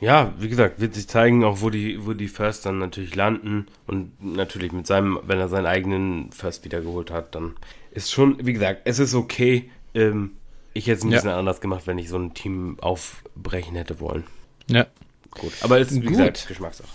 [0.00, 3.66] Ja, wie gesagt, wird sich zeigen, auch wo die, wo die First dann natürlich landen
[3.88, 7.56] und natürlich mit seinem, wenn er seinen eigenen First wiedergeholt hat, dann
[7.90, 9.68] ist schon, wie gesagt, es ist okay.
[9.94, 10.36] Ähm,
[10.74, 11.38] ich hätte es ein bisschen ja.
[11.38, 14.24] anders gemacht, wenn ich so ein Team aufbrechen hätte wollen.
[14.68, 14.86] Ja.
[15.30, 15.52] Gut.
[15.62, 16.16] Aber es ist, wie Gut.
[16.18, 16.88] gesagt, Geschmackssache.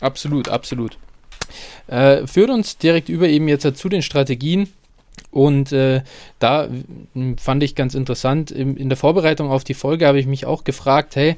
[0.00, 0.98] Absolut, absolut.
[1.86, 4.68] Äh, führt uns direkt über eben jetzt zu den Strategien.
[5.30, 6.02] Und äh,
[6.38, 6.68] da
[7.36, 10.64] fand ich ganz interessant, in, in der Vorbereitung auf die Folge habe ich mich auch
[10.64, 11.36] gefragt, hey,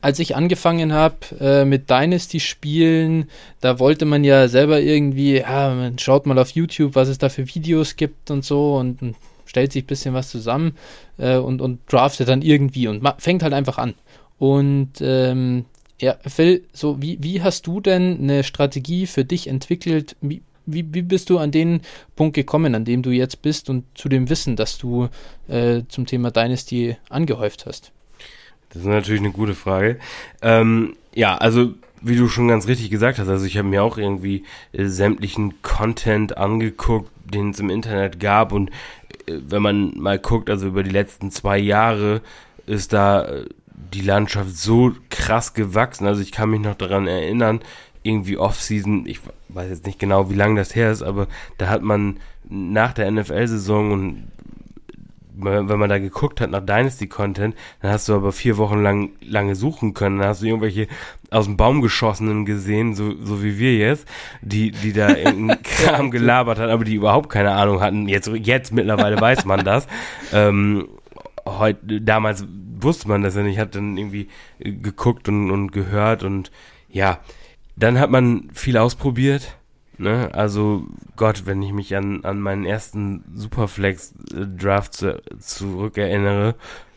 [0.00, 3.28] als ich angefangen habe äh, mit Dynasty-Spielen,
[3.60, 7.28] da wollte man ja selber irgendwie, ja, man schaut mal auf YouTube, was es da
[7.28, 9.16] für Videos gibt und so und, und
[9.46, 10.76] stellt sich ein bisschen was zusammen
[11.18, 13.94] äh, und, und draftet dann irgendwie und fängt halt einfach an.
[14.38, 15.64] Und ähm,
[16.00, 20.16] ja, Phil, so wie, wie hast du denn eine Strategie für dich entwickelt?
[20.20, 21.80] Wie, wie, wie bist du an den
[22.16, 25.08] Punkt gekommen, an dem du jetzt bist und zu dem Wissen, das du
[25.48, 27.92] äh, zum Thema Dynasty angehäuft hast?
[28.70, 29.98] Das ist natürlich eine gute Frage.
[30.42, 31.72] Ähm, ja, also
[32.02, 35.62] wie du schon ganz richtig gesagt hast, also ich habe mir auch irgendwie äh, sämtlichen
[35.62, 38.70] Content angeguckt, den es im Internet gab und
[39.26, 42.20] wenn man mal guckt, also über die letzten zwei Jahre
[42.66, 43.46] ist da äh,
[43.92, 46.06] die Landschaft so krass gewachsen.
[46.06, 47.60] Also ich kann mich noch daran erinnern,
[48.02, 51.26] irgendwie Off-Season, ich weiß jetzt nicht genau, wie lange das her ist, aber
[51.58, 52.18] da hat man
[52.48, 54.28] nach der NFL-Saison und
[55.36, 59.54] wenn man da geguckt hat nach Dynasty-Content, dann hast du aber vier Wochen lang lange
[59.54, 60.18] suchen können.
[60.18, 60.88] Dann hast du irgendwelche
[61.30, 64.06] aus dem Baum geschossenen gesehen, so, so wie wir jetzt,
[64.40, 68.08] die, die da irgendeinen Kram gelabert hat, aber die überhaupt keine Ahnung hatten.
[68.08, 69.86] Jetzt, jetzt mittlerweile weiß man das.
[70.32, 70.88] Ähm,
[71.44, 72.44] heute, damals
[72.80, 74.28] wusste man das ja nicht, hat dann irgendwie
[74.58, 76.50] geguckt und, und gehört und
[76.90, 77.18] ja,
[77.76, 79.56] dann hat man viel ausprobiert
[79.98, 80.32] Ne?
[80.34, 80.86] Also
[81.16, 86.54] Gott, wenn ich mich an, an meinen ersten Superflex-Draft zu, zurückerinnere,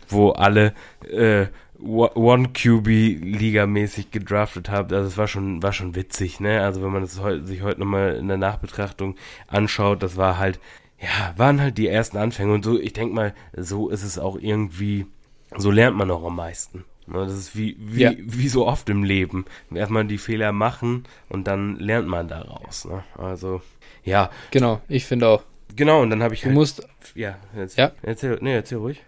[0.10, 0.74] wo alle
[1.10, 1.46] äh,
[1.82, 6.62] One-QB-Liga-mäßig gedraftet haben, also es war schon, war schon witzig, ne?
[6.62, 9.16] Also wenn man es heu sich heute nochmal in der Nachbetrachtung
[9.48, 10.60] anschaut, das war halt,
[11.00, 14.38] ja, waren halt die ersten Anfänge und so, ich denke mal, so ist es auch
[14.38, 15.06] irgendwie,
[15.56, 16.84] so lernt man auch am meisten.
[17.14, 18.14] Das ist wie, wie, ja.
[18.18, 19.46] wie so oft im Leben.
[19.74, 22.86] Erstmal die Fehler machen und dann lernt man daraus.
[22.86, 23.04] Ne?
[23.18, 23.62] Also,
[24.04, 24.30] ja.
[24.52, 25.44] Genau, ich finde auch.
[25.76, 26.42] Genau, und dann habe ich.
[26.42, 26.88] Du halt, musst.
[27.16, 27.92] Ja, erzähl, ja.
[28.02, 29.04] Erzähl, nee, erzähl ruhig.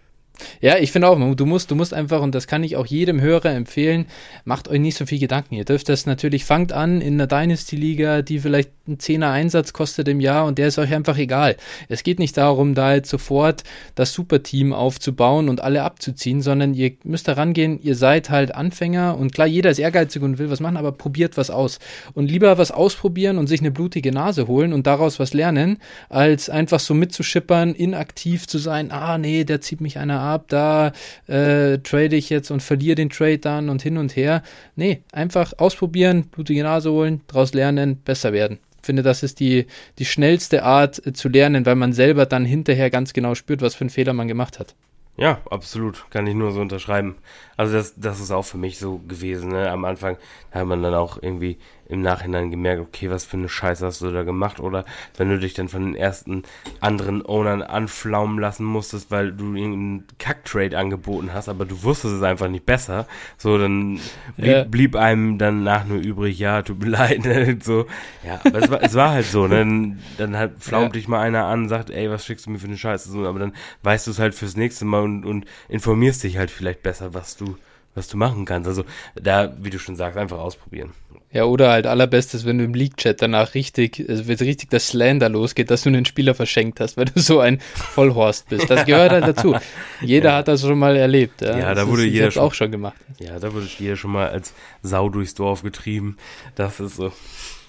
[0.60, 3.20] Ja, ich finde auch, du musst, du musst einfach, und das kann ich auch jedem
[3.20, 4.06] Hörer empfehlen,
[4.44, 5.54] macht euch nicht so viel Gedanken.
[5.54, 10.08] Ihr dürft das natürlich, fangt an in einer Dynasty-Liga, die vielleicht einen Zehner Einsatz kostet
[10.08, 11.56] im Jahr und der ist euch einfach egal.
[11.88, 13.62] Es geht nicht darum, da jetzt sofort
[13.94, 19.16] das Superteam aufzubauen und alle abzuziehen, sondern ihr müsst da rangehen, ihr seid halt Anfänger
[19.16, 21.78] und klar, jeder ist ehrgeizig und will was machen, aber probiert was aus.
[22.14, 25.78] Und lieber was ausprobieren und sich eine blutige Nase holen und daraus was lernen,
[26.08, 30.92] als einfach so mitzuschippern, inaktiv zu sein, ah nee, der zieht mich einer ab, da
[31.26, 34.42] äh, trade ich jetzt und verliere den Trade dann und hin und her.
[34.76, 38.58] Nee, einfach ausprobieren, blutige Nase holen, daraus lernen, besser werden.
[38.82, 39.66] finde, das ist die,
[39.98, 43.74] die schnellste Art äh, zu lernen, weil man selber dann hinterher ganz genau spürt, was
[43.74, 44.74] für einen Fehler man gemacht hat.
[45.16, 46.06] Ja, absolut.
[46.10, 47.16] Kann ich nur so unterschreiben.
[47.56, 49.50] Also das, das ist auch für mich so gewesen.
[49.50, 49.70] Ne?
[49.70, 50.16] Am Anfang
[50.50, 51.58] hat man dann auch irgendwie
[51.88, 54.60] im Nachhinein gemerkt, okay, was für eine Scheiße hast du da gemacht?
[54.60, 54.84] Oder
[55.16, 56.42] wenn du dich dann von den ersten
[56.80, 62.22] anderen Ownern anflaumen lassen musstest, weil du irgendeinen Kack-Trade angeboten hast, aber du wusstest es
[62.22, 63.06] einfach nicht besser.
[63.36, 64.00] So, dann
[64.36, 64.64] blieb, ja.
[64.64, 67.58] blieb einem danach nur übrig, ja, tut mir leid, ne?
[67.62, 67.86] so.
[68.24, 69.58] Ja, aber es war, es war halt so, ne?
[69.58, 70.92] Dann, dann halt flaumt ja.
[70.92, 73.10] dich mal einer an, sagt, ey, was schickst du mir für eine Scheiße?
[73.10, 73.52] So, aber dann
[73.82, 77.36] weißt du es halt fürs nächste Mal und, und informierst dich halt vielleicht besser, was
[77.36, 77.56] du
[77.94, 78.68] was du machen kannst.
[78.68, 80.92] Also da, wie du schon sagst, einfach ausprobieren.
[81.32, 85.30] Ja, oder halt allerbestes, wenn du im League-Chat danach richtig, also wenn richtig das Slander
[85.30, 88.68] losgeht, dass du einen Spieler verschenkt hast, weil du so ein Vollhorst bist.
[88.68, 89.56] Das gehört halt dazu.
[90.02, 90.36] Jeder ja.
[90.36, 91.40] hat das schon mal erlebt.
[91.40, 92.96] Ja, ja da wurde ist, jeder schon, auch schon gemacht.
[93.18, 94.52] Ja, da wurde jeder schon mal als
[94.82, 96.18] Sau durchs Dorf getrieben.
[96.54, 97.12] Das ist so.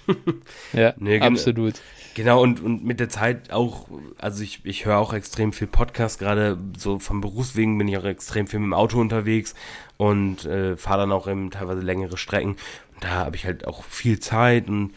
[0.74, 1.76] ja, nee, absolut.
[2.16, 3.88] Genau, und, und mit der Zeit auch,
[4.20, 8.04] also ich, ich höre auch extrem viel Podcast, gerade so vom Berufswegen bin ich auch
[8.04, 9.56] extrem viel mit dem Auto unterwegs
[9.98, 12.58] und äh, fahre dann auch eben teilweise längere Strecken.
[13.04, 14.94] Da habe ich halt auch viel Zeit und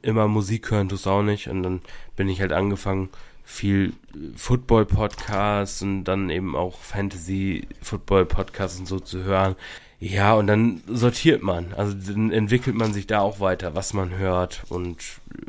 [0.00, 1.48] immer Musik hören tust auch nicht.
[1.48, 1.82] Und dann
[2.16, 3.10] bin ich halt angefangen,
[3.44, 9.54] viel äh, Football-Podcasts und dann eben auch Fantasy-Football-Podcasts und so zu hören.
[10.00, 11.74] Ja, und dann sortiert man.
[11.74, 14.96] Also dann entwickelt man sich da auch weiter, was man hört und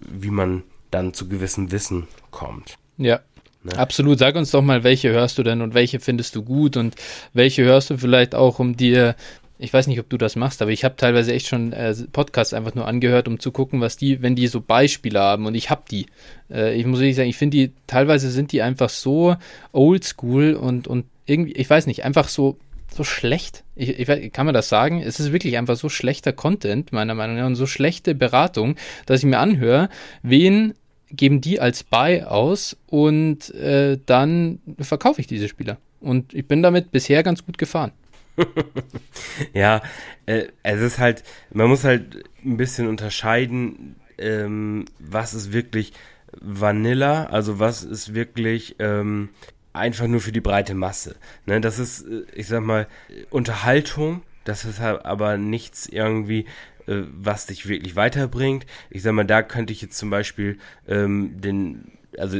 [0.09, 2.77] wie man dann zu gewissem Wissen kommt.
[2.97, 3.21] Ja.
[3.63, 3.77] Ne?
[3.77, 4.19] Absolut.
[4.19, 6.95] Sag uns doch mal, welche hörst du denn und welche findest du gut und
[7.33, 9.15] welche hörst du vielleicht auch, um dir
[9.59, 12.53] ich weiß nicht, ob du das machst, aber ich habe teilweise echt schon äh, Podcasts
[12.53, 15.69] einfach nur angehört, um zu gucken, was die, wenn die so Beispiele haben und ich
[15.69, 16.05] habe die.
[16.51, 19.35] Äh, ich muss ehrlich sagen, ich finde die, teilweise sind die einfach so
[19.71, 22.57] oldschool und, und irgendwie, ich weiß nicht, einfach so,
[22.93, 23.63] so schlecht.
[23.75, 25.01] Ich, ich, kann man das sagen?
[25.01, 29.19] Es ist wirklich einfach so schlechter Content, meiner Meinung nach, und so schlechte Beratung, dass
[29.19, 29.89] ich mir anhöre,
[30.21, 30.73] wen
[31.09, 35.77] geben die als Buy aus und äh, dann verkaufe ich diese Spieler.
[35.99, 37.91] Und ich bin damit bisher ganz gut gefahren.
[39.53, 39.81] ja,
[40.25, 45.93] äh, es ist halt, man muss halt ein bisschen unterscheiden, ähm, was ist wirklich
[46.39, 49.29] Vanilla, also was ist wirklich ähm,
[49.73, 51.15] einfach nur für die breite Masse.
[51.45, 52.87] Ne, das ist, äh, ich sag mal,
[53.29, 56.45] Unterhaltung, das ist halt aber nichts irgendwie,
[56.87, 58.65] äh, was dich wirklich weiterbringt.
[58.89, 60.57] Ich sag mal, da könnte ich jetzt zum Beispiel
[60.87, 62.37] ähm, den, also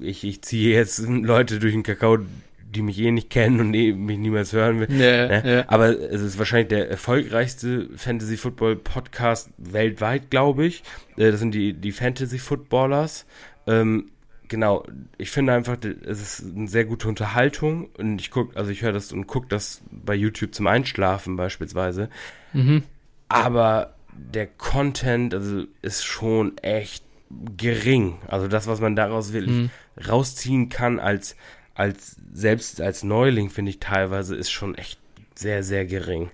[0.00, 2.18] ich, ich ziehe jetzt Leute durch den Kakao,
[2.74, 4.90] die mich eh nicht kennen und eh, mich niemals hören will.
[4.90, 5.42] Ja, ne?
[5.44, 5.64] ja.
[5.68, 10.82] Aber es ist wahrscheinlich der erfolgreichste Fantasy Football Podcast weltweit, glaube ich.
[11.16, 13.26] Äh, das sind die, die Fantasy Footballers.
[13.66, 14.10] Ähm,
[14.48, 14.84] genau,
[15.18, 18.92] ich finde einfach, es ist eine sehr gute Unterhaltung und ich gucke, also ich höre
[18.92, 22.08] das und gucke das bei YouTube zum Einschlafen beispielsweise.
[22.52, 22.82] Mhm.
[23.28, 27.04] Aber der Content, also ist schon echt
[27.56, 28.18] gering.
[28.28, 29.70] Also das, was man daraus wirklich mhm.
[30.08, 31.36] rausziehen kann als,
[31.74, 34.98] als, selbst als Neuling, finde ich teilweise, ist schon echt
[35.34, 36.30] sehr, sehr gering.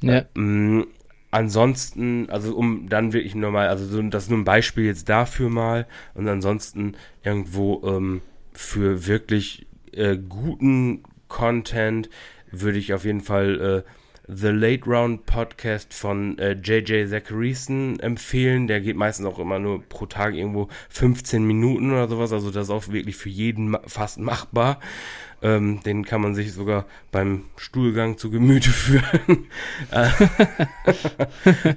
[0.00, 0.24] Ja.
[0.36, 0.88] Ähm,
[1.30, 5.48] ansonsten, also um dann wirklich nochmal, also so, das ist nur ein Beispiel jetzt dafür
[5.48, 12.08] mal und ansonsten irgendwo ähm, für wirklich äh, guten Content
[12.50, 13.90] würde ich auf jeden Fall äh,
[14.28, 18.66] The Late Round Podcast von äh, JJ Zacharyson empfehlen.
[18.66, 22.32] Der geht meistens auch immer nur pro Tag irgendwo 15 Minuten oder sowas.
[22.32, 24.80] Also das ist auch wirklich für jeden fast machbar.
[25.42, 29.46] Ähm, den kann man sich sogar beim Stuhlgang zu Gemüte führen.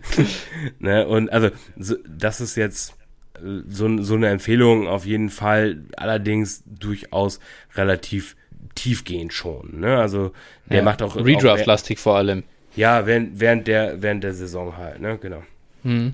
[0.79, 2.95] ne, und also so, das ist jetzt
[3.35, 5.83] äh, so, so eine Empfehlung auf jeden Fall.
[5.97, 7.39] Allerdings durchaus
[7.75, 8.35] relativ
[8.79, 9.81] tiefgehend schon.
[9.81, 9.97] Ne?
[9.97, 10.31] Also
[10.69, 12.43] der ja, macht auch Redraft-lastig vor allem.
[12.75, 15.01] Ja, während, während der während der Saison halt.
[15.01, 15.43] Ne, genau.
[15.83, 16.13] Mhm.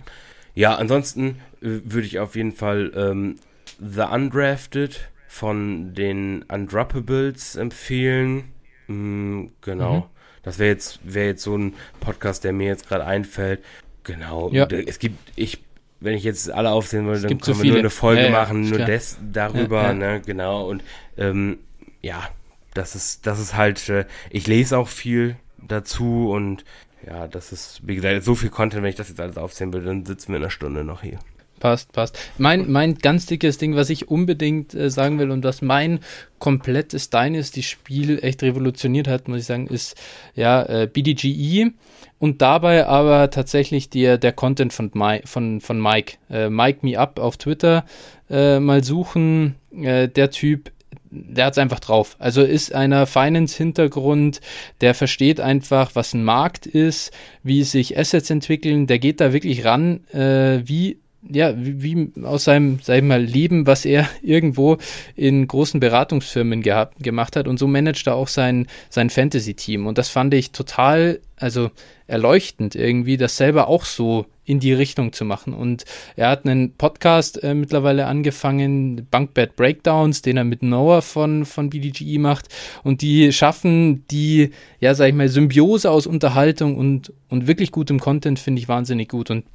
[0.55, 3.35] Ja, ansonsten äh, würde ich auf jeden Fall ähm,
[3.79, 8.45] The Undrafted von den Undroppables empfehlen.
[8.87, 9.95] Mhm, genau.
[9.97, 10.03] Mhm.
[10.43, 13.61] Das wäre jetzt wäre jetzt so ein Podcast, der mir jetzt gerade einfällt.
[14.03, 14.49] Genau.
[14.51, 14.65] Ja.
[14.65, 15.59] Es gibt ich
[15.99, 18.69] wenn ich jetzt alle aufsehen würde, dann können so wir nur eine Folge ja, machen,
[18.69, 20.67] nur des darüber, ne, genau.
[20.67, 20.83] Und
[21.17, 21.59] ähm,
[22.01, 22.29] ja,
[22.75, 26.63] das ist, das ist halt, äh, ich lese auch viel dazu und
[27.05, 29.87] ja, das ist, wie gesagt, so viel Content, wenn ich das jetzt alles aufzählen würde,
[29.87, 31.19] dann sitzen wir in einer Stunde noch hier.
[31.59, 32.19] Passt, passt.
[32.37, 35.99] Mein, mein ganz dickes Ding, was ich unbedingt äh, sagen will und was mein
[36.37, 39.95] komplettes Dynasty-Spiel echt revolutioniert hat, muss ich sagen, ist
[40.35, 41.71] ja äh, BDGE
[42.19, 46.17] und dabei aber tatsächlich der, der Content von, My, von, von Mike.
[46.29, 47.85] Äh, Mike Me Up auf Twitter
[48.29, 49.55] äh, mal suchen.
[49.71, 50.71] Äh, der Typ
[51.11, 52.15] der hat es einfach drauf.
[52.19, 54.41] Also ist einer Finance-Hintergrund,
[54.81, 57.11] der versteht einfach, was ein Markt ist,
[57.43, 60.97] wie sich Assets entwickeln, der geht da wirklich ran, äh, wie
[61.29, 64.77] ja, wie, wie aus seinem, sag ich mal, Leben, was er irgendwo
[65.15, 69.87] in großen Beratungsfirmen gehabt, gemacht hat und so managt er auch sein, sein Fantasy-Team.
[69.87, 71.71] Und das fand ich total, also
[72.07, 75.53] erleuchtend irgendwie, das selber auch so in die Richtung zu machen.
[75.53, 75.85] Und
[76.15, 81.69] er hat einen Podcast äh, mittlerweile angefangen, Bunkbed Breakdowns, den er mit Noah von, von
[81.69, 82.47] BDGE macht.
[82.83, 87.99] Und die schaffen die, ja, sag ich mal, Symbiose aus Unterhaltung und, und wirklich gutem
[87.99, 89.31] Content, finde ich wahnsinnig gut.
[89.31, 89.45] Und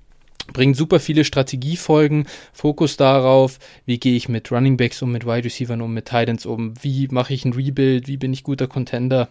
[0.53, 5.45] bringen super viele Strategiefolgen, Fokus darauf, wie gehe ich mit Running Backs um, mit Wide
[5.45, 9.28] Receivers um, mit Titans um, wie mache ich ein Rebuild, wie bin ich guter Contender,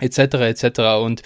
[0.00, 0.18] etc.
[0.18, 0.80] etc.
[1.02, 1.22] Und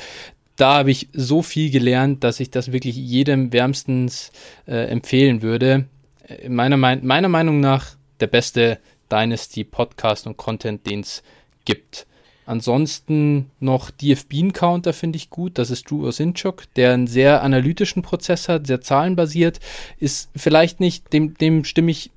[0.60, 4.30] da habe ich so viel gelernt, dass ich das wirklich jedem wärmstens
[4.66, 5.86] äh, empfehlen würde.
[6.26, 8.78] Äh, meiner, meiner Meinung nach der beste
[9.10, 11.22] Dynasty Podcast und Content, den es
[11.64, 12.06] gibt.
[12.50, 15.56] Ansonsten noch DF Bean Counter finde ich gut.
[15.56, 19.60] Das ist Drew Osinchuk, der einen sehr analytischen Prozess hat, sehr zahlenbasiert.
[20.00, 22.10] Ist vielleicht nicht, dem, dem stimme ich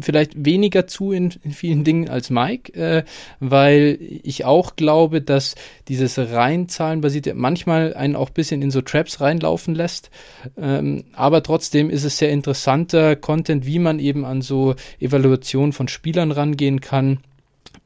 [0.00, 3.02] vielleicht weniger zu in, in vielen Dingen als Mike, äh,
[3.40, 5.56] weil ich auch glaube, dass
[5.88, 10.10] dieses rein zahlenbasierte manchmal einen auch ein bisschen in so Traps reinlaufen lässt.
[10.56, 15.88] Ähm, aber trotzdem ist es sehr interessanter Content, wie man eben an so Evaluation von
[15.88, 17.18] Spielern rangehen kann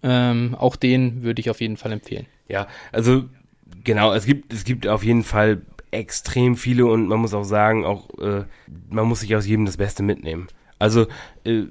[0.04, 2.26] ähm, auch den würde ich auf jeden Fall empfehlen.
[2.46, 3.24] Ja, also
[3.82, 7.84] genau, es gibt, es gibt auf jeden Fall extrem viele und man muss auch sagen,
[7.84, 8.44] auch äh,
[8.90, 10.48] man muss sich aus jedem das Beste mitnehmen.
[10.78, 11.06] Also
[11.44, 11.62] äh,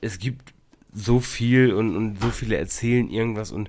[0.00, 0.54] es gibt
[0.94, 3.68] so viel und, und so viele erzählen irgendwas und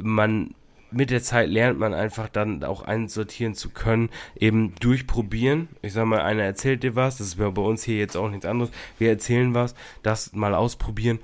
[0.00, 0.54] man
[0.90, 5.68] mit der Zeit lernt man einfach dann auch einsortieren zu können, eben durchprobieren.
[5.82, 8.46] Ich sag mal, einer erzählt dir was, das ist bei uns hier jetzt auch nichts
[8.46, 8.70] anderes.
[8.98, 11.18] Wir erzählen was, das mal ausprobieren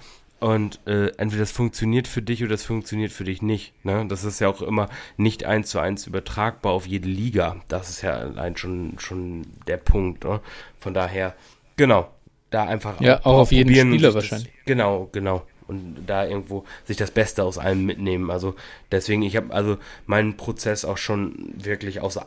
[0.45, 3.73] und äh, entweder das funktioniert für dich oder das funktioniert für dich nicht.
[3.83, 4.05] Ne?
[4.07, 7.57] Das ist ja auch immer nicht eins zu eins übertragbar auf jede Liga.
[7.69, 10.25] Das ist ja allein schon, schon der Punkt.
[10.25, 10.43] Ne?
[10.79, 11.35] Von daher,
[11.77, 12.11] genau,
[12.51, 14.53] da einfach ja, auch, auch auf jeden Spieler wahrscheinlich.
[14.55, 15.47] Das, genau, genau.
[15.67, 18.31] Und da irgendwo sich das Beste aus allem mitnehmen.
[18.31, 18.55] Also
[18.93, 22.21] deswegen, ich habe also meinen Prozess auch schon wirklich aus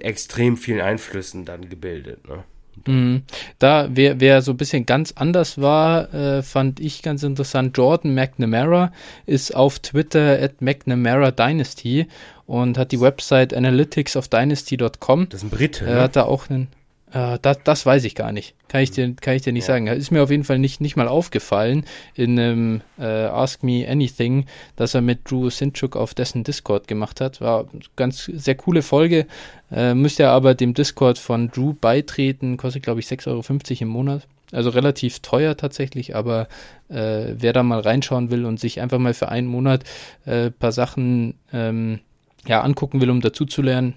[0.00, 2.26] extrem vielen Einflüssen dann gebildet.
[2.26, 2.42] Ne?
[2.86, 3.22] Mhm.
[3.58, 7.76] Da, wer, wer so ein bisschen ganz anders war, äh, fand ich ganz interessant.
[7.76, 8.92] Jordan McNamara
[9.26, 12.06] ist auf Twitter at McNamara Dynasty
[12.46, 15.28] und hat die Website analyticsofdynasty.com.
[15.28, 15.86] Das ist ein Brite.
[15.86, 16.00] Er ne?
[16.02, 16.68] hat da auch einen.
[17.14, 18.54] Äh, das, das weiß ich gar nicht.
[18.68, 19.74] Kann ich dir, kann ich dir nicht ja.
[19.74, 19.86] sagen.
[19.86, 21.84] Ist mir auf jeden Fall nicht, nicht mal aufgefallen
[22.14, 24.46] in einem äh, Ask Me Anything,
[24.76, 27.40] dass er mit Drew Sinchuk auf dessen Discord gemacht hat.
[27.40, 29.26] War ganz sehr coole Folge.
[29.70, 32.56] Äh, müsste er aber dem Discord von Drew beitreten.
[32.56, 34.26] Kostet, glaube ich, 6,50 Euro im Monat.
[34.52, 36.48] Also relativ teuer tatsächlich, aber
[36.88, 39.82] äh, wer da mal reinschauen will und sich einfach mal für einen Monat
[40.26, 42.00] ein äh, paar Sachen ähm,
[42.46, 43.94] ja, angucken will, um dazuzulernen,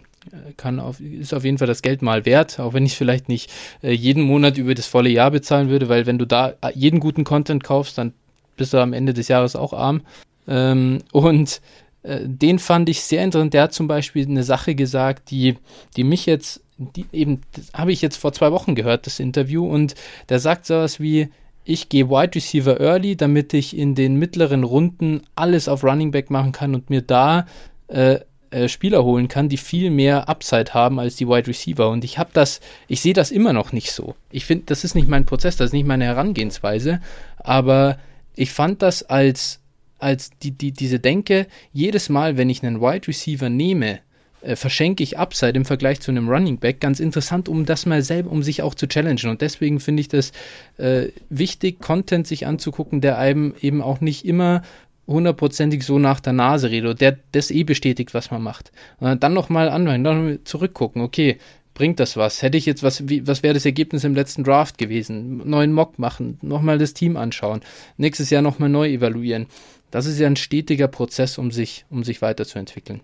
[0.58, 3.52] kann auf, ist auf jeden Fall das Geld mal wert, auch wenn ich vielleicht nicht
[3.82, 7.00] äh, jeden Monat über das volle Jahr bezahlen würde, weil wenn du da äh, jeden
[7.00, 8.14] guten Content kaufst, dann
[8.56, 10.02] bist du am Ende des Jahres auch arm.
[10.48, 11.62] Ähm, und
[12.04, 13.54] äh, den fand ich sehr interessant.
[13.54, 15.58] Der hat zum Beispiel eine Sache gesagt, die,
[15.96, 17.42] die mich jetzt, die eben,
[17.74, 19.96] habe ich jetzt vor zwei Wochen gehört, das Interview, und
[20.30, 21.30] der sagt sowas wie,
[21.64, 26.32] ich gehe Wide Receiver early, damit ich in den mittleren Runden alles auf Running Back
[26.32, 27.46] machen kann und mir da
[27.88, 28.20] äh,
[28.52, 31.90] äh, Spieler holen kann, die viel mehr Upside haben als die Wide Receiver.
[31.90, 34.16] Und ich habe das, ich sehe das immer noch nicht so.
[34.32, 37.02] Ich finde, das ist nicht mein Prozess, das ist nicht meine Herangehensweise.
[37.38, 37.98] Aber
[38.36, 39.60] ich fand das als,
[40.00, 44.00] als die, die, diese Denke, jedes Mal, wenn ich einen Wide Receiver nehme,
[44.42, 46.80] äh, verschenke ich Upside im Vergleich zu einem Running Back.
[46.80, 49.30] Ganz interessant, um das mal selber, um sich auch zu challengen.
[49.30, 50.32] Und deswegen finde ich das
[50.78, 54.62] äh, wichtig, Content sich anzugucken, der einem eben auch nicht immer
[55.08, 58.72] hundertprozentig so nach der Nase redet, der das eh bestätigt, was man macht.
[59.00, 61.38] Und dann nochmal anhören, dann zurückgucken, okay,
[61.74, 62.42] bringt das was?
[62.42, 65.48] Hätte ich jetzt was, wie, was wäre das Ergebnis im letzten Draft gewesen?
[65.50, 67.62] Neuen Mock machen, nochmal das Team anschauen,
[67.98, 69.48] nächstes Jahr nochmal neu evaluieren.
[69.92, 73.02] Das ist ja ein stetiger Prozess, um sich, um sich weiterzuentwickeln.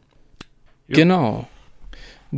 [0.88, 0.96] Ja.
[0.96, 1.48] Genau.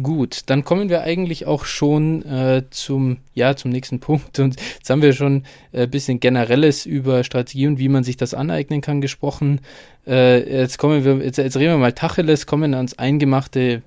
[0.01, 4.39] Gut, dann kommen wir eigentlich auch schon äh, zum, ja, zum nächsten Punkt.
[4.39, 8.17] Und jetzt haben wir schon ein äh, bisschen Generelles über Strategie und wie man sich
[8.17, 9.61] das aneignen kann gesprochen.
[10.05, 13.83] Äh, jetzt kommen wir, jetzt, jetzt reden wir mal Tacheles, kommen ans Eingemachte.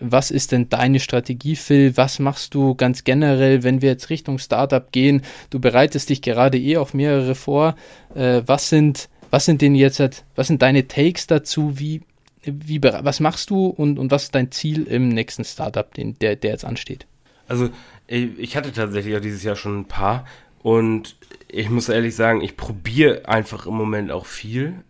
[0.00, 1.96] Was ist denn deine Strategie, Phil?
[1.96, 5.22] Was machst du ganz generell, wenn wir jetzt Richtung Startup gehen?
[5.50, 7.76] Du bereitest dich gerade eh auf mehrere vor.
[8.16, 11.78] Äh, was sind, was sind denn jetzt, was sind deine Takes dazu?
[11.78, 12.00] Wie,
[12.46, 16.36] wie, was machst du und, und was ist dein Ziel im nächsten Startup, den, der,
[16.36, 17.06] der jetzt ansteht?
[17.48, 17.70] Also,
[18.06, 20.26] ich hatte tatsächlich auch dieses Jahr schon ein paar
[20.62, 21.16] und
[21.48, 24.82] ich muss ehrlich sagen, ich probiere einfach im Moment auch viel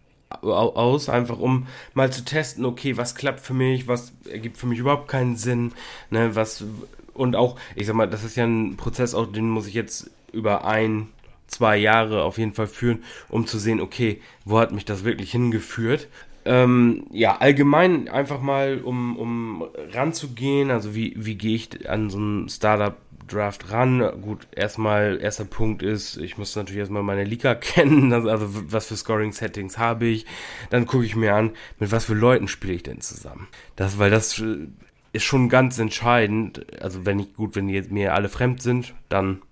[0.43, 4.79] aus, einfach um mal zu testen, okay, was klappt für mich, was ergibt für mich
[4.79, 5.73] überhaupt keinen Sinn,
[6.11, 6.65] ne, was
[7.13, 10.11] und auch, ich sag mal, das ist ja ein Prozess, auch den muss ich jetzt
[10.33, 11.09] über ein,
[11.47, 15.31] zwei Jahre auf jeden Fall führen, um zu sehen, okay, wo hat mich das wirklich
[15.31, 16.09] hingeführt?
[16.47, 22.19] Ähm, ja, allgemein einfach mal, um, um ranzugehen, also wie, wie gehe ich an so
[22.19, 24.01] ein Startup Draft ran.
[24.21, 28.97] Gut, erstmal, erster Punkt ist, ich muss natürlich erstmal meine Liga kennen, also was für
[28.97, 30.27] Scoring-Settings habe ich.
[30.71, 33.49] Dann gucke ich mir an, mit was für Leuten spiele ich denn zusammen.
[33.77, 34.69] Das, weil das äh,
[35.13, 36.67] ist schon ganz entscheidend.
[36.83, 39.43] Also wenn ich, gut, wenn die jetzt mir alle fremd sind, dann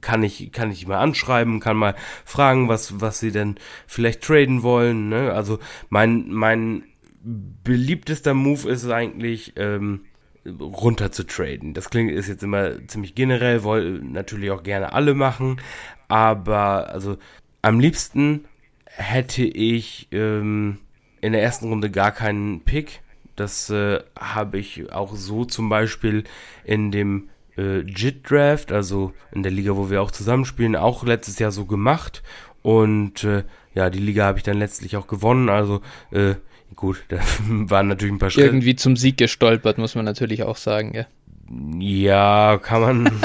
[0.00, 3.56] kann ich, kann ich mal anschreiben, kann mal fragen, was, was sie denn
[3.86, 5.08] vielleicht traden wollen.
[5.08, 5.32] Ne?
[5.32, 5.58] Also
[5.88, 6.84] mein, mein
[7.22, 10.02] beliebtester Move ist eigentlich, ähm,
[10.60, 11.74] runter zu traden.
[11.74, 15.60] Das klingt ist jetzt immer ziemlich generell, wollen natürlich auch gerne alle machen,
[16.08, 17.16] aber also
[17.62, 18.44] am liebsten
[18.84, 20.78] hätte ich ähm,
[21.20, 23.00] in der ersten Runde gar keinen Pick.
[23.34, 26.24] Das äh, habe ich auch so zum Beispiel
[26.64, 31.38] in dem äh, JIT Draft, also in der Liga, wo wir auch zusammenspielen, auch letztes
[31.38, 32.22] Jahr so gemacht.
[32.62, 33.44] Und äh,
[33.74, 35.48] ja, die Liga habe ich dann letztlich auch gewonnen.
[35.48, 35.80] Also
[36.10, 36.34] äh,
[36.74, 38.48] Gut, da waren natürlich ein paar Schritte.
[38.48, 41.06] Irgendwie zum Sieg gestolpert, muss man natürlich auch sagen, ja.
[41.78, 43.04] Ja, kann man.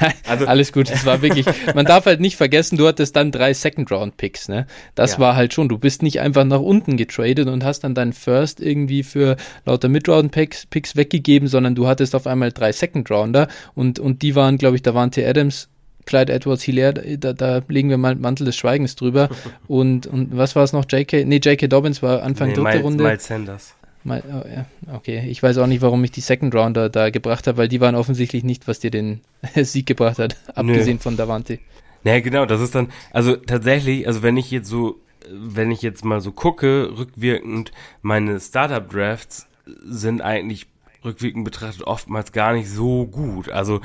[0.00, 0.90] Nein, also, alles gut.
[0.90, 1.46] Es war wirklich.
[1.74, 4.66] Man darf halt nicht vergessen, du hattest dann drei Second Round Picks, ne?
[4.94, 5.18] Das ja.
[5.18, 5.68] war halt schon.
[5.68, 9.88] Du bist nicht einfach nach unten getradet und hast dann deinen First irgendwie für lauter
[9.88, 10.66] Mid Round Picks,
[10.96, 14.82] weggegeben, sondern du hattest auf einmal drei Second Rounder und und die waren, glaube ich,
[14.82, 15.26] da waren T.
[15.26, 15.68] Adams,
[16.06, 19.28] Clyde Edwards Hilaire, da, da legen wir mal Mantel des Schweigens drüber.
[19.68, 20.86] und, und was war es noch?
[20.90, 21.26] JK?
[21.26, 23.04] Nee, JK Dobbins war Anfang nee, dritte Runde.
[23.04, 23.74] Miles Sanders.
[24.08, 27.58] Oh, ja, okay, ich weiß auch nicht, warum ich die Second Rounder da gebracht habe,
[27.58, 29.20] weil die waren offensichtlich nicht, was dir den
[29.56, 31.02] Sieg gebracht hat, abgesehen Nö.
[31.02, 31.58] von Davante.
[32.04, 36.04] Naja, genau, das ist dann, also tatsächlich, also wenn ich jetzt so, wenn ich jetzt
[36.04, 39.48] mal so gucke, rückwirkend, meine Startup-Drafts
[39.84, 40.68] sind eigentlich
[41.04, 43.50] rückwirkend betrachtet oftmals gar nicht so gut.
[43.50, 43.80] Also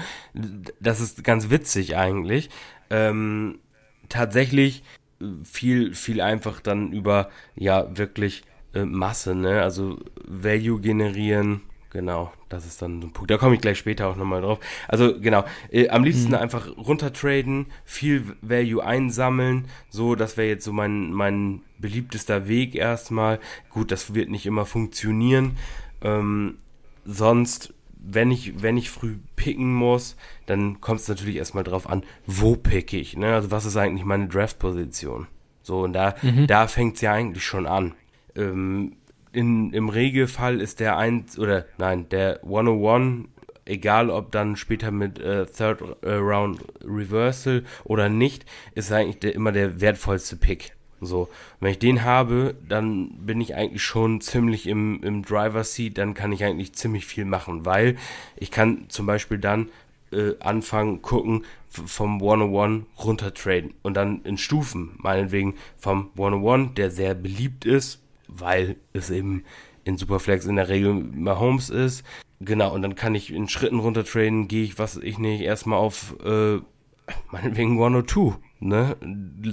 [0.80, 2.50] das ist ganz witzig eigentlich.
[2.90, 3.60] Ähm,
[4.10, 4.84] tatsächlich
[5.44, 8.44] viel, viel einfach dann über, ja, wirklich
[8.74, 9.62] äh, Masse, ne?
[9.62, 9.98] Also
[10.28, 13.32] Value generieren, genau, das ist dann ein Punkt.
[13.32, 14.60] Da komme ich gleich später auch nochmal drauf.
[14.88, 16.36] Also genau, äh, am liebsten mhm.
[16.36, 23.40] einfach runtertraden, viel Value einsammeln, so, das wäre jetzt so mein, mein beliebtester Weg erstmal.
[23.70, 25.58] Gut, das wird nicht immer funktionieren.
[26.02, 26.58] Ähm,
[27.06, 30.16] sonst, wenn ich, wenn ich früh picken muss,
[30.46, 33.34] dann kommt es natürlich erstmal drauf an, wo pick ich, ne?
[33.34, 35.28] Also was ist eigentlich meine Draft-Position?
[35.64, 36.48] So, und da, mhm.
[36.48, 37.94] da fängt es ja eigentlich schon an.
[38.36, 38.98] Ähm,
[39.34, 43.30] in, Im Regelfall ist der 1, oder nein, der 101,
[43.66, 49.34] egal ob dann später mit äh, Third äh, Round Reversal oder nicht, ist eigentlich der,
[49.36, 50.74] immer der wertvollste Pick.
[51.00, 51.30] So,
[51.60, 56.14] wenn ich den habe, dann bin ich eigentlich schon ziemlich im, im Driver Seat, dann
[56.14, 57.98] kann ich eigentlich ziemlich viel machen, weil
[58.36, 59.70] ich kann zum Beispiel dann
[60.12, 66.92] äh, anfangen, gucken, vom 101 runter traden und dann in Stufen, meinetwegen vom 101, der
[66.92, 68.01] sehr beliebt ist,
[68.32, 69.44] weil es eben
[69.84, 72.04] in Superflex in der Regel Mahomes ist.
[72.40, 75.78] Genau, und dann kann ich in Schritten runter traden, gehe ich, was ich nicht, erstmal
[75.78, 76.60] auf, äh,
[77.32, 78.96] meinetwegen 102 ne,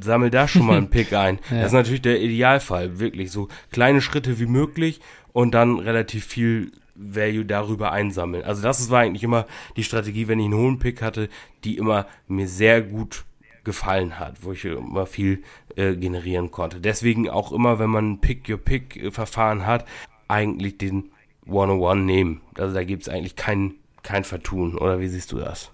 [0.00, 1.38] sammel da schon mal einen Pick ein.
[1.50, 1.58] ja.
[1.58, 5.00] Das ist natürlich der Idealfall, wirklich so kleine Schritte wie möglich
[5.32, 8.44] und dann relativ viel Value darüber einsammeln.
[8.44, 11.28] Also das war eigentlich immer die Strategie, wenn ich einen hohen Pick hatte,
[11.64, 13.24] die immer mir sehr gut
[13.68, 15.42] gefallen hat, wo ich immer viel
[15.76, 16.80] äh, generieren konnte.
[16.80, 19.84] Deswegen auch immer, wenn man Pick-Your-Pick-Verfahren hat,
[20.26, 21.10] eigentlich den
[21.46, 22.40] 101 nehmen.
[22.56, 24.78] Also da gibt es eigentlich kein, kein Vertun.
[24.78, 25.70] Oder wie siehst du das?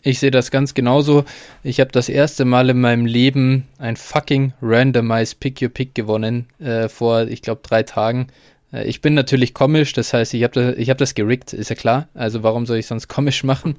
[0.00, 1.26] Ich sehe das ganz genauso.
[1.62, 6.46] Ich habe das erste Mal in meinem Leben ein fucking randomized Pick Your Pick gewonnen
[6.60, 8.28] äh, vor, ich glaube, drei Tagen.
[8.72, 11.76] Äh, ich bin natürlich komisch, das heißt, ich habe das, hab das gerickt, ist ja
[11.76, 12.08] klar.
[12.14, 13.76] Also warum soll ich sonst komisch machen?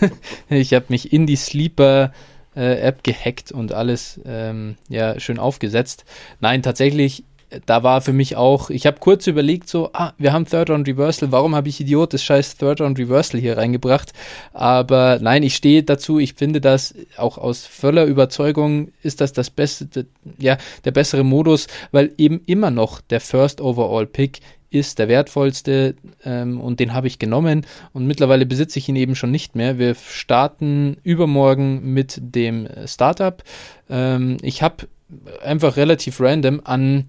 [0.50, 2.12] ich habe mich in die Sleeper
[2.56, 6.04] äh, App gehackt und alles ähm, ja schön aufgesetzt.
[6.40, 7.24] Nein, tatsächlich
[7.66, 10.88] da war für mich auch, ich habe kurz überlegt, so, ah, wir haben Third Round
[10.88, 14.12] Reversal, warum habe ich Idiot das scheiß Third Round Reversal hier reingebracht?
[14.52, 19.50] Aber nein, ich stehe dazu, ich finde das auch aus voller Überzeugung ist das das
[19.50, 20.06] beste,
[20.38, 24.40] ja, der bessere Modus, weil eben immer noch der First Overall Pick
[24.74, 25.94] ist der wertvollste
[26.24, 29.78] ähm, und den habe ich genommen und mittlerweile besitze ich ihn eben schon nicht mehr.
[29.78, 33.42] Wir starten übermorgen mit dem Startup.
[33.88, 34.88] Ähm, ich habe
[35.42, 37.06] einfach relativ random an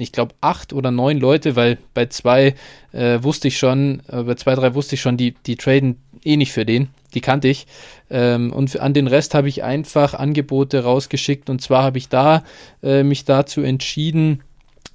[0.00, 2.54] ich glaube, acht oder neun Leute, weil bei zwei
[2.92, 6.36] äh, wusste ich schon, äh, bei zwei, drei wusste ich schon, die, die traden eh
[6.36, 6.88] nicht für den.
[7.14, 7.66] Die kannte ich.
[8.10, 11.50] Ähm, und an den Rest habe ich einfach Angebote rausgeschickt.
[11.50, 12.44] Und zwar habe ich da
[12.82, 14.42] äh, mich dazu entschieden,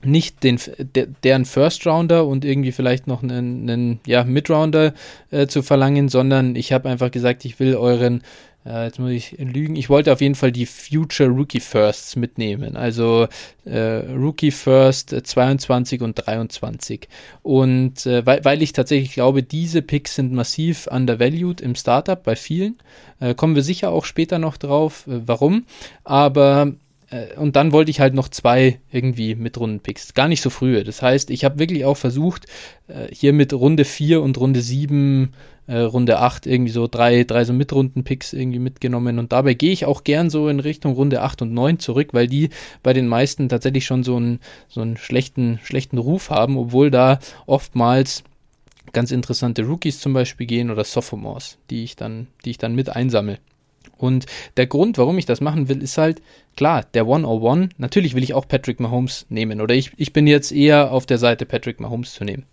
[0.05, 4.93] nicht den, der, deren First Rounder und irgendwie vielleicht noch einen, einen ja, Mid-Rounder
[5.31, 8.21] äh, zu verlangen, sondern ich habe einfach gesagt, ich will euren,
[8.65, 12.75] äh, jetzt muss ich lügen, ich wollte auf jeden Fall die Future Rookie Firsts mitnehmen,
[12.75, 13.27] also
[13.65, 17.07] äh, Rookie First 22 und 23.
[17.41, 22.35] Und äh, weil, weil ich tatsächlich glaube, diese Picks sind massiv undervalued im Startup bei
[22.35, 22.77] vielen,
[23.19, 25.65] äh, kommen wir sicher auch später noch drauf, äh, warum,
[26.03, 26.73] aber
[27.13, 30.13] äh, und dann wollte ich halt noch zwei irgendwie mit Rundenpicks.
[30.13, 30.83] Gar nicht so frühe.
[30.83, 32.47] Das heißt, ich habe wirklich auch versucht,
[32.87, 35.33] äh, hier mit Runde 4 und Runde 7,
[35.67, 39.19] äh, Runde 8 irgendwie so drei, drei so Mitrundenpicks irgendwie mitgenommen.
[39.19, 42.27] Und dabei gehe ich auch gern so in Richtung Runde 8 und 9 zurück, weil
[42.27, 42.49] die
[42.81, 47.19] bei den meisten tatsächlich schon so einen, so einen schlechten, schlechten Ruf haben, obwohl da
[47.45, 48.23] oftmals
[48.91, 52.89] ganz interessante Rookies zum Beispiel gehen oder Sophomores, die ich dann, die ich dann mit
[52.89, 53.39] einsammle.
[54.03, 54.25] Und
[54.57, 56.21] der Grund, warum ich das machen will, ist halt,
[56.57, 59.61] klar, der 101, natürlich will ich auch Patrick Mahomes nehmen.
[59.61, 62.43] Oder ich, ich bin jetzt eher auf der Seite, Patrick Mahomes zu nehmen.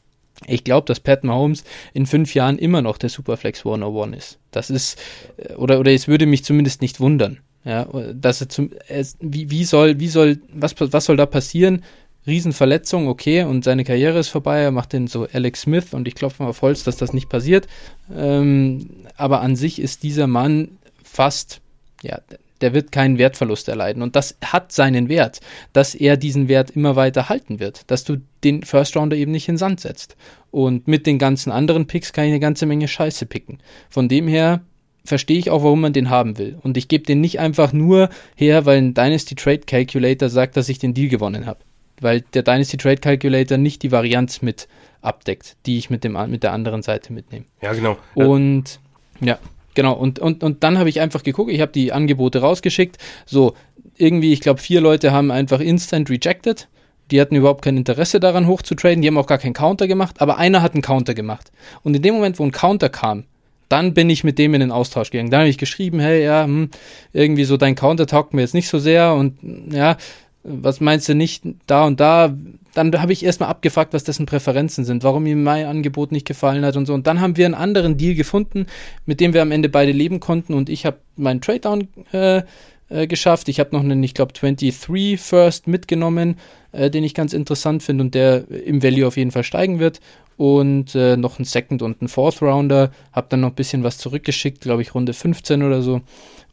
[0.46, 4.38] Ich glaube, dass Pat Mahomes in fünf Jahren immer noch der Superflex 101 ist.
[4.52, 4.96] Das ist,
[5.38, 7.40] äh, oder, oder es würde mich zumindest nicht wundern.
[7.64, 11.82] Ja, dass er zum, es, wie, wie soll, wie soll, was, was soll da passieren?
[12.26, 16.14] Riesenverletzung, okay, und seine Karriere ist vorbei, er macht den so Alex Smith und ich
[16.14, 17.66] klopfe mal auf Holz, dass das nicht passiert.
[18.14, 20.78] Ähm, aber an sich ist dieser Mann
[21.10, 21.60] fast,
[22.02, 22.20] ja,
[22.60, 24.02] der wird keinen Wertverlust erleiden.
[24.02, 25.40] Und das hat seinen Wert,
[25.72, 29.48] dass er diesen Wert immer weiter halten wird, dass du den First Rounder eben nicht
[29.48, 30.16] in Sand setzt.
[30.50, 33.58] Und mit den ganzen anderen Picks kann ich eine ganze Menge Scheiße picken.
[33.88, 34.60] Von dem her
[35.04, 36.58] verstehe ich auch, warum man den haben will.
[36.62, 40.68] Und ich gebe den nicht einfach nur her, weil ein Dynasty Trade Calculator sagt, dass
[40.68, 41.60] ich den Deal gewonnen habe.
[42.00, 44.68] Weil der Dynasty Trade Calculator nicht die Varianz mit
[45.00, 47.46] abdeckt, die ich mit, dem, mit der anderen Seite mitnehme.
[47.62, 47.96] Ja, genau.
[48.14, 48.80] Und
[49.20, 49.38] ja.
[49.74, 52.98] Genau, und, und, und dann habe ich einfach geguckt, ich habe die Angebote rausgeschickt.
[53.26, 53.54] So,
[53.96, 56.68] irgendwie, ich glaube, vier Leute haben einfach instant rejected.
[57.10, 59.02] Die hatten überhaupt kein Interesse daran, hochzutraden.
[59.02, 61.50] Die haben auch gar keinen Counter gemacht, aber einer hat einen Counter gemacht.
[61.82, 63.24] Und in dem Moment, wo ein Counter kam,
[63.68, 65.30] dann bin ich mit dem in den Austausch gegangen.
[65.30, 66.70] Dann habe ich geschrieben, hey, ja, hm,
[67.12, 69.38] irgendwie so dein Counter taugt mir jetzt nicht so sehr und
[69.72, 69.96] ja,
[70.42, 72.34] was meinst du nicht da und da?
[72.74, 76.64] Dann habe ich erstmal abgefragt, was dessen Präferenzen sind, warum ihm mein Angebot nicht gefallen
[76.64, 76.94] hat und so.
[76.94, 78.66] Und dann haben wir einen anderen Deal gefunden,
[79.06, 82.42] mit dem wir am Ende beide leben konnten und ich habe meinen Trade-Down äh,
[82.90, 83.48] äh, geschafft.
[83.48, 86.38] Ich habe noch einen, ich glaube, 23 First mitgenommen,
[86.72, 90.00] äh, den ich ganz interessant finde und der im Value auf jeden Fall steigen wird.
[90.36, 92.90] Und äh, noch einen Second und einen Fourth Rounder.
[93.12, 96.00] Habe dann noch ein bisschen was zurückgeschickt, glaube ich, Runde 15 oder so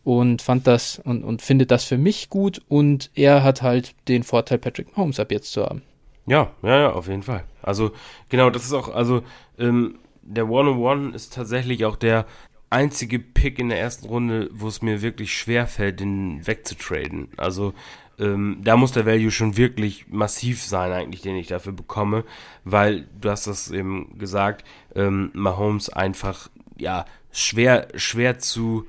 [0.04, 4.24] und fand das und, und findet das für mich gut und er hat halt den
[4.24, 5.82] Vorteil, Patrick Mahomes ab jetzt zu haben.
[6.28, 7.46] Ja, ja, ja, auf jeden Fall.
[7.62, 7.92] Also,
[8.30, 9.24] genau, das ist auch, also,
[9.58, 12.26] ähm, der 101 ist tatsächlich auch der
[12.70, 17.30] einzige Pick in der ersten Runde, wo es mir wirklich schwer fällt, den wegzutraden.
[17.38, 17.74] Also,
[18.20, 22.26] ähm, da muss der Value schon wirklich massiv sein, eigentlich, den ich dafür bekomme,
[22.66, 24.66] weil du hast das eben gesagt,
[24.96, 28.86] ähm, Mahomes einfach, ja, schwer, schwer zu,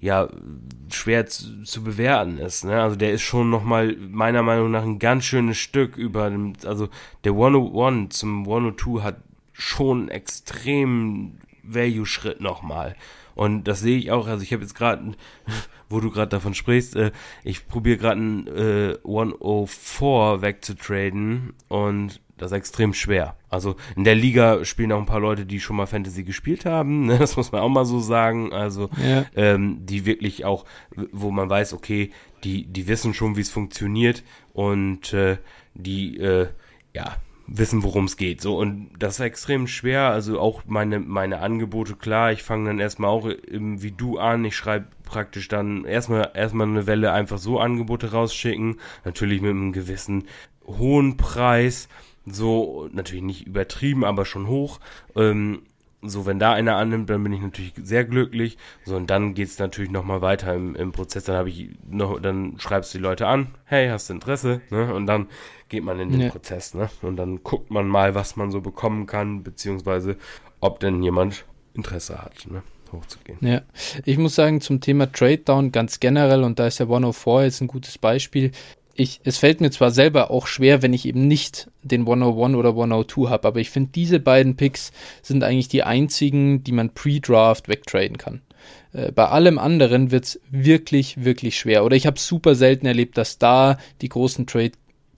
[0.00, 0.28] ja
[0.90, 2.64] schwer zu, zu bewerten ist.
[2.64, 2.80] Ne?
[2.80, 6.88] Also der ist schon nochmal meiner Meinung nach ein ganz schönes Stück über dem, also
[7.24, 9.16] der 101 zum 102 hat
[9.52, 12.96] schon extrem Value-Schritt nochmal.
[13.34, 15.12] Und das sehe ich auch, also ich habe jetzt gerade,
[15.88, 17.12] wo du gerade davon sprichst, äh,
[17.44, 23.36] ich probiere gerade einen äh, 104 wegzutraden und das ist extrem schwer.
[23.50, 27.06] Also in der Liga spielen auch ein paar Leute, die schon mal Fantasy gespielt haben,
[27.06, 27.18] ne?
[27.18, 28.52] das muss man auch mal so sagen.
[28.52, 29.26] Also ja.
[29.36, 30.64] ähm, die wirklich auch,
[31.12, 32.10] wo man weiß, okay,
[32.42, 34.24] die, die wissen schon, wie es funktioniert
[34.54, 35.36] und äh,
[35.74, 36.48] die, äh,
[36.94, 37.16] ja,
[37.46, 38.40] wissen, worum es geht.
[38.40, 40.04] So, und das ist extrem schwer.
[40.04, 44.44] Also auch meine, meine Angebote, klar, ich fange dann erstmal auch wie du an.
[44.44, 48.76] Ich schreibe praktisch dann erstmal erstmal eine Welle einfach so Angebote rausschicken.
[49.04, 50.24] Natürlich mit einem gewissen
[50.66, 51.88] hohen Preis
[52.26, 54.80] so, natürlich nicht übertrieben, aber schon hoch.
[55.16, 55.62] Ähm,
[56.02, 58.56] so, wenn da einer annimmt, dann bin ich natürlich sehr glücklich.
[58.84, 61.24] So, und dann geht's natürlich nochmal weiter im, im Prozess.
[61.24, 64.62] Dann habe ich noch, dann schreibst du die Leute an, hey, hast du Interesse?
[64.70, 64.94] Ne?
[64.94, 65.28] Und dann
[65.68, 66.28] geht man in den ja.
[66.30, 66.88] Prozess, ne?
[67.02, 70.16] Und dann guckt man mal, was man so bekommen kann, beziehungsweise
[70.60, 71.44] ob denn jemand
[71.74, 72.62] Interesse hat, ne?
[72.92, 73.38] hochzugehen.
[73.40, 73.62] Ja,
[74.04, 77.60] ich muss sagen, zum Thema Trade Down ganz generell, und da ist der 104 jetzt
[77.60, 78.50] ein gutes Beispiel,
[79.00, 82.70] ich, es fällt mir zwar selber auch schwer, wenn ich eben nicht den 101 oder
[82.70, 84.92] 102 habe, aber ich finde, diese beiden Picks
[85.22, 88.42] sind eigentlich die einzigen, die man pre-Draft wegtraden kann.
[88.92, 91.84] Äh, bei allem anderen wird es wirklich, wirklich schwer.
[91.84, 94.72] Oder ich habe super selten erlebt, dass da die großen Trade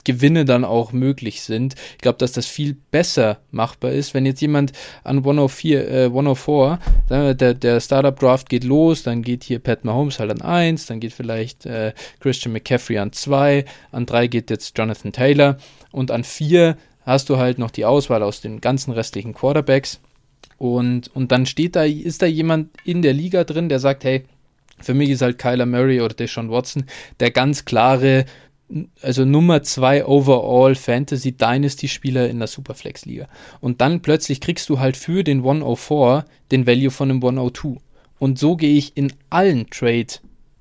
[0.04, 1.74] Gewinne dann auch möglich sind.
[1.92, 4.72] Ich glaube, dass das viel besser machbar ist, wenn jetzt jemand
[5.04, 6.78] an 104, äh, 104
[7.08, 11.00] der, der Startup Draft geht los, dann geht hier Pat Mahomes halt an 1, dann
[11.00, 15.56] geht vielleicht äh, Christian McCaffrey an 2, an 3 geht jetzt Jonathan Taylor
[15.90, 20.00] und an 4 hast du halt noch die Auswahl aus den ganzen restlichen Quarterbacks.
[20.58, 24.24] Und, und dann steht da, ist da jemand in der Liga drin, der sagt, hey,
[24.78, 26.84] für mich ist halt Kyler Murray oder Deshaun Watson
[27.20, 28.24] der ganz klare,
[29.00, 33.28] also Nummer zwei Overall Fantasy Dynasty Spieler in der Superflex Liga.
[33.60, 37.76] Und dann plötzlich kriegst du halt für den 104 den Value von einem 102.
[38.18, 40.06] Und so gehe ich in allen Trade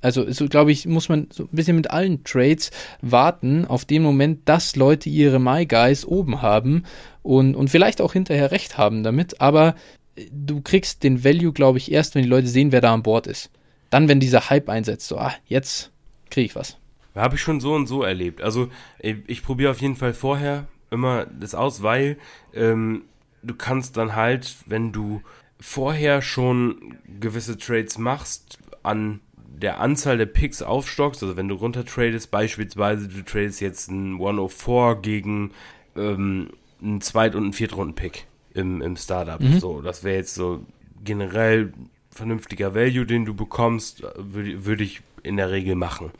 [0.01, 4.01] also so glaube ich, muss man so ein bisschen mit allen Trades warten auf den
[4.01, 6.83] Moment, dass Leute ihre My Guys oben haben
[7.21, 9.75] und, und vielleicht auch hinterher recht haben damit, aber
[10.15, 13.03] äh, du kriegst den Value, glaube ich, erst, wenn die Leute sehen, wer da an
[13.03, 13.51] Bord ist.
[13.91, 15.91] Dann, wenn dieser Hype einsetzt, so, ah, jetzt
[16.29, 16.77] kriege ich was.
[17.15, 18.41] Habe ich schon so und so erlebt.
[18.41, 22.17] Also ich, ich probiere auf jeden Fall vorher immer das aus, weil
[22.53, 23.03] ähm,
[23.43, 25.21] du kannst dann halt, wenn du
[25.59, 29.19] vorher schon gewisse Trades machst, an
[29.61, 34.13] der Anzahl der Picks aufstockst, also wenn du runter tradest, beispielsweise du tradest jetzt einen
[34.13, 35.51] 104 gegen
[35.95, 36.49] ähm,
[36.81, 39.39] einen Zweit- und einen Viertrunden-Pick im, im Startup.
[39.39, 39.59] Mhm.
[39.59, 40.65] So, das wäre jetzt so
[41.03, 41.73] generell
[42.09, 46.11] vernünftiger Value, den du bekommst, würde würd ich in der Regel machen.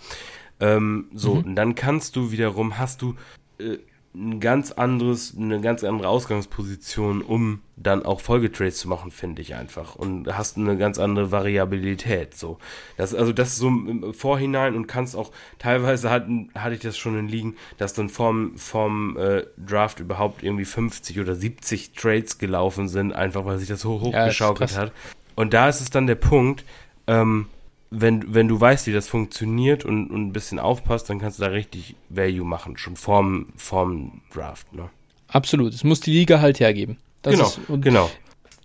[0.61, 1.43] Ähm, so, mhm.
[1.43, 3.15] und dann kannst du wiederum, hast du
[3.59, 3.77] äh,
[4.13, 9.55] ein ganz anderes, eine ganz andere Ausgangsposition, um dann auch Folgetrades zu machen, finde ich
[9.55, 9.95] einfach.
[9.95, 12.35] Und hast eine ganz andere Variabilität.
[12.35, 12.57] So.
[12.97, 16.97] Das, also das ist so im Vorhinein und kannst auch, teilweise hat, hatte ich das
[16.97, 22.37] schon in Ligen, dass dann vom, vom äh, Draft überhaupt irgendwie 50 oder 70 Trades
[22.37, 24.91] gelaufen sind, einfach weil sich das so hochgeschaukelt ja, hat.
[25.35, 26.65] Und da ist es dann der Punkt,
[27.07, 27.47] ähm,
[27.91, 31.43] wenn, wenn du weißt, wie das funktioniert und, und ein bisschen aufpasst, dann kannst du
[31.43, 34.73] da richtig Value machen, schon vorm, vorm Draft.
[34.73, 34.89] Ne?
[35.27, 36.97] Absolut, es muss die Liga halt hergeben.
[37.21, 38.09] Das genau, ist, genau.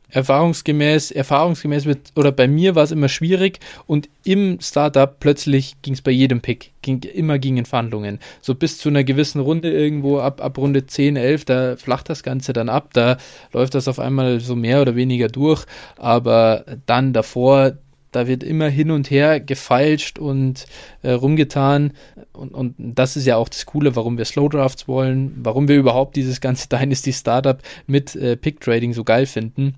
[0.08, 5.94] Erfahrungsgemäß, erfahrungsgemäß wird, oder bei mir war es immer schwierig und im Startup plötzlich ging
[5.94, 8.20] es bei jedem Pick, ging, immer gingen Verhandlungen.
[8.40, 12.22] So bis zu einer gewissen Runde irgendwo, ab, ab Runde 10, 11, da flacht das
[12.22, 13.16] Ganze dann ab, da
[13.52, 15.66] läuft das auf einmal so mehr oder weniger durch,
[15.96, 17.72] aber dann davor,
[18.16, 20.64] da wird immer hin und her gefeilscht und
[21.02, 21.92] äh, rumgetan.
[22.32, 25.76] Und, und das ist ja auch das Coole, warum wir Slow Drafts wollen, warum wir
[25.76, 29.74] überhaupt dieses ganze Dynasty Startup mit äh, Pick Trading so geil finden.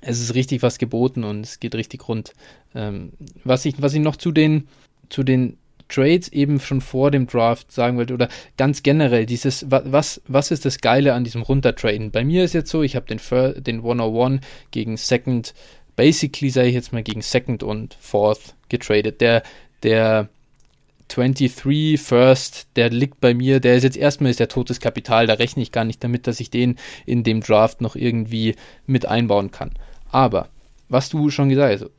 [0.00, 2.32] Es ist richtig was geboten und es geht richtig rund.
[2.74, 3.12] Ähm,
[3.44, 4.66] was, ich, was ich noch zu den,
[5.10, 5.58] zu den
[5.90, 10.64] Trades eben schon vor dem Draft sagen wollte oder ganz generell dieses, was, was ist
[10.64, 12.10] das Geile an diesem Runtertraden?
[12.12, 13.20] Bei mir ist jetzt so, ich habe den,
[13.62, 15.52] den 101 gegen Second
[15.96, 19.20] basically, sage ich jetzt mal, gegen Second und Fourth getradet.
[19.20, 19.42] Der,
[19.82, 20.28] der
[21.08, 25.34] 23 First, der liegt bei mir, der ist jetzt erstmal ist der totes Kapital, da
[25.34, 26.76] rechne ich gar nicht damit, dass ich den
[27.06, 29.72] in dem Draft noch irgendwie mit einbauen kann.
[30.10, 30.48] Aber,
[30.88, 31.90] was du schon gesagt hast,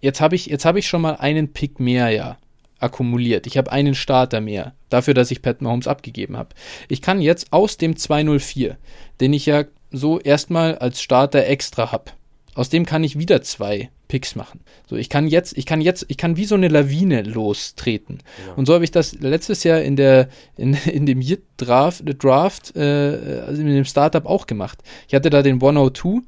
[0.00, 2.38] jetzt habe ich, jetzt ich schon mal einen Pick mehr, ja,
[2.78, 3.46] akkumuliert.
[3.46, 6.50] Ich habe einen Starter mehr, dafür, dass ich Pat Mahomes abgegeben habe.
[6.88, 8.76] Ich kann jetzt aus dem 204,
[9.20, 12.10] den ich ja so erstmal als Starter extra habe,
[12.54, 14.60] aus dem kann ich wieder zwei Picks machen.
[14.86, 18.18] So, ich kann jetzt, ich kann jetzt, ich kann wie so eine Lawine lostreten.
[18.46, 18.52] Ja.
[18.54, 22.76] Und so habe ich das letztes Jahr in der, in, in dem Year Draft, Draft
[22.76, 24.80] äh, also in dem Startup auch gemacht.
[25.08, 26.20] Ich hatte da den 102,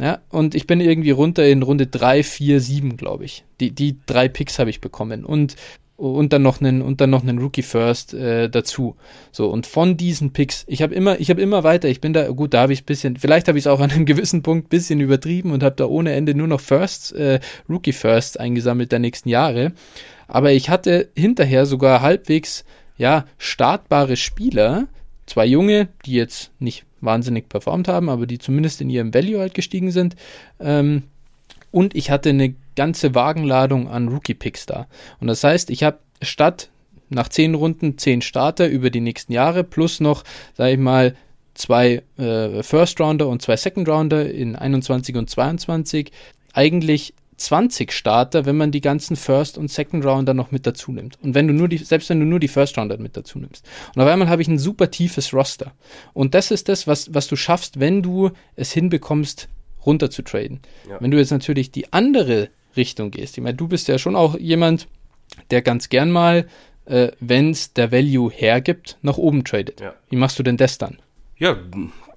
[0.00, 3.44] ja, und ich bin irgendwie runter in Runde 3, 4, 7, glaube ich.
[3.60, 5.24] Die, die drei Picks habe ich bekommen.
[5.24, 5.56] Und
[5.96, 8.96] und dann noch einen und dann noch einen Rookie First äh, dazu.
[9.30, 12.28] So und von diesen Picks, ich habe immer ich habe immer weiter, ich bin da
[12.28, 14.66] gut, da habe ich ein bisschen, vielleicht habe ich es auch an einem gewissen Punkt
[14.66, 18.92] ein bisschen übertrieben und habe da ohne Ende nur noch Firsts äh, Rookie First eingesammelt
[18.92, 19.72] der nächsten Jahre,
[20.28, 22.64] aber ich hatte hinterher sogar halbwegs
[22.96, 24.88] ja startbare Spieler,
[25.26, 29.54] zwei junge, die jetzt nicht wahnsinnig performt haben, aber die zumindest in ihrem Value halt
[29.54, 30.16] gestiegen sind.
[30.60, 31.02] Ähm,
[31.70, 34.86] und ich hatte eine ganze Wagenladung an Rookie-Picks da.
[35.20, 36.70] Und das heißt, ich habe statt
[37.08, 41.14] nach zehn Runden zehn Starter über die nächsten Jahre plus noch, sage ich mal,
[41.54, 46.10] zwei äh, First Rounder und zwei Second Rounder in 21 und 22
[46.54, 51.18] eigentlich 20 Starter, wenn man die ganzen First und Second Rounder noch mit dazu nimmt.
[51.22, 53.66] Und wenn du nur die, selbst wenn du nur die First Rounder mit dazu nimmst.
[53.94, 55.72] Und auf einmal habe ich ein super tiefes Roster.
[56.12, 59.48] Und das ist das, was, was du schaffst, wenn du es hinbekommst,
[59.84, 60.60] runter zu traden.
[60.88, 61.00] Ja.
[61.00, 64.38] Wenn du jetzt natürlich die andere Richtung gehst, ich meine, du bist ja schon auch
[64.38, 64.88] jemand,
[65.50, 66.46] der ganz gern mal,
[66.86, 69.80] äh, wenn es der Value hergibt, nach oben tradet.
[69.80, 69.94] Ja.
[70.10, 70.98] Wie machst du denn das dann?
[71.38, 71.56] Ja,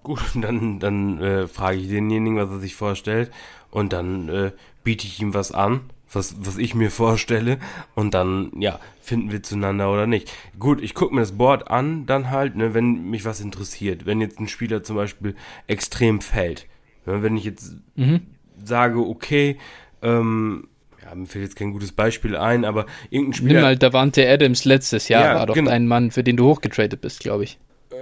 [0.03, 3.31] gut, dann, dann äh, frage ich denjenigen, was er sich vorstellt
[3.71, 4.51] und dann äh,
[4.83, 7.57] biete ich ihm was an, was, was ich mir vorstelle
[7.93, 10.31] und dann, ja, finden wir zueinander oder nicht.
[10.57, 14.05] Gut, ich gucke mir das Board an, dann halt, ne, wenn mich was interessiert.
[14.05, 15.35] Wenn jetzt ein Spieler zum Beispiel
[15.67, 16.67] extrem fällt.
[17.05, 18.21] Ne, wenn ich jetzt mhm.
[18.63, 19.57] sage, okay,
[20.01, 20.67] ähm,
[21.03, 23.53] ja, mir fällt jetzt kein gutes Beispiel ein, aber irgendein Spieler.
[23.53, 25.71] Nimm mal Davante Adams letztes Jahr, ja, war doch genau.
[25.71, 27.59] ein Mann, für den du hochgetradet bist, glaube ich.
[27.91, 27.95] Äh,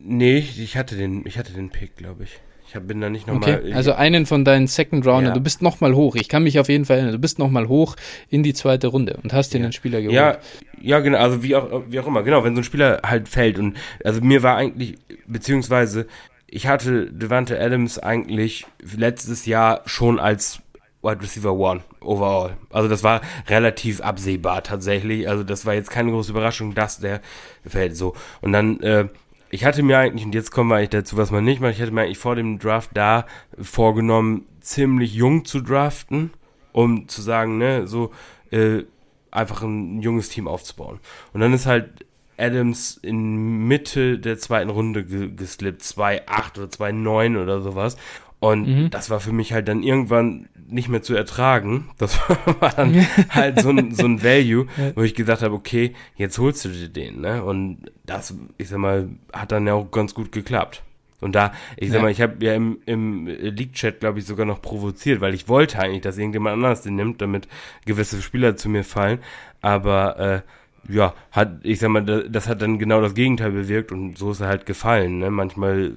[0.00, 2.40] nee, ich hatte den, ich hatte den Pick, glaube ich.
[2.68, 3.60] Ich bin da nicht nochmal.
[3.60, 5.28] Okay, also einen von deinen Second Rounder.
[5.28, 5.34] Ja.
[5.34, 6.16] Du bist nochmal hoch.
[6.16, 7.14] Ich kann mich auf jeden Fall erinnern.
[7.14, 7.96] Du bist nochmal hoch
[8.28, 9.64] in die zweite Runde und hast dir ja.
[9.64, 10.14] einen Spieler geholt.
[10.14, 10.38] Ja,
[10.80, 11.18] ja, genau.
[11.18, 12.22] Also wie auch, wie auch immer.
[12.24, 16.06] Genau, wenn so ein Spieler halt fällt und also mir war eigentlich, beziehungsweise
[16.48, 18.66] ich hatte Devante Adams eigentlich
[18.96, 20.60] letztes Jahr schon als
[21.06, 22.56] Wide Receiver One overall.
[22.70, 25.28] Also das war relativ absehbar tatsächlich.
[25.28, 27.20] Also das war jetzt keine große Überraschung, dass der
[27.64, 28.14] fällt so.
[28.40, 29.08] Und dann äh,
[29.50, 31.80] ich hatte mir eigentlich, und jetzt kommen wir eigentlich dazu, was man nicht macht, ich
[31.80, 33.26] hatte mir eigentlich vor dem Draft da
[33.58, 36.32] vorgenommen, ziemlich jung zu draften,
[36.72, 38.12] um zu sagen, ne, so
[38.50, 38.82] äh,
[39.30, 40.98] einfach ein junges Team aufzubauen.
[41.32, 42.06] Und dann ist halt
[42.38, 47.96] Adams in Mitte der zweiten Runde geslippt, 2,8 oder 2,9 oder sowas.
[48.38, 48.90] Und mhm.
[48.90, 51.88] das war für mich halt dann irgendwann nicht mehr zu ertragen.
[51.98, 52.18] Das
[52.60, 56.64] war dann halt so ein, so ein Value, wo ich gesagt habe, okay, jetzt holst
[56.64, 57.42] du dir den, ne?
[57.42, 60.82] Und das, ich sag mal, hat dann ja auch ganz gut geklappt.
[61.20, 62.02] Und da, ich sag ja.
[62.02, 65.78] mal, ich habe ja im, im League-Chat, glaube ich, sogar noch provoziert, weil ich wollte
[65.78, 67.48] eigentlich, dass irgendjemand anders den nimmt, damit
[67.86, 69.20] gewisse Spieler zu mir fallen.
[69.62, 70.40] Aber äh,
[70.88, 74.40] ja, hat, ich sag mal, das hat dann genau das Gegenteil bewirkt und so ist
[74.40, 75.18] er halt gefallen.
[75.18, 75.30] Ne?
[75.30, 75.92] Manchmal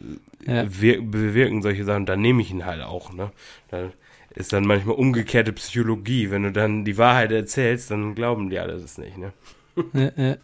[0.46, 0.64] ja.
[0.64, 3.14] bewirken solche Sachen, dann nehme ich ihn halt auch.
[3.14, 3.32] Ne?
[3.70, 3.90] Da
[4.36, 6.32] ist dann manchmal umgekehrte Psychologie.
[6.32, 9.18] Wenn du dann die Wahrheit erzählst, dann glauben die alle das nicht.
[9.18, 9.34] Ne?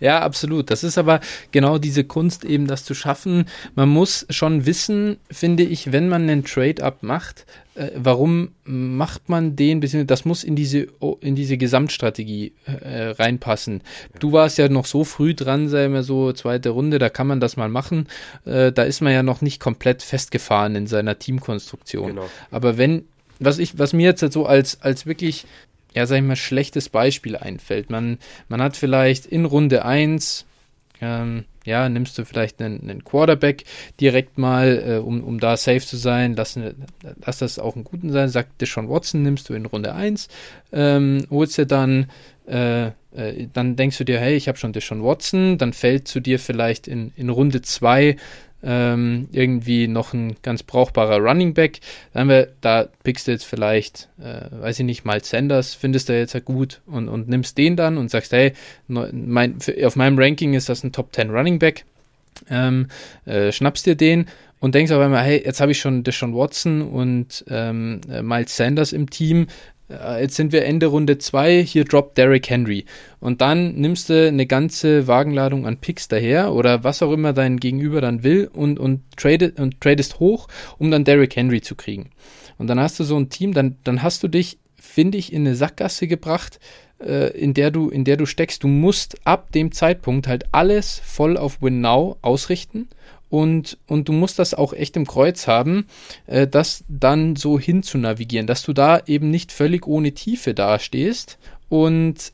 [0.00, 0.70] Ja, absolut.
[0.70, 1.20] Das ist aber
[1.50, 3.46] genau diese Kunst eben, das zu schaffen.
[3.74, 9.56] Man muss schon wissen, finde ich, wenn man einen Trade-up macht, äh, warum macht man
[9.56, 10.88] den, das muss in diese,
[11.20, 13.82] in diese Gesamtstrategie äh, reinpassen.
[14.18, 17.40] Du warst ja noch so früh dran, sei wir so zweite Runde, da kann man
[17.40, 18.06] das mal machen.
[18.44, 22.08] Äh, da ist man ja noch nicht komplett festgefahren in seiner Teamkonstruktion.
[22.08, 22.28] Genau.
[22.50, 23.04] Aber wenn,
[23.38, 25.46] was ich, was mir jetzt so als, als wirklich
[25.94, 27.90] ja, sag ich mal, schlechtes Beispiel einfällt.
[27.90, 28.18] Man,
[28.48, 30.46] man hat vielleicht in Runde 1,
[31.00, 33.64] ähm, ja, nimmst du vielleicht einen, einen Quarterback
[34.00, 36.58] direkt mal, äh, um, um da safe zu sein, lass,
[37.24, 40.28] lass das auch einen guten sein, sagt Deshaun Watson, nimmst du in Runde 1,
[40.72, 42.10] ähm, holst dir dann,
[42.46, 46.20] äh, äh, dann denkst du dir, hey, ich habe schon Deshaun Watson, dann fällt zu
[46.20, 48.16] dir vielleicht in, in Runde 2
[48.62, 51.80] ähm, irgendwie noch ein ganz brauchbarer Running Back.
[52.12, 56.18] Dann wir, da pickst du jetzt vielleicht, äh, weiß ich nicht, mal Sanders, findest du
[56.18, 58.52] jetzt ja gut und, und nimmst den dann und sagst, hey,
[58.88, 61.84] mein, auf meinem Ranking ist das ein Top 10 Running Back.
[62.48, 62.88] Ähm,
[63.26, 64.26] äh, schnappst dir den
[64.60, 68.56] und denkst aber immer, hey, jetzt habe ich schon Deshaun Watson und ähm, äh, Miles
[68.56, 69.46] Sanders im Team,
[70.20, 72.84] jetzt sind wir Ende Runde 2, hier droppt Derrick Henry.
[73.18, 77.58] Und dann nimmst du eine ganze Wagenladung an Picks daher oder was auch immer dein
[77.58, 80.48] Gegenüber dann will und, und, trade, und tradest hoch,
[80.78, 82.10] um dann Derrick Henry zu kriegen.
[82.58, 85.46] Und dann hast du so ein Team, dann, dann hast du dich, finde ich, in
[85.46, 86.60] eine Sackgasse gebracht,
[87.00, 88.62] äh, in, der du, in der du steckst.
[88.62, 92.88] Du musst ab dem Zeitpunkt halt alles voll auf Win Now ausrichten
[93.30, 95.86] und, und du musst das auch echt im Kreuz haben,
[96.26, 100.52] äh, das dann so hin zu navigieren, dass du da eben nicht völlig ohne Tiefe
[100.52, 101.38] dastehst
[101.68, 102.32] und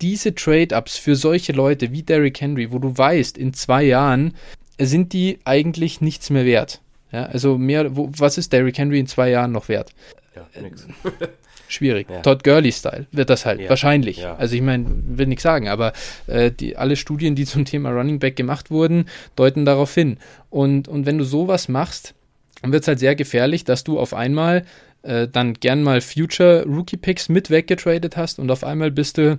[0.00, 4.34] diese Trade-ups für solche Leute wie Derrick Henry, wo du weißt, in zwei Jahren
[4.78, 6.80] sind die eigentlich nichts mehr wert.
[7.12, 9.94] Ja, also mehr, wo, was ist Derrick Henry in zwei Jahren noch wert?
[10.34, 10.86] Ja, nix.
[11.68, 12.08] schwierig.
[12.10, 12.20] Ja.
[12.20, 13.68] Todd Gurley-Style wird das halt, ja.
[13.68, 14.18] wahrscheinlich.
[14.18, 14.36] Ja.
[14.36, 15.92] Also ich meine, will nichts sagen, aber
[16.26, 20.18] äh, die, alle Studien, die zum Thema Running Back gemacht wurden, deuten darauf hin.
[20.50, 22.14] Und, und wenn du sowas machst,
[22.62, 24.64] dann wird es halt sehr gefährlich, dass du auf einmal
[25.02, 29.38] äh, dann gern mal Future Rookie Picks mit weggetradet hast und auf einmal bist du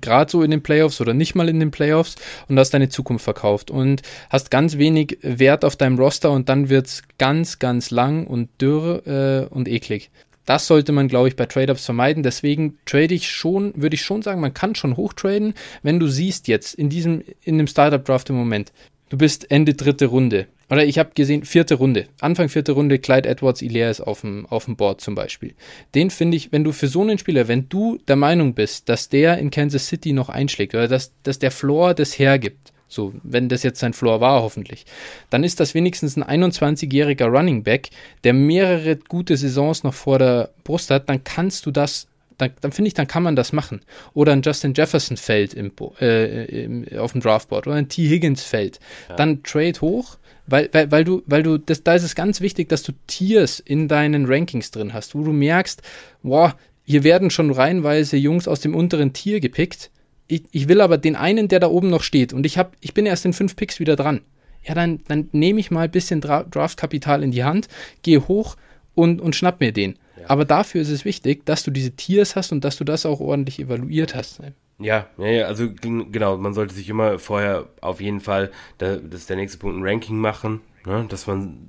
[0.00, 2.16] gerade so in den Playoffs oder nicht mal in den Playoffs
[2.48, 6.68] und hast deine Zukunft verkauft und hast ganz wenig Wert auf deinem Roster und dann
[6.68, 10.10] wird es ganz, ganz lang und dürr äh, und eklig.
[10.50, 12.24] Das sollte man, glaube ich, bei Trade-ups vermeiden.
[12.24, 15.54] Deswegen trade ich schon, würde ich schon sagen, man kann schon hochtraden,
[15.84, 18.72] wenn du siehst jetzt in diesem, in dem Startup-Draft im Moment,
[19.10, 20.48] du bist Ende dritte Runde.
[20.68, 22.08] Oder ich habe gesehen, vierte Runde.
[22.20, 25.54] Anfang vierte Runde, Clyde Edwards Elias auf dem, auf dem Board zum Beispiel.
[25.94, 29.08] Den finde ich, wenn du für so einen Spieler, wenn du der Meinung bist, dass
[29.08, 33.48] der in Kansas City noch einschlägt oder dass, dass der Floor das hergibt, so, wenn
[33.48, 34.84] das jetzt sein Floor war, hoffentlich.
[35.30, 37.90] Dann ist das wenigstens ein 21-jähriger Running Back,
[38.24, 41.08] der mehrere gute Saisons noch vor der Brust hat.
[41.08, 43.80] Dann kannst du das, dann, dann finde ich, dann kann man das machen.
[44.12, 48.08] Oder ein Justin Jefferson fällt im, äh, im, auf dem Draftboard oder ein T.
[48.08, 48.80] Higgins fällt.
[49.08, 49.16] Ja.
[49.16, 52.68] Dann Trade hoch, Weil, weil, weil du, weil du, das, da ist es ganz wichtig,
[52.68, 55.80] dass du Tiers in deinen Rankings drin hast, wo du merkst,
[56.24, 59.92] boah, hier werden schon reihenweise Jungs aus dem unteren Tier gepickt.
[60.30, 62.94] Ich, ich will aber den einen, der da oben noch steht, und ich hab, ich
[62.94, 64.20] bin erst in fünf Picks wieder dran.
[64.62, 67.66] Ja, dann, dann nehme ich mal ein bisschen Dra Draftkapital in die Hand,
[68.02, 68.56] gehe hoch
[68.94, 69.98] und, und schnapp mir den.
[70.20, 70.30] Ja.
[70.30, 73.18] Aber dafür ist es wichtig, dass du diese Tiers hast und dass du das auch
[73.18, 74.40] ordentlich evaluiert hast.
[74.78, 79.36] Ja, ja, also genau, man sollte sich immer vorher auf jeden Fall, das ist der
[79.36, 81.68] nächste Punkt, ein Ranking machen, ne, dass man,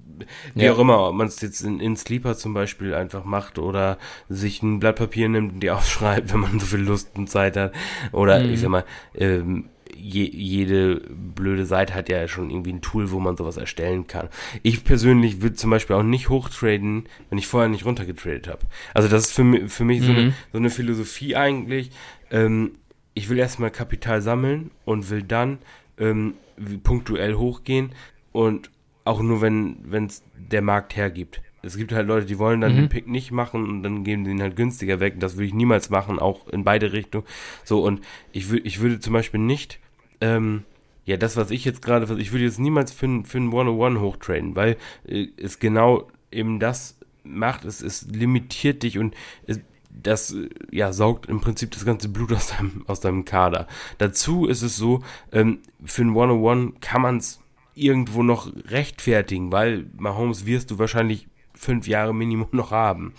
[0.56, 0.74] wie ja.
[0.74, 3.98] auch immer, ob man es jetzt in, in Sleeper zum Beispiel einfach macht oder
[4.30, 7.58] sich ein Blatt Papier nimmt und die aufschreibt, wenn man so viel Lust und Zeit
[7.58, 7.74] hat,
[8.12, 8.54] oder mhm.
[8.54, 8.86] ich sag mal,
[9.16, 11.02] ähm, je, jede
[11.36, 14.30] blöde Seite hat ja schon irgendwie ein Tool, wo man sowas erstellen kann.
[14.64, 18.62] Ich persönlich würde zum Beispiel auch nicht hochtraden, wenn ich vorher nicht runtergetradet habe.
[18.94, 20.06] Also das ist für mich, für mich mhm.
[20.06, 21.92] so, eine, so eine Philosophie eigentlich.
[22.32, 22.74] Ähm,
[23.14, 25.60] ich will erstmal Kapital sammeln und will dann
[25.98, 26.36] ähm,
[26.84, 27.92] punktuell hochgehen
[28.32, 28.72] und
[29.04, 31.42] auch nur, wenn es der Markt hergibt.
[31.64, 32.78] Es gibt halt Leute, die wollen dann mhm.
[32.78, 35.20] den Pick nicht machen und dann geben sie ihn halt günstiger weg.
[35.20, 37.26] Das würde ich niemals machen, auch in beide Richtungen.
[37.64, 38.02] So, und
[38.32, 39.80] ich, würde ich würde zum Beispiel nicht,
[40.22, 40.64] ähm,
[41.06, 44.56] ja, das, was ich jetzt gerade, ich würde jetzt niemals für, für ein One-on-One hochtraden,
[44.56, 49.16] weil äh, es genau eben das macht, es, es limitiert dich und
[49.46, 49.60] es,
[49.90, 50.36] das
[50.72, 53.68] ja saugt im Prinzip das ganze Blut aus deinem, aus deinem Kader.
[53.98, 57.41] Dazu ist es so, ähm, für ein One-on-One kann man es
[57.82, 63.14] irgendwo noch rechtfertigen, weil Mahomes wirst du wahrscheinlich fünf Jahre Minimum noch haben.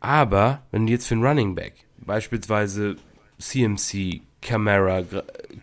[0.00, 2.96] Aber wenn du jetzt für ein Running Back, beispielsweise
[3.38, 5.04] CMC, Camara,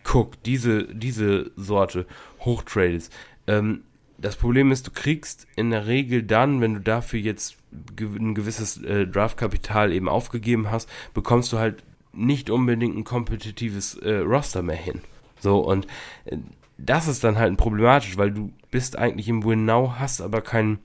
[0.04, 2.06] Cook, diese, diese Sorte
[2.40, 3.12] hochtradest,
[3.46, 3.82] ähm,
[4.18, 7.56] das Problem ist, du kriegst in der Regel dann, wenn du dafür jetzt
[7.98, 14.18] ein gewisses äh, Draftkapital eben aufgegeben hast, bekommst du halt nicht unbedingt ein kompetitives äh,
[14.18, 15.00] Roster mehr hin.
[15.40, 15.86] So, und
[16.26, 16.36] äh,
[16.84, 20.78] das ist dann halt problematisch, weil du bist eigentlich im Win Now, hast aber kein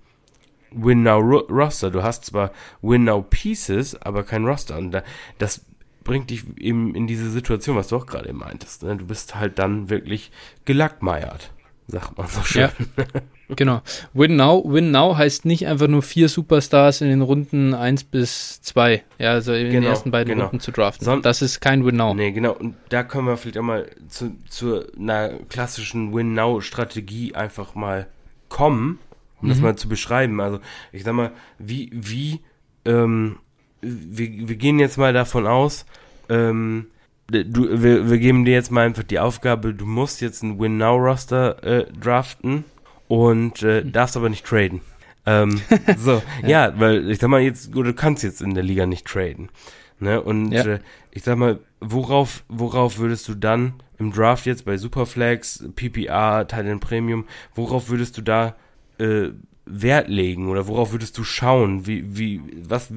[0.72, 1.92] Win Now Roster.
[1.92, 2.52] Du hast zwar
[2.82, 4.78] Win Now Pieces, aber kein Roster.
[4.78, 5.04] Und da,
[5.38, 5.66] das
[6.04, 8.84] bringt dich eben in diese Situation, was du auch gerade meintest.
[8.84, 8.96] Ne?
[8.96, 10.32] Du bist halt dann wirklich
[10.66, 11.52] gelackmeiert
[11.88, 12.62] sagt man so schön.
[12.62, 12.72] Ja,
[13.56, 13.82] genau.
[14.14, 18.62] Win Now, Win Now heißt nicht einfach nur vier Superstars in den Runden 1 bis
[18.62, 20.46] 2, ja, also in genau, den ersten beiden genau.
[20.46, 21.06] Runden zu draften.
[21.06, 22.14] Son das ist kein Win Now.
[22.14, 22.54] Nee, genau.
[22.54, 27.76] Und da können wir vielleicht auch mal zu, zu einer klassischen Win Now Strategie einfach
[27.76, 28.08] mal
[28.50, 29.00] kommen,
[29.42, 29.50] um mhm.
[29.52, 30.40] das mal zu beschreiben.
[30.42, 30.60] Also,
[30.92, 32.42] ich sag mal, wie, wie,
[32.86, 33.38] ähm,
[33.82, 35.86] wir, wir gehen jetzt mal davon aus,
[36.30, 36.88] ähm,
[37.28, 41.64] du, wir, wir geben dir jetzt mal einfach die Aufgabe, du musst jetzt ein Win-Now-Roster
[41.64, 42.66] äh, draften
[43.08, 43.92] und äh, hm.
[43.92, 44.82] darfst aber nicht traden.
[45.26, 45.62] Ähm,
[45.98, 46.70] so, ja.
[46.70, 46.80] ja.
[46.80, 49.50] weil ich sag mal jetzt, du kannst jetzt in der Liga nicht traden.
[50.00, 50.22] Ne?
[50.22, 50.64] Und ja.
[50.66, 50.80] äh,
[51.12, 56.80] ich sag mal, worauf, worauf würdest du dann im Draft jetzt bei Superflex, PPR, Titan
[56.80, 57.26] Premium,
[57.56, 58.56] worauf würdest du da
[59.00, 59.30] äh,
[59.66, 61.88] Wert legen oder worauf würdest du schauen?
[61.88, 62.90] Wie, wie, was,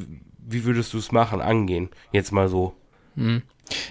[0.46, 1.88] wie würdest du es machen, angehen?
[2.12, 2.74] Jetzt mal so.
[3.16, 3.42] Mhm.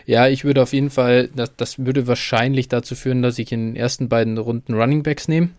[0.05, 3.69] Ja, ich würde auf jeden Fall, das, das würde wahrscheinlich dazu führen, dass ich in
[3.69, 5.49] den ersten beiden Runden Running Backs nehme.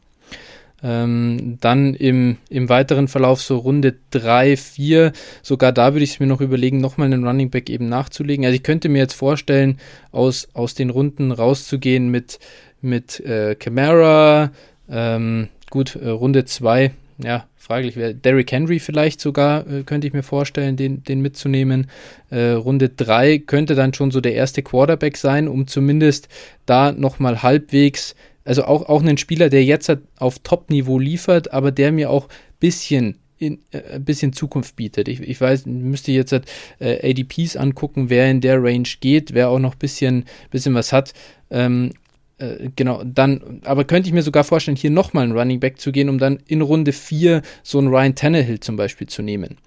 [0.82, 5.12] Ähm, dann im, im weiteren Verlauf so Runde 3, 4,
[5.42, 8.44] sogar da würde ich es mir noch überlegen, nochmal einen Running Back eben nachzulegen.
[8.44, 9.78] Also ich könnte mir jetzt vorstellen,
[10.10, 12.38] aus, aus den Runden rauszugehen mit,
[12.80, 14.52] mit äh, Camara,
[14.90, 18.14] ähm, gut, äh, Runde 2, ja, fraglich wäre.
[18.14, 21.90] Derrick Henry vielleicht sogar, äh, könnte ich mir vorstellen, den, den mitzunehmen.
[22.30, 26.28] Äh, Runde 3 könnte dann schon so der erste Quarterback sein, um zumindest
[26.66, 28.14] da nochmal halbwegs,
[28.44, 32.28] also auch, auch einen Spieler, der jetzt halt auf Top-Niveau liefert, aber der mir auch
[32.58, 33.56] bisschen äh,
[33.94, 35.08] ein bisschen Zukunft bietet.
[35.08, 36.44] Ich, ich weiß, müsste jetzt halt,
[36.78, 40.92] äh, ADPs angucken, wer in der Range geht, wer auch noch ein bisschen, bisschen was
[40.92, 41.14] hat.
[41.50, 41.92] Ähm,
[42.40, 45.92] äh, genau, dann, aber könnte ich mir sogar vorstellen, hier nochmal einen Running Back zu
[45.92, 49.58] gehen, um dann in Runde 4 so einen Ryan Tannehill zum Beispiel zu nehmen.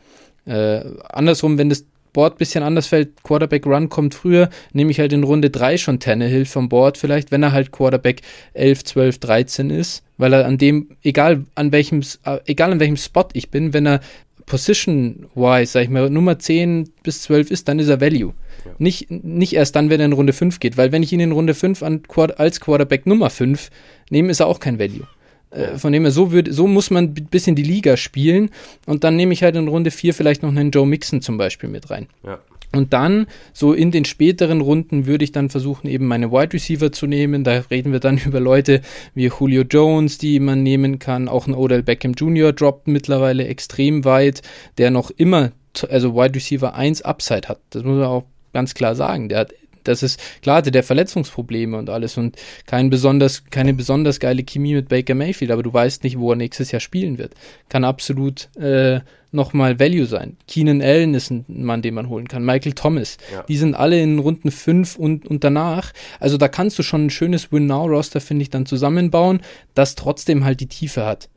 [0.46, 5.14] Äh, andersrum, wenn das Board bisschen anders fällt, Quarterback Run kommt früher, nehme ich halt
[5.14, 8.22] in Runde 3 schon Tannehill vom Board vielleicht, wenn er halt Quarterback
[8.54, 12.98] 11, 12, 13 ist, weil er an dem, egal an welchem, äh, egal an welchem
[12.98, 14.00] Spot ich bin, wenn er
[14.46, 18.34] Position-wise, sag ich mal, Nummer 10 bis 12 ist, dann ist er Value.
[18.66, 18.72] Ja.
[18.78, 21.32] Nicht, nicht erst dann, wenn er in Runde 5 geht, weil wenn ich ihn in
[21.32, 22.04] Runde 5 an,
[22.38, 23.70] als Quarterback Nummer 5
[24.10, 25.08] nehme, ist er auch kein Value.
[25.52, 28.50] Äh, von dem her, so, würd, so muss man ein bisschen die Liga spielen
[28.86, 31.70] und dann nehme ich halt in Runde 4 vielleicht noch einen Joe Mixon zum Beispiel
[31.70, 32.08] mit rein.
[32.24, 32.40] Ja.
[32.76, 36.92] Und dann, so in den späteren Runden, würde ich dann versuchen, eben meine Wide Receiver
[36.92, 37.44] zu nehmen.
[37.44, 38.82] Da reden wir dann über Leute
[39.14, 41.30] wie Julio Jones, die man nehmen kann.
[41.30, 42.52] Auch ein Odell Beckham Jr.
[42.52, 44.42] droppt mittlerweile extrem weit,
[44.80, 45.52] der noch immer,
[45.88, 47.60] also Wide Receiver 1 Upside hat.
[47.70, 48.24] Das muss man auch
[48.54, 49.30] ganz klar sagen.
[49.30, 49.54] Der hat
[49.84, 54.76] das ist, klar hatte der Verletzungsprobleme und alles und kein besonders, keine besonders geile Chemie
[54.76, 57.34] mit Baker Mayfield, aber du weißt nicht, wo er nächstes Jahr spielen wird.
[57.70, 59.02] Kann absolut äh,
[59.32, 60.38] nochmal Value sein.
[60.48, 62.46] Keenan Allen ist ein Mann, den man holen kann.
[62.46, 63.18] Michael Thomas.
[63.32, 63.44] Ja.
[63.44, 65.92] Die sind alle in Runden 5 und, und danach.
[66.20, 69.42] Also da kannst du schon ein schönes Win-Now-Roster, finde ich, dann zusammenbauen,
[69.74, 71.30] das trotzdem halt die Tiefe hat.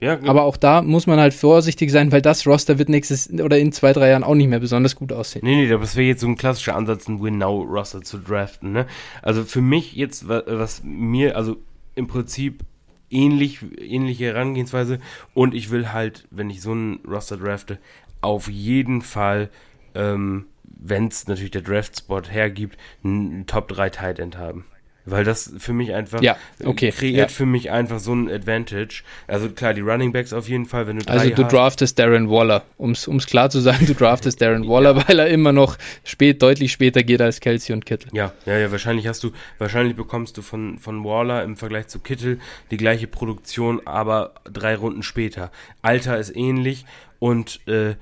[0.00, 0.14] Ja.
[0.14, 0.30] Genau.
[0.30, 3.72] Aber auch da muss man halt vorsichtig sein, weil das Roster wird nächstes oder in
[3.72, 5.42] zwei, drei Jahren auch nicht mehr besonders gut aussehen.
[5.44, 8.72] Nee, nee, das wäre jetzt so ein klassischer Ansatz, ein Win-Now-Roster zu draften.
[8.72, 8.86] Ne?
[9.22, 11.56] Also für mich jetzt, was mir, also
[11.94, 12.62] im Prinzip
[13.10, 15.00] ähnlich, ähnliche Herangehensweise.
[15.34, 17.78] Und ich will halt, wenn ich so einen Roster drafte,
[18.20, 19.50] auf jeden Fall,
[19.94, 24.64] ähm, wenn es natürlich der Draft-Spot hergibt, einen Top 3 Tight End haben.
[25.10, 27.34] Weil das für mich einfach ja, okay, kreiert ja.
[27.34, 29.02] für mich einfach so ein Advantage.
[29.26, 31.52] Also klar, die Running Backs auf jeden Fall, wenn du Also du hast.
[31.52, 35.08] draftest Darren Waller, ums ums klar zu sagen, du draftest Darren Waller, ja.
[35.08, 38.10] weil er immer noch spät, deutlich später geht als Kelsey und Kittel.
[38.12, 42.00] Ja, ja, ja, wahrscheinlich hast du, wahrscheinlich bekommst du von, von Waller im Vergleich zu
[42.00, 42.38] Kittel
[42.70, 45.50] die gleiche Produktion, aber drei Runden später.
[45.82, 46.84] Alter ist ähnlich
[47.18, 47.94] und äh,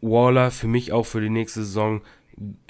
[0.00, 2.00] Waller für mich auch für die nächste Saison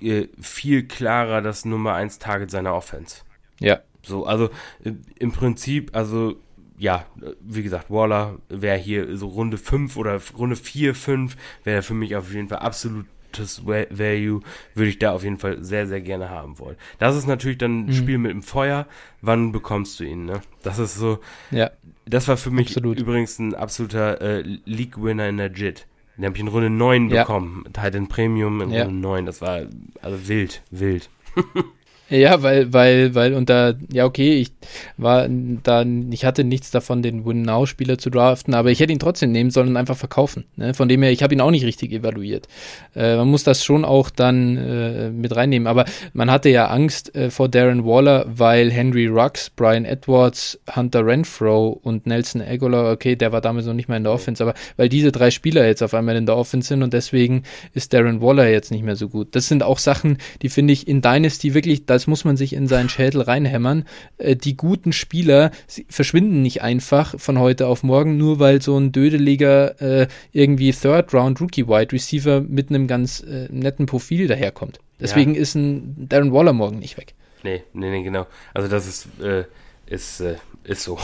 [0.01, 3.23] äh, viel klarer das Nummer 1 Target seiner Offense.
[3.65, 3.81] Ja.
[4.03, 4.51] So, also
[4.85, 6.37] äh, im Prinzip, also
[6.77, 7.07] ja,
[7.41, 12.17] wie gesagt, Waller wäre hier so Runde 5 oder Runde 4, 5, wäre für mich
[12.17, 14.41] auf jeden Fall absolutes Value,
[14.75, 16.77] würde ich da auf jeden Fall sehr, sehr gerne haben wollen.
[16.99, 17.93] Das ist natürlich dann ein mhm.
[17.93, 18.87] Spiel mit dem Feuer.
[19.23, 20.41] Wann bekommst du ihn, ne?
[20.63, 21.21] Das ist so.
[21.51, 21.71] Ja.
[22.07, 23.01] Das war für mich Absolut.
[23.01, 25.87] übrigens ein absoluter äh, League-Winner in der JIT.
[26.17, 27.23] Den habe ich in Runde 9 ja.
[27.23, 27.65] bekommen.
[27.73, 28.85] Titan Premium in ja.
[28.85, 29.27] Runde 9.
[29.27, 29.63] Das war
[30.03, 31.09] also wild, wild.
[32.11, 34.53] Ja, weil, weil, weil, und da, ja, okay, ich
[34.99, 39.33] war da, ich hatte nichts davon, den Win-Now-Spieler zu draften, aber ich hätte ihn trotzdem
[39.33, 40.45] nehmen sollen und einfach verkaufen.
[40.57, 40.75] Ne?
[40.75, 42.47] Von dem her, ich habe ihn auch nicht richtig evaluiert.
[42.95, 45.67] Äh, man muss das schon auch dann äh, mit reinnehmen.
[45.67, 51.07] Aber man hatte ja Angst äh, vor Darren Waller, weil Henry Rux, Brian Edwards, Hunter
[51.07, 54.53] Renfro und Nelson Aguilar, okay, der war damals noch nicht mal in der Offense, aber
[54.77, 58.21] weil diese drei Spieler jetzt auf einmal in der Offense sind und deswegen ist Darren
[58.21, 59.35] Waller jetzt nicht mehr so gut.
[59.35, 62.69] Das sind auch Sachen, die finde ich in Dynasty wirklich, das muss man sich in
[62.69, 63.85] seinen Schädel reinhämmern.
[64.19, 65.51] Äh, die guten Spieler
[65.89, 71.15] verschwinden nicht einfach von heute auf morgen, nur weil so ein dödeliger äh, irgendwie Third
[71.15, 74.81] Round Rookie Wide Receiver mit einem ganz äh, netten Profil daherkommt.
[75.01, 75.41] Deswegen ja.
[75.41, 77.15] ist ein Darren Waller morgen nicht weg.
[77.43, 78.27] Nee, nee, nee, genau.
[78.53, 79.45] Also das ist, äh,
[79.87, 80.99] ist, äh, ist so.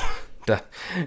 [0.47, 0.61] Da.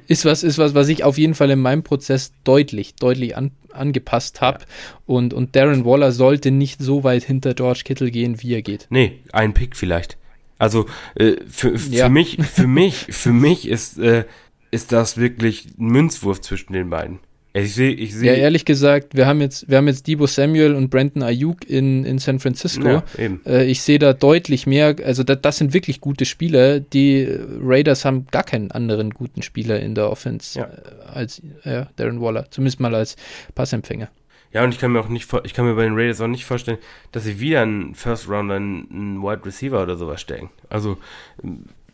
[0.07, 3.51] Ist was, ist was, was ich auf jeden Fall in meinem Prozess deutlich, deutlich an,
[3.71, 4.59] angepasst habe.
[4.59, 4.65] Ja.
[5.05, 8.87] Und, und Darren Waller sollte nicht so weit hinter George Kittle gehen, wie er geht.
[8.89, 10.17] Nee, ein Pick vielleicht.
[10.57, 10.85] Also
[11.15, 12.09] äh, für, für ja.
[12.09, 14.25] mich, für mich, für mich ist, äh,
[14.71, 17.19] ist das wirklich ein Münzwurf zwischen den beiden.
[17.55, 18.31] Ich sehe, ich sehe.
[18.31, 22.03] Ja, ehrlich gesagt, wir haben jetzt, wir haben jetzt Debo Samuel und Brandon Ayuk in,
[22.03, 22.87] in San Francisco.
[22.87, 23.03] Ja,
[23.45, 26.79] äh, ich sehe da deutlich mehr, also da, das sind wirklich gute Spieler.
[26.79, 27.27] Die
[27.61, 30.65] Raiders haben gar keinen anderen guten Spieler in der Offense ja.
[30.65, 33.15] äh, als ja, Darren Waller, zumindest mal als
[33.53, 34.09] Passempfänger.
[34.51, 36.45] Ja, und ich kann mir auch nicht, ich kann mir bei den Raiders auch nicht
[36.45, 36.79] vorstellen,
[37.11, 40.49] dass sie wieder einen First Rounder, einen Wide Receiver oder sowas stecken.
[40.69, 40.97] Also,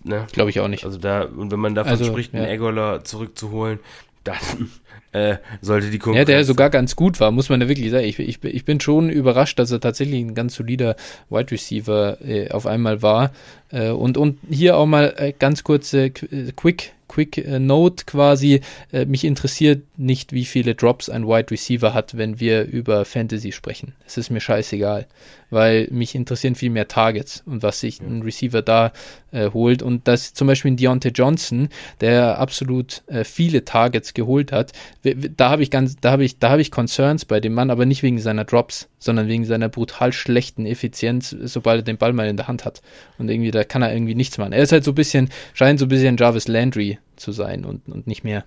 [0.03, 0.25] ne?
[0.31, 0.85] Glaube ich auch nicht.
[0.85, 2.41] Also da, und wenn man davon also, spricht, ja.
[2.41, 3.79] einen Aguilar zurückzuholen,
[4.23, 4.69] dann
[5.11, 6.29] äh, sollte die Konkurrenz.
[6.29, 8.05] Ja, der sogar ganz gut war, muss man ja wirklich sagen.
[8.05, 10.95] Ich, ich, ich bin schon überrascht, dass er tatsächlich ein ganz solider
[11.29, 13.31] Wide Receiver äh, auf einmal war.
[13.71, 18.61] Äh, und, und hier auch mal äh, ganz kurze äh, Quick Quick äh, Note quasi.
[18.93, 23.51] Äh, mich interessiert nicht, wie viele Drops ein Wide Receiver hat, wenn wir über Fantasy
[23.51, 23.93] sprechen.
[24.07, 25.07] Es ist mir scheißegal,
[25.49, 28.93] weil mich interessieren viel mehr Targets und was sich ein Receiver da
[29.31, 29.81] äh, holt.
[29.81, 31.67] Und das zum Beispiel ein Deontay Johnson,
[31.99, 34.71] der absolut äh, viele Targets geholt hat,
[35.03, 37.85] da habe ich ganz, da habe ich, da habe ich Concerns bei dem Mann, aber
[37.85, 42.27] nicht wegen seiner Drops, sondern wegen seiner brutal schlechten Effizienz, sobald er den Ball mal
[42.27, 42.81] in der Hand hat.
[43.17, 44.53] Und irgendwie, da kann er irgendwie nichts machen.
[44.53, 47.87] Er ist halt so ein bisschen, scheint so ein bisschen Jarvis Landry zu sein und,
[47.87, 48.43] und nicht mehr.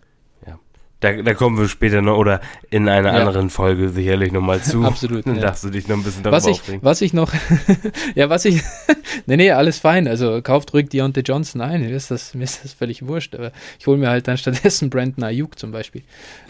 [1.03, 3.19] Da, da kommen wir später noch oder in einer ja.
[3.19, 4.85] anderen Folge sicherlich nochmal zu.
[4.85, 5.27] Absolut.
[5.27, 5.43] Dann ja.
[5.43, 6.85] darfst du dich noch ein bisschen darüber was ich, aufregen.
[6.85, 7.33] Was ich noch,
[8.15, 8.63] ja, was ich,
[9.27, 10.07] nee, nee, alles fein.
[10.07, 11.81] Also kauft ruhig Deontay Johnson ein.
[11.81, 13.35] Mir ist das, mir ist das völlig wurscht.
[13.35, 13.51] Aber
[13.81, 16.03] ich hole mir halt dann stattdessen Brandon Ayuk zum Beispiel.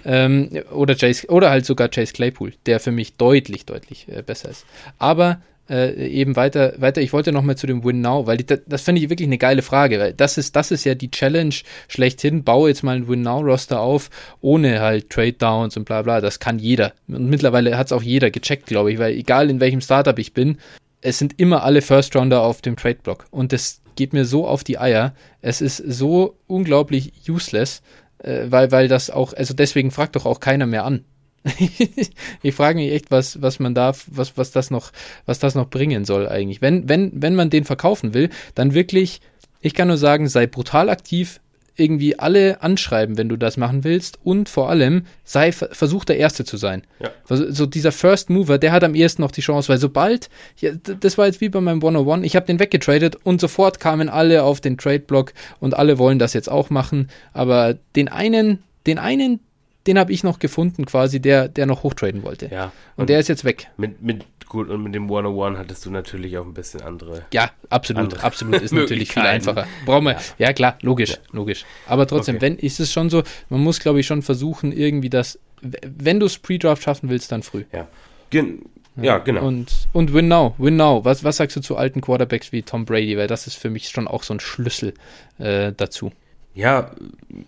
[0.04, 4.50] Ähm, oder Chase, oder halt sogar Chase Claypool, der für mich deutlich, deutlich äh, besser
[4.50, 4.66] ist.
[4.98, 5.40] Aber
[5.72, 7.00] äh, eben weiter, weiter.
[7.00, 9.26] Ich wollte noch mal zu dem Win Now, weil die, das, das finde ich wirklich
[9.26, 11.54] eine geile Frage, weil das ist, das ist ja die Challenge
[11.88, 12.44] schlechthin.
[12.44, 14.10] Baue jetzt mal ein Win Now Roster auf,
[14.42, 16.20] ohne halt Trade Downs und bla bla.
[16.20, 16.92] Das kann jeder.
[17.08, 20.34] Und mittlerweile hat es auch jeder gecheckt, glaube ich, weil egal in welchem Startup ich
[20.34, 20.58] bin,
[21.00, 23.26] es sind immer alle First Rounder auf dem Trade Block.
[23.30, 25.14] Und das geht mir so auf die Eier.
[25.40, 27.82] Es ist so unglaublich useless,
[28.18, 31.04] äh, weil, weil das auch, also deswegen fragt doch auch keiner mehr an
[32.42, 34.92] ich frage mich echt, was, was man da, was, was das noch,
[35.26, 36.62] was das noch bringen soll eigentlich.
[36.62, 39.20] Wenn, wenn, wenn man den verkaufen will, dann wirklich,
[39.60, 41.40] ich kann nur sagen, sei brutal aktiv,
[41.76, 46.44] irgendwie alle anschreiben, wenn du das machen willst und vor allem sei versuch der Erste
[46.44, 46.82] zu sein.
[47.00, 47.10] Ja.
[47.28, 50.28] So dieser First Mover, der hat am ehesten noch die Chance, weil sobald,
[50.58, 54.08] ja, das war jetzt wie bei meinem 101, ich habe den weggetradet und sofort kamen
[54.08, 58.98] alle auf den Trade-Block und alle wollen das jetzt auch machen, aber den einen, den
[58.98, 59.40] einen,
[59.86, 62.48] den habe ich noch gefunden quasi, der, der noch hochtraden wollte.
[62.52, 62.66] Ja.
[62.66, 62.72] Und,
[63.02, 63.68] und der ist jetzt weg.
[63.76, 67.24] Mit, mit Gut, und mit dem 101 hattest du natürlich auch ein bisschen andere.
[67.32, 68.60] Ja, absolut, andere absolut.
[68.60, 69.66] Ist natürlich viel einfacher.
[69.86, 71.16] Brauchen wir, ja, ja klar, logisch, ja.
[71.30, 71.64] logisch.
[71.86, 72.42] Aber trotzdem, okay.
[72.42, 76.26] wenn, ist es schon so, man muss, glaube ich, schon versuchen, irgendwie das, wenn du
[76.26, 77.64] es Pre-Draft schaffen willst, dann früh.
[77.72, 77.88] Ja.
[78.28, 78.60] Gen
[79.00, 79.46] ja, genau.
[79.46, 81.02] Und, und win now, win now.
[81.02, 83.16] Was, was sagst du zu alten Quarterbacks wie Tom Brady?
[83.16, 84.92] Weil das ist für mich schon auch so ein Schlüssel
[85.38, 86.12] äh, dazu.
[86.52, 86.90] Ja,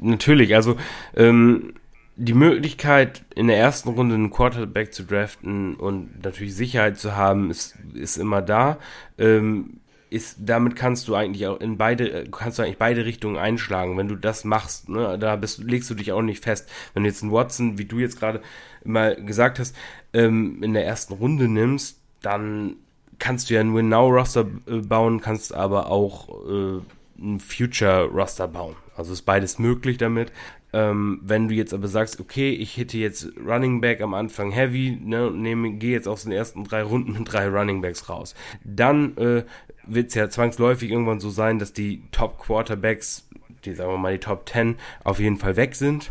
[0.01, 0.55] natürlich.
[0.55, 0.77] Also,
[1.15, 1.74] ähm,
[2.16, 7.51] die Möglichkeit, in der ersten Runde einen Quarterback zu draften und natürlich Sicherheit zu haben,
[7.51, 8.78] ist, ist immer da.
[9.19, 9.81] Ähm,
[10.11, 13.99] ist, damit kannst du eigentlich auch in beide, kannst du eigentlich beide Richtungen einschlagen.
[13.99, 16.70] Wenn du das machst, ne, da bist, legst du dich auch nicht fest.
[16.93, 18.41] Wenn du jetzt einen Watson, wie du jetzt gerade
[18.85, 19.74] mal gesagt hast,
[20.12, 22.77] ähm, in der ersten Runde nimmst, dann
[23.19, 26.81] kannst du ja einen Win-Now-Roster äh, bauen, kannst aber auch äh,
[27.19, 28.77] ein Future-Roster bauen.
[28.97, 30.31] Also ist beides möglich damit.
[30.75, 34.99] Ähm, wenn du jetzt aber sagst, okay, ich hitte jetzt Running Back am Anfang heavy,
[35.01, 38.35] ne, nehme, gehe jetzt aus den ersten drei Runden mit drei Running Backs raus,
[38.65, 39.45] dann äh,
[39.87, 43.29] wird es ja zwangsläufig irgendwann so sein, dass die Top Quarterbacks,
[43.65, 44.75] die sagen wir mal die Top 10,
[45.05, 46.11] auf jeden Fall weg sind.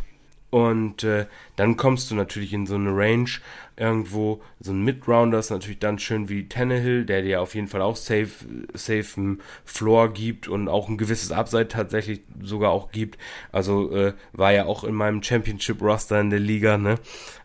[0.49, 1.26] Und äh,
[1.57, 3.30] dann kommst du natürlich in so eine Range
[3.75, 4.41] irgendwo.
[4.59, 7.95] So ein Mid-Rounder ist natürlich dann schön wie Tannehill, der dir auf jeden Fall auch
[7.95, 8.29] safe,
[8.73, 13.17] safe einen Floor gibt und auch ein gewisses Upside tatsächlich sogar auch gibt.
[13.51, 16.95] Also äh, war ja auch in meinem Championship-Roster in der Liga, ne?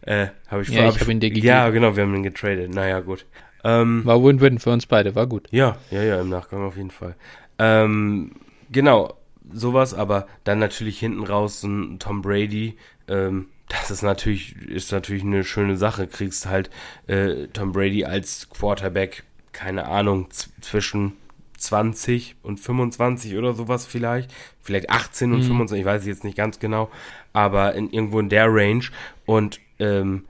[0.02, 1.46] Äh, hab ich ja, ich habe ihn dir gegeben.
[1.46, 2.72] Ja, genau, wir haben ihn getradet.
[2.74, 3.26] Naja, gut.
[3.64, 5.48] Ähm, war Win-Win für uns beide, war gut.
[5.50, 7.16] Ja, ja, ja, im Nachgang auf jeden Fall.
[7.58, 8.32] Ähm,
[8.70, 9.14] genau,
[9.52, 12.76] sowas, aber dann natürlich hinten raus so ein Tom Brady,
[13.08, 16.06] ähm, das ist natürlich, ist natürlich eine schöne Sache.
[16.06, 16.70] Kriegst halt
[17.06, 20.28] äh, Tom Brady als Quarterback, keine Ahnung,
[20.60, 21.14] zwischen
[21.58, 24.32] 20 und 25 oder sowas vielleicht.
[24.62, 25.46] Vielleicht 18 und mhm.
[25.46, 26.90] 25, ich weiß jetzt nicht ganz genau.
[27.32, 28.84] Aber in, irgendwo in der Range.
[29.26, 30.24] Und ähm,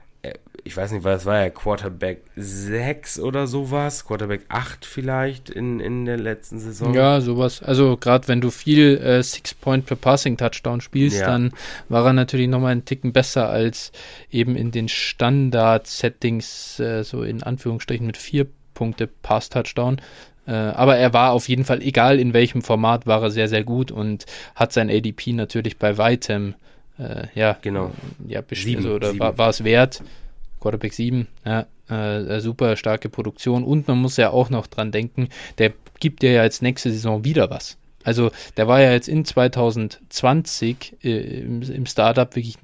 [0.69, 6.05] ich weiß nicht, was war ja, Quarterback 6 oder sowas, Quarterback 8 vielleicht in, in
[6.05, 6.93] der letzten Saison.
[6.93, 7.62] Ja, sowas.
[7.62, 11.27] Also gerade wenn du viel äh, Six Point per Passing Touchdown spielst, ja.
[11.27, 11.55] dann
[11.89, 13.93] war er natürlich nochmal einen Ticken besser als
[14.31, 20.03] eben in den Standard-Settings, äh, so in Anführungsstrichen mit 4 Punkte Pass Touchdown.
[20.47, 23.65] Äh, aber er war auf jeden Fall, egal in welchem Format, war er sehr, sehr
[23.65, 26.57] gut und hat sein ADP natürlich bei weitem
[26.99, 27.93] äh, ja, genau.
[28.27, 30.03] ja, sieben, also, oder war, war es wert.
[30.60, 35.28] Quarterback 7, ja, äh, super starke Produktion und man muss ja auch noch dran denken,
[35.59, 37.78] der gibt dir ja jetzt nächste Saison wieder was.
[38.05, 42.56] Also der war ja jetzt in 2020 äh, im, im Startup wirklich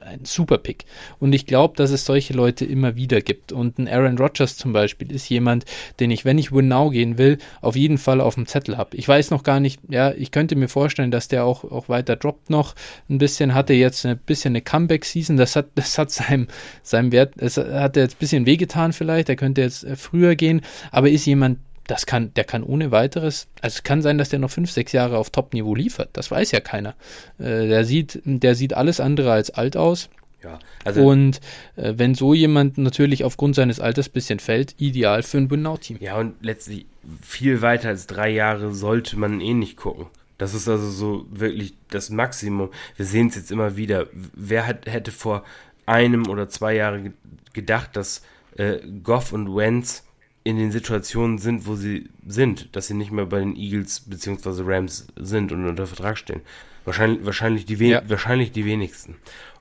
[0.00, 0.84] ein super Pick.
[1.18, 3.52] Und ich glaube, dass es solche Leute immer wieder gibt.
[3.52, 5.64] Und ein Aaron Rodgers zum Beispiel ist jemand,
[6.00, 8.96] den ich, wenn ich Win Now gehen will, auf jeden Fall auf dem Zettel habe.
[8.96, 12.16] Ich weiß noch gar nicht, ja, ich könnte mir vorstellen, dass der auch, auch weiter
[12.16, 12.74] droppt noch
[13.08, 16.48] ein bisschen, hatte jetzt ein bisschen eine Comeback-Season, das hat, das hat seinem,
[16.82, 20.62] seinem Wert, es hat jetzt ein bisschen wehgetan vielleicht, er könnte jetzt äh, früher gehen,
[20.90, 21.58] aber ist jemand,
[21.88, 24.92] das kann, der kann ohne weiteres, also es kann sein, dass der noch fünf, sechs
[24.92, 26.10] Jahre auf Top-Niveau liefert.
[26.12, 26.94] Das weiß ja keiner.
[27.38, 30.10] Äh, der sieht, der sieht alles andere als alt aus.
[30.44, 31.40] Ja, also und
[31.76, 35.96] äh, wenn so jemand natürlich aufgrund seines Alters ein bisschen fällt, ideal für ein Winnow-Team.
[36.00, 36.86] Ja, und letztlich
[37.22, 40.06] viel weiter als drei Jahre sollte man eh nicht gucken.
[40.36, 42.70] Das ist also so wirklich das Maximum.
[42.96, 44.06] Wir sehen es jetzt immer wieder.
[44.12, 45.42] Wer hat, hätte vor
[45.86, 47.14] einem oder zwei Jahren
[47.54, 48.22] gedacht, dass
[48.56, 50.04] äh, Goff und Wentz
[50.44, 54.62] in den Situationen sind, wo sie sind, dass sie nicht mehr bei den Eagles bzw.
[54.64, 56.40] Rams sind und unter Vertrag stehen.
[56.84, 58.02] Wahrscheinlich, wahrscheinlich, die, ja.
[58.08, 59.16] wahrscheinlich die wenigsten.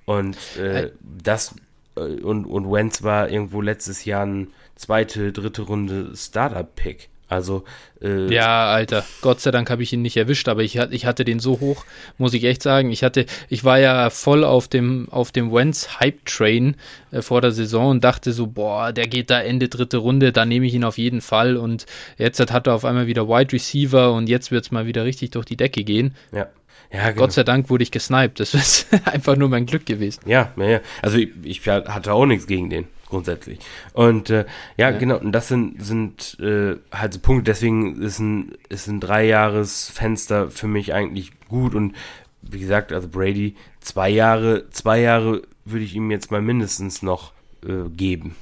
[0.05, 1.55] Und äh, das
[1.97, 7.09] äh, und, und Wentz war irgendwo letztes Jahr ein zweite, dritte Runde Startup-Pick.
[7.29, 7.63] Also
[8.01, 11.25] äh, ja, Alter, Gott sei Dank habe ich ihn nicht erwischt, aber ich, ich hatte
[11.25, 11.85] den so hoch,
[12.17, 12.91] muss ich echt sagen.
[12.91, 16.75] Ich hatte, ich war ja voll auf dem auf dem Wentz Hype Train
[17.11, 20.45] äh, vor der Saison und dachte so, boah, der geht da Ende dritte Runde, da
[20.45, 21.57] nehme ich ihn auf jeden Fall.
[21.57, 21.85] Und
[22.17, 25.31] jetzt hat er auf einmal wieder Wide Receiver und jetzt wird es mal wieder richtig
[25.31, 26.15] durch die Decke gehen.
[26.31, 26.47] Ja.
[26.93, 27.23] Ja, genau.
[27.23, 28.39] Gott sei Dank wurde ich gesniped.
[28.39, 30.21] Das ist einfach nur mein Glück gewesen.
[30.25, 30.79] Ja, ja, ja.
[31.01, 33.59] Also ich, ich hatte auch nichts gegen den grundsätzlich.
[33.93, 34.45] Und äh,
[34.77, 38.87] ja, ja, genau, und das sind, sind äh, halt so Punkte, deswegen ist ein, ist
[38.87, 41.95] ein Dreijahresfenster für mich eigentlich gut und
[42.41, 47.33] wie gesagt, also Brady, zwei Jahre, zwei Jahre würde ich ihm jetzt mal mindestens noch
[47.65, 48.35] äh, geben.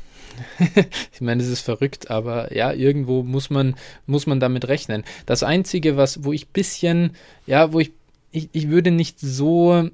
[1.13, 3.75] ich meine, es ist verrückt, aber ja, irgendwo muss man,
[4.05, 5.03] muss man damit rechnen.
[5.25, 7.11] Das Einzige, was, wo ich bisschen,
[7.47, 7.93] ja, wo ich,
[8.31, 9.89] ich, ich würde nicht so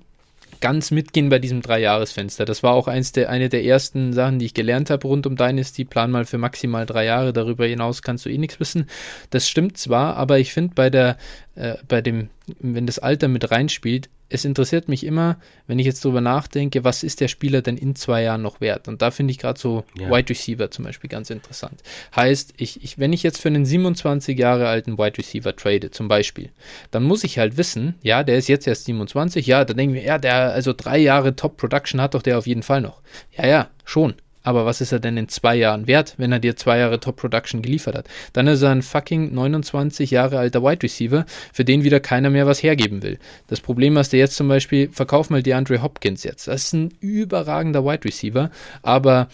[0.62, 2.46] ganz mitgehen bei diesem Drei-Jahres-Fenster.
[2.46, 5.36] Das war auch eins der, eine der ersten Sachen, die ich gelernt habe rund um
[5.36, 5.84] Dynasty.
[5.84, 7.34] Plan mal für maximal drei Jahre.
[7.34, 8.86] Darüber hinaus kannst du eh nichts wissen.
[9.32, 11.18] Das stimmt zwar, aber ich finde bei der,
[11.56, 12.30] äh, bei dem,
[12.60, 15.38] wenn das Alter mit reinspielt, es interessiert mich immer,
[15.68, 18.88] wenn ich jetzt darüber nachdenke, was ist der Spieler denn in zwei Jahren noch wert?
[18.88, 20.10] Und da finde ich gerade so ja.
[20.10, 21.82] Wide Receiver zum Beispiel ganz interessant.
[22.16, 26.08] Heißt, ich, ich, wenn ich jetzt für einen 27 Jahre alten Wide Receiver trade, zum
[26.08, 26.50] Beispiel,
[26.92, 30.04] dann muss ich halt wissen, ja, der ist jetzt erst 27, ja, dann denken wir,
[30.04, 33.02] ja, der, also drei Jahre Top Production hat doch der auf jeden Fall noch.
[33.38, 34.16] Ja, ja, schon.
[34.44, 37.18] Aber was ist er denn in zwei Jahren wert, wenn er dir zwei Jahre Top
[37.18, 38.08] Production geliefert hat?
[38.34, 42.48] Dann ist er ein fucking 29 Jahre alter Wide Receiver, für den wieder keiner mehr
[42.48, 43.20] was hergeben will.
[43.48, 46.48] Das Problem hast du jetzt zum Beispiel, verkauf mal DeAndre Hopkins jetzt.
[46.48, 48.50] Das ist ein überragender Wide Receiver,
[48.82, 49.28] aber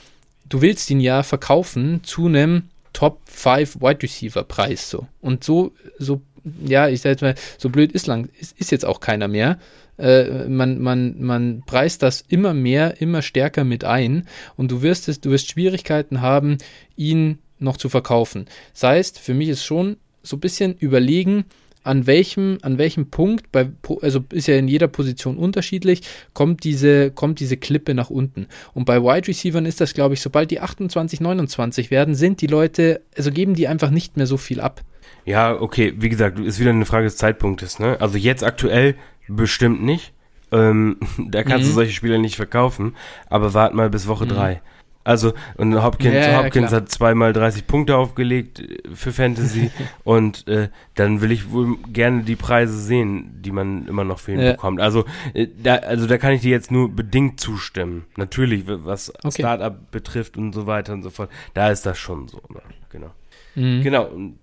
[0.50, 2.64] du willst ihn ja verkaufen zu einem
[2.94, 5.08] Top 5 Wide Receiver Preis so.
[5.22, 6.22] Und so, so,
[6.66, 9.58] ja, ich sag jetzt mal, so blöd ist lang, ist, ist jetzt auch keiner mehr
[9.98, 15.08] äh, man, man, man preist das immer mehr, immer stärker mit ein und du wirst
[15.10, 16.58] es, du wirst Schwierigkeiten haben,
[16.96, 18.46] ihn noch zu verkaufen.
[18.74, 21.46] Das heißt, für mich ist schon so ein bisschen überlegen,
[21.84, 23.70] an welchem, an welchem Punkt, bei,
[24.02, 26.02] also ist ja in jeder Position unterschiedlich,
[26.34, 28.48] kommt diese, kommt diese Klippe nach unten.
[28.74, 32.48] Und bei Wide Receivers ist das, glaube ich, sobald die 28, 29 werden, sind die
[32.48, 34.84] Leute, also geben die einfach nicht mehr so viel ab.
[35.28, 37.98] Ja, okay, wie gesagt, ist wieder eine Frage des Zeitpunktes, ne?
[38.00, 38.96] Also jetzt aktuell
[39.28, 40.14] Bestimmt nicht.
[40.52, 41.70] Ähm, da kannst mhm.
[41.70, 42.96] du solche Spiele nicht verkaufen.
[43.30, 44.56] Aber wart mal bis Woche 3.
[44.56, 44.60] Mhm.
[45.04, 49.72] Also, und Hopkins, ja, Hopkins hat zweimal 30 Punkte aufgelegt äh, für Fantasy
[50.04, 54.34] und äh, dann will ich wohl gerne die Preise sehen, die man immer noch für
[54.34, 54.52] ihn ja.
[54.52, 54.82] bekommt.
[54.82, 58.04] Also, äh, da, also da kann ich dir jetzt nur bedingt zustimmen.
[58.18, 59.32] Natürlich, was okay.
[59.32, 62.42] Startup betrifft und so weiter und so fort, da ist das schon so.
[62.50, 62.60] Ne?
[62.90, 63.12] Genau.
[63.56, 63.84] Mhm.
[63.84, 64.08] Genau.
[64.08, 64.40] Und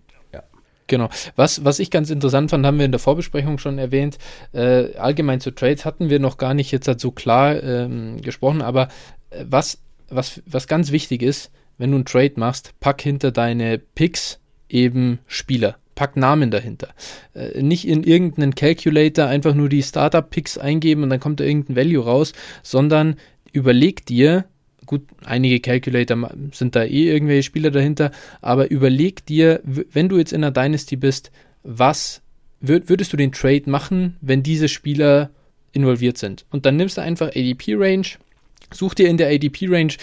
[0.87, 1.09] Genau.
[1.37, 4.19] Was, was ich ganz interessant fand, haben wir in der Vorbesprechung schon erwähnt.
[4.53, 8.61] Äh, allgemein zu Trades hatten wir noch gar nicht jetzt halt so klar ähm, gesprochen,
[8.61, 8.89] aber
[9.31, 9.79] äh, was,
[10.11, 15.21] was, was ganz wichtig ist, wenn du einen Trade machst, pack hinter deine Picks eben
[15.27, 15.77] Spieler.
[15.95, 16.89] Pack Namen dahinter.
[17.35, 21.77] Äh, nicht in irgendeinen Calculator einfach nur die Startup-Picks eingeben und dann kommt da irgendein
[21.77, 22.33] Value raus,
[22.63, 23.17] sondern
[23.53, 24.45] überleg dir,
[24.95, 28.11] gut, einige Calculator sind da eh irgendwelche Spieler dahinter,
[28.41, 31.31] aber überleg dir, wenn du jetzt in einer Dynasty bist,
[31.63, 32.23] was
[32.61, 35.31] würd, würdest du den Trade machen, wenn diese Spieler
[35.73, 36.47] involviert sind?
[36.51, 38.07] Und dann nimmst du einfach ADP-Range,
[38.73, 39.95] such dir in der ADP-Range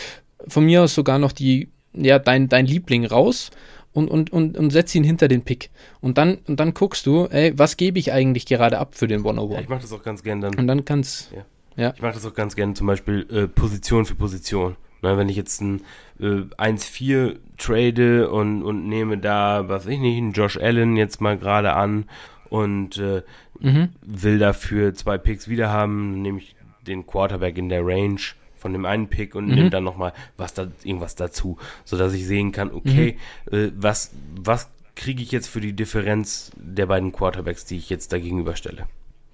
[0.48, 3.52] von mir aus sogar noch die, ja, dein, dein Liebling raus
[3.94, 5.70] und, und, und, und setz ihn hinter den Pick.
[6.00, 9.20] Und dann, und dann guckst du, ey, was gebe ich eigentlich gerade ab für den
[9.20, 9.54] 101?
[9.54, 10.56] Ja, ich mach das auch ganz gern dann.
[10.56, 11.46] Und dann kannst, ja.
[11.76, 11.94] Ja.
[11.96, 14.76] Ich mache das auch ganz gerne, zum Beispiel äh, Position für Position.
[15.02, 15.82] Na, wenn ich jetzt ein
[16.20, 21.38] äh, 1-4 trade und, und nehme da, was ich nicht, einen Josh Allen jetzt mal
[21.38, 22.06] gerade an
[22.50, 23.24] und äh,
[23.60, 23.90] mhm.
[24.02, 28.20] will dafür zwei Picks wieder haben, nehme ich den Quarterback in der Range
[28.58, 29.56] von dem einen Pick und mhm.
[29.56, 33.18] nehme dann nochmal was da, irgendwas dazu, sodass ich sehen kann, okay,
[33.50, 33.58] mhm.
[33.58, 38.14] äh, was, was kriege ich jetzt für die Differenz der beiden Quarterbacks, die ich jetzt
[38.14, 38.88] da gegenüberstelle.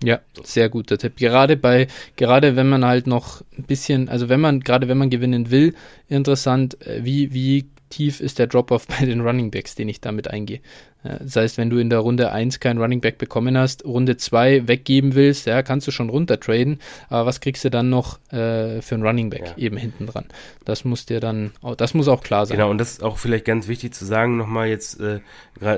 [0.04, 1.18] Ja, sehr guter Tipp.
[1.18, 5.10] Gerade bei, gerade wenn man halt noch ein bisschen, also wenn man, gerade wenn man
[5.10, 5.74] gewinnen will,
[6.08, 10.30] interessant, äh, wie, wie tief ist der Drop-Off bei den Running Backs, den ich damit
[10.30, 10.62] eingehe.
[11.04, 14.68] Das heißt, wenn du in der Runde 1 keinen Running Back bekommen hast, Runde 2
[14.68, 16.80] weggeben willst, ja, kannst du schon runter traden,
[17.10, 19.58] aber was kriegst du dann noch äh, für einen Running Back ja.
[19.58, 20.26] eben hinten dran?
[20.66, 22.58] Das muss dir dann, das muss auch klar sein.
[22.58, 25.20] Genau, und das ist auch vielleicht ganz wichtig zu sagen, nochmal jetzt, äh,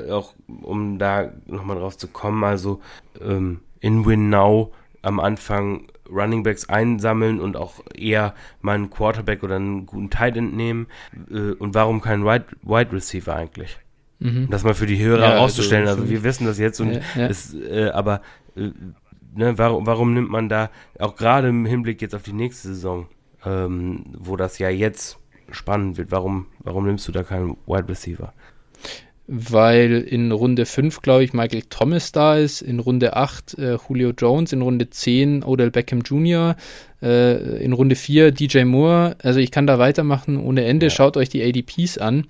[0.10, 2.82] auch um da nochmal drauf zu kommen, also
[3.22, 9.44] ähm, in Win Now am Anfang Running Backs einsammeln und auch eher mal einen Quarterback
[9.44, 10.88] oder einen guten Tight End nehmen.
[11.32, 13.78] Äh, und warum kein Wide, Wide Receiver eigentlich?
[14.20, 14.48] Mhm.
[14.50, 15.88] Das mal für die Hörer ja, herauszustellen.
[15.88, 17.28] Also, also, wir wissen das jetzt und ja, ja.
[17.28, 18.22] Es, äh, aber
[18.56, 18.72] äh,
[19.36, 20.70] ne, warum, warum nimmt man da
[21.00, 23.08] auch gerade im Hinblick jetzt auf die nächste Saison,
[23.46, 25.20] ähm, wo das ja jetzt
[25.52, 28.34] spannend wird, warum, warum nimmst du da keinen Wide Receiver?
[29.32, 34.12] Weil in Runde 5, glaube ich, Michael Thomas da ist, in Runde 8 äh, Julio
[34.18, 36.56] Jones, in Runde 10 Odell Beckham Jr.,
[37.04, 39.16] äh, in Runde 4 DJ Moore.
[39.22, 40.88] Also ich kann da weitermachen ohne Ende.
[40.88, 40.90] Ja.
[40.90, 42.26] Schaut euch die ADPs an,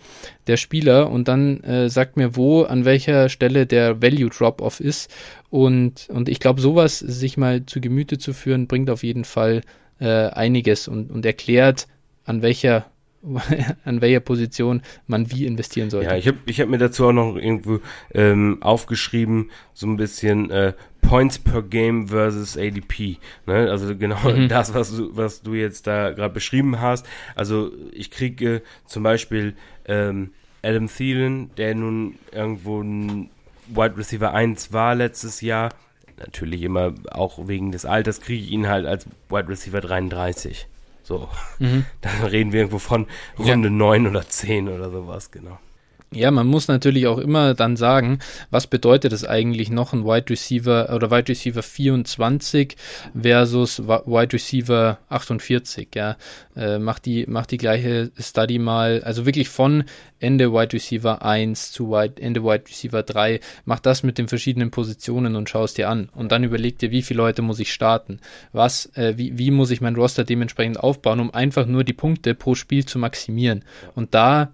[0.48, 5.10] der Spieler, und dann äh, sagt mir, wo, an welcher Stelle der Value Drop-Off ist.
[5.50, 9.62] Und, und ich glaube, sowas sich mal zu Gemüte zu führen, bringt auf jeden Fall
[10.02, 11.88] äh, einiges und, und erklärt,
[12.26, 12.92] an welcher
[13.86, 16.10] an welcher Position man wie investieren sollte.
[16.10, 17.80] Ja, ich habe ich hab mir dazu auch noch irgendwo
[18.14, 23.18] ähm, aufgeschrieben, so ein bisschen äh, Points per Game versus ADP.
[23.46, 23.70] Ne?
[23.70, 24.48] Also genau mhm.
[24.50, 27.06] das, was du, was du jetzt da gerade beschrieben hast.
[27.36, 29.56] Also ich kriege zum Beispiel
[29.86, 30.32] ähm,
[30.62, 33.30] Adam Thielen, der nun irgendwo ein
[33.68, 35.70] Wide Receiver 1 war letztes Jahr.
[36.18, 40.68] Natürlich immer auch wegen des Alters kriege ich ihn halt als Wide Receiver 33.
[41.10, 41.28] So.
[41.58, 41.86] Mhm.
[42.02, 43.08] Dann reden wir irgendwo von
[43.40, 43.74] Runde ja.
[43.74, 45.58] 9 oder 10 oder sowas, genau.
[46.12, 48.18] Ja, man muss natürlich auch immer dann sagen,
[48.50, 52.76] was bedeutet es eigentlich noch ein Wide Receiver oder Wide Receiver 24
[53.14, 56.18] versus Wide Receiver 48, ja.
[56.56, 59.84] Äh, macht die, macht die gleiche Study mal, also wirklich von
[60.20, 64.72] Ende Wide Receiver 1 zu Wide, Ende Wide Receiver 3, mach das mit den verschiedenen
[64.72, 66.10] Positionen und schau es dir an.
[66.16, 68.20] Und dann überleg dir, wie viele Leute muss ich starten?
[68.52, 72.34] Was, äh, wie, wie muss ich mein Roster dementsprechend aufbauen, um einfach nur die Punkte
[72.34, 73.64] pro Spiel zu maximieren?
[73.94, 74.52] Und da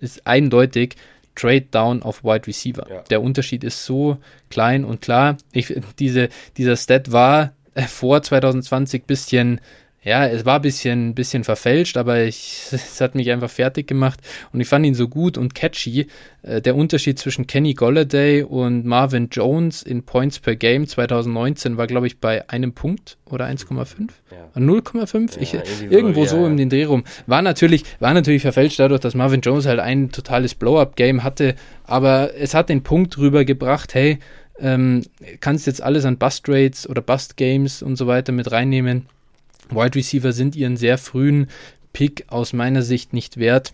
[0.00, 0.96] ist eindeutig
[1.34, 2.86] Trade Down auf Wide Receiver.
[2.90, 3.02] Ja.
[3.02, 4.18] Der Unterschied ist so
[4.50, 5.36] klein und klar.
[5.52, 7.52] Ich, diese, dieser Stat war
[7.86, 9.60] vor 2020 bisschen
[10.08, 14.20] ja, es war ein bisschen, bisschen verfälscht, aber ich, es hat mich einfach fertig gemacht
[14.52, 16.06] und ich fand ihn so gut und catchy.
[16.42, 21.86] Äh, der Unterschied zwischen Kenny Golladay und Marvin Jones in Points per Game 2019 war,
[21.86, 24.08] glaube ich, bei einem Punkt oder 1,5?
[24.30, 24.60] Ja.
[24.60, 25.38] 0,5?
[25.52, 27.04] Ja, irgendwo so, ja, so in den Dreh rum.
[27.26, 31.54] War natürlich, war natürlich verfälscht dadurch, dass Marvin Jones halt ein totales Blow-Up-Game hatte,
[31.84, 34.18] aber es hat den Punkt rübergebracht, hey,
[34.58, 35.04] ähm,
[35.40, 39.06] kannst jetzt alles an Bust-Rates oder Bust-Games und so weiter mit reinnehmen
[39.70, 41.48] Wide Receiver sind ihren sehr frühen
[41.92, 43.72] Pick aus meiner Sicht nicht wert,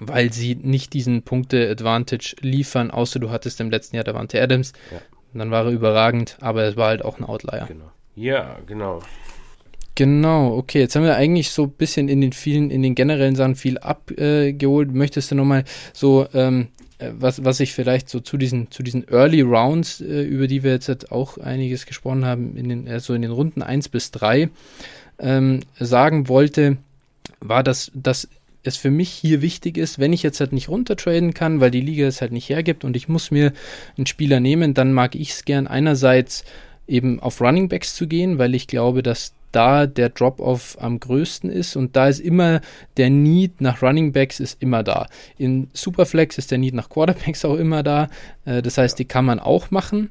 [0.00, 4.72] weil sie nicht diesen Punkte-Advantage liefern, außer du hattest im letzten Jahr Davante Adams.
[4.90, 4.98] Ja.
[5.32, 7.64] Dann war er überragend, aber es war halt auch ein Outlier.
[7.66, 7.90] Genau.
[8.14, 9.02] Ja, genau.
[9.96, 10.80] Genau, okay.
[10.80, 13.78] Jetzt haben wir eigentlich so ein bisschen in den vielen, in den generellen Sachen viel
[13.78, 14.92] abgeholt.
[14.92, 16.68] Möchtest du nochmal so, ähm,
[16.98, 20.64] äh, was, was ich vielleicht so zu diesen, zu diesen Early Rounds, äh, über die
[20.64, 24.50] wir jetzt auch einiges gesprochen haben, in den, also in den Runden 1 bis 3,
[25.18, 26.76] ähm, sagen wollte,
[27.40, 28.28] war, dass, dass
[28.62, 31.80] es für mich hier wichtig ist, wenn ich jetzt halt nicht runtertraden kann, weil die
[31.80, 33.52] Liga es halt nicht hergibt und ich muss mir
[33.96, 36.44] einen Spieler nehmen, dann mag ich es gern einerseits
[36.86, 41.48] eben auf Running Backs zu gehen, weil ich glaube, dass da der Drop-off am größten
[41.48, 42.60] ist und da ist immer
[42.96, 45.06] der Need nach Running Backs ist immer da.
[45.38, 48.08] In Superflex ist der Need nach Quarterbacks auch immer da.
[48.44, 50.10] Äh, das heißt, die kann man auch machen.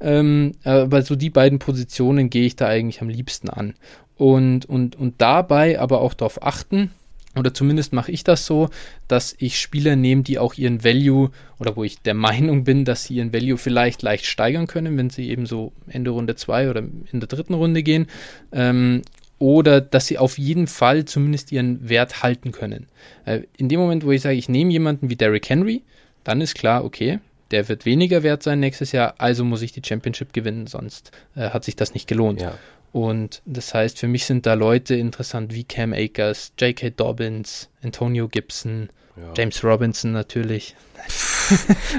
[0.00, 3.74] Ähm, aber so die beiden Positionen gehe ich da eigentlich am liebsten an
[4.16, 6.90] und, und, und dabei aber auch darauf achten,
[7.36, 8.70] oder zumindest mache ich das so,
[9.06, 13.04] dass ich Spieler nehme, die auch ihren Value oder wo ich der Meinung bin, dass
[13.04, 16.80] sie ihren Value vielleicht leicht steigern können, wenn sie eben so Ende Runde 2 oder
[16.80, 18.08] in der dritten Runde gehen.
[18.50, 19.02] Ähm,
[19.38, 22.88] oder dass sie auf jeden Fall zumindest ihren Wert halten können.
[23.24, 25.82] Äh, in dem Moment, wo ich sage, ich nehme jemanden wie Derrick Henry,
[26.24, 27.20] dann ist klar, okay,
[27.50, 31.50] der wird weniger wert sein nächstes Jahr, also muss ich die Championship gewinnen, sonst äh,
[31.50, 32.40] hat sich das nicht gelohnt.
[32.40, 32.54] Ja.
[32.92, 36.90] Und das heißt, für mich sind da Leute interessant wie Cam Akers, J.K.
[36.90, 39.32] Dobbins, Antonio Gibson, ja.
[39.36, 40.74] James Robinson natürlich.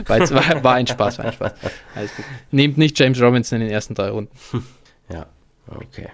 [0.08, 1.54] Es war, war, ein Spaß, war ein Spaß.
[2.52, 4.32] Nehmt nicht James Robinson in den ersten drei Runden.
[5.10, 5.26] Ja,
[5.68, 6.08] okay.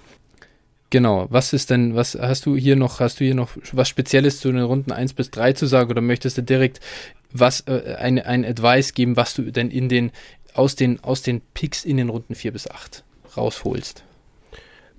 [0.90, 4.40] Genau, was ist denn, was hast du hier noch, hast du hier noch was Spezielles
[4.40, 6.80] zu den Runden 1 bis 3 zu sagen oder möchtest du direkt
[7.32, 10.12] was, äh, ein, ein Advice geben, was du denn in den,
[10.54, 13.04] aus den, aus den Picks in den Runden 4 bis 8
[13.36, 14.04] rausholst?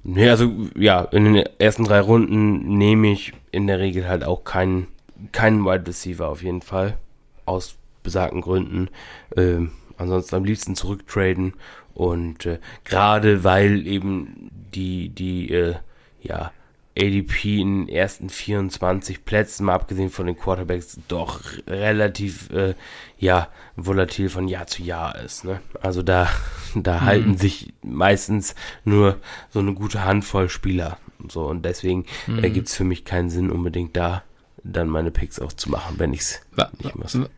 [0.05, 4.45] Nee, also ja, in den ersten drei Runden nehme ich in der Regel halt auch
[4.45, 4.87] keinen,
[5.33, 6.97] keinen Wide Receiver auf jeden Fall.
[7.45, 8.89] Aus besagten Gründen.
[9.37, 11.55] Ähm, ansonsten am liebsten zurücktraden.
[11.95, 15.75] Und äh, gerade weil eben die, die, äh,
[16.23, 16.53] ja,
[16.99, 22.75] ADP in den ersten 24 Plätzen, mal abgesehen von den Quarterbacks, doch relativ, äh,
[23.19, 25.45] ja, volatil von Jahr zu Jahr ist.
[25.45, 25.61] Ne?
[25.81, 26.29] Also da,
[26.75, 27.05] da mhm.
[27.05, 28.55] halten sich meistens
[28.85, 29.19] nur
[29.51, 30.99] so eine gute Handvoll Spieler.
[31.29, 32.45] So, und deswegen mhm.
[32.45, 34.23] äh, gibt es für mich keinen Sinn, unbedingt da
[34.65, 36.41] dann meine Picks auch zu machen, wenn ich es
[36.83, 37.19] nicht muss.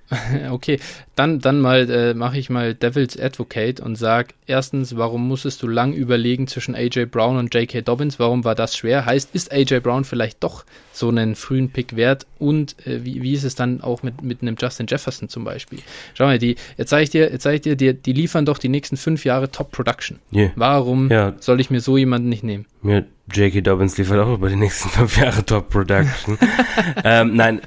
[0.50, 0.80] Okay,
[1.14, 5.68] dann, dann mal äh, mache ich mal Devil's Advocate und sage erstens, warum musstest du
[5.68, 7.82] lang überlegen zwischen AJ Brown und J.K.
[7.82, 8.18] Dobbins?
[8.18, 9.06] Warum war das schwer?
[9.06, 12.26] Heißt, ist AJ Brown vielleicht doch so einen frühen Pick wert?
[12.38, 15.78] Und äh, wie, wie ist es dann auch mit, mit einem Justin Jefferson zum Beispiel?
[16.14, 18.58] Schau mal, die, jetzt zeige ich dir, jetzt zeige ich dir, die, die liefern doch
[18.58, 20.18] die nächsten fünf Jahre Top Production.
[20.32, 20.50] Yeah.
[20.56, 21.34] Warum ja.
[21.38, 22.66] soll ich mir so jemanden nicht nehmen?
[22.82, 23.60] Mir J.K.
[23.60, 26.36] Dobbins liefert auch über die nächsten fünf Jahre Top Production.
[27.04, 27.60] ähm, nein,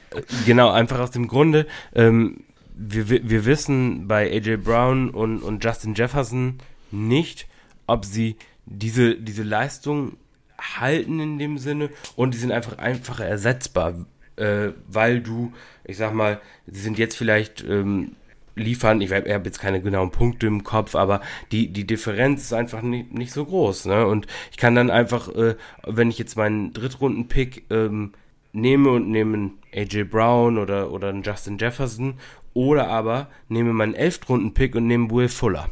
[0.45, 5.93] genau, einfach aus dem Grunde, ähm, wir, wir wissen bei AJ Brown und, und Justin
[5.93, 6.59] Jefferson
[6.89, 7.47] nicht,
[7.85, 10.17] ob sie diese, diese Leistung
[10.57, 14.05] halten in dem Sinne und die sind einfach einfach ersetzbar,
[14.37, 15.51] äh, weil du,
[15.83, 18.15] ich sag mal, sie sind jetzt vielleicht ähm,
[18.55, 19.01] liefern.
[19.01, 21.19] Ich habe jetzt keine genauen Punkte im Kopf, aber
[21.51, 23.85] die, die Differenz ist einfach nicht, nicht so groß.
[23.85, 24.07] Ne?
[24.07, 25.55] Und ich kann dann einfach, äh,
[25.85, 28.13] wenn ich jetzt meinen Drittrunden-Pick ähm,
[28.53, 32.15] nehme und nehme AJ Brown oder, oder einen Justin Jefferson
[32.53, 35.69] oder aber nehme meinen Elftrunden-Pick und nehme Will Fuller.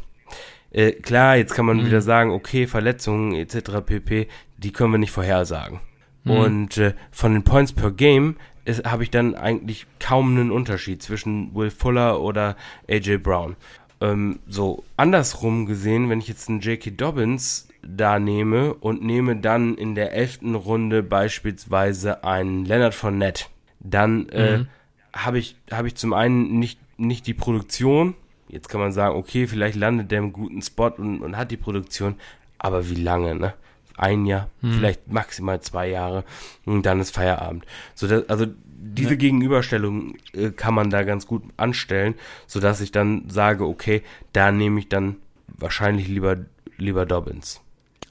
[0.72, 1.86] Äh, klar, jetzt kann man mhm.
[1.86, 3.82] wieder sagen, okay, Verletzungen etc.
[3.86, 4.28] pp,
[4.58, 5.80] die können wir nicht vorhersagen.
[6.24, 6.32] Mhm.
[6.32, 8.38] Und äh, von den Points per Game
[8.86, 12.56] habe ich dann eigentlich kaum einen Unterschied zwischen Will Fuller oder
[12.90, 13.56] AJ Brown.
[14.00, 16.92] Ähm, so, andersrum gesehen, wenn ich jetzt einen J.K.
[16.92, 23.46] Dobbins da nehme und nehme dann in der elften Runde beispielsweise einen Leonard Fournette,
[23.80, 24.68] dann äh, mhm.
[25.14, 28.16] habe ich, hab ich zum einen nicht, nicht die Produktion.
[28.48, 31.58] Jetzt kann man sagen, okay, vielleicht landet der im guten Spot und, und hat die
[31.58, 32.16] Produktion,
[32.58, 33.54] aber wie lange, ne?
[33.98, 34.74] ein Jahr, hm.
[34.74, 36.24] vielleicht maximal zwei Jahre
[36.66, 37.66] und dann ist Feierabend.
[37.94, 39.16] So dass, also diese ja.
[39.16, 42.16] Gegenüberstellung äh, kann man da ganz gut anstellen,
[42.48, 44.02] so dass ich dann sage, okay,
[44.34, 45.18] da nehme ich dann
[45.48, 46.38] wahrscheinlich lieber
[46.78, 47.61] lieber Dobbins.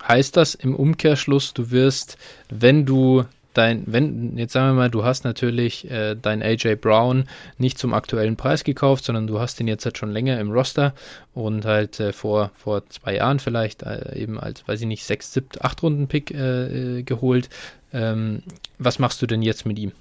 [0.07, 2.17] Heißt das im Umkehrschluss, du wirst,
[2.49, 3.25] wenn du
[3.55, 7.25] dein, wenn, jetzt sagen wir mal, du hast natürlich äh, dein AJ Brown
[7.59, 10.95] nicht zum aktuellen Preis gekauft, sondern du hast ihn jetzt halt schon länger im Roster
[11.35, 15.33] und halt äh, vor, vor zwei Jahren vielleicht äh, eben als, weiß ich nicht, sechs,
[15.33, 17.49] siebte, acht Runden Pick äh, äh, geholt.
[17.93, 18.43] Ähm,
[18.79, 19.93] was machst du denn jetzt mit ihm?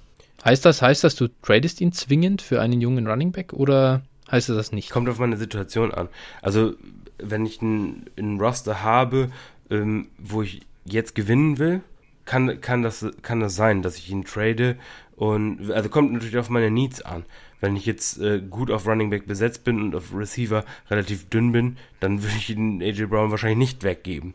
[0.44, 4.48] Heißt das, heißt das, du tradest ihn zwingend für einen jungen Running Back oder heißt
[4.48, 4.90] das nicht?
[4.90, 6.08] Kommt auf meine Situation an.
[6.40, 6.74] Also,
[7.18, 9.30] wenn ich einen Roster habe,
[9.70, 11.82] ähm, wo ich jetzt gewinnen will,
[12.24, 14.76] kann, kann, das, kann das sein, dass ich ihn trade
[15.16, 17.24] und also kommt natürlich auf meine Needs an.
[17.60, 21.52] Wenn ich jetzt äh, gut auf Running Back besetzt bin und auf Receiver relativ dünn
[21.52, 24.32] bin, dann würde ich den AJ Brown wahrscheinlich nicht weggeben.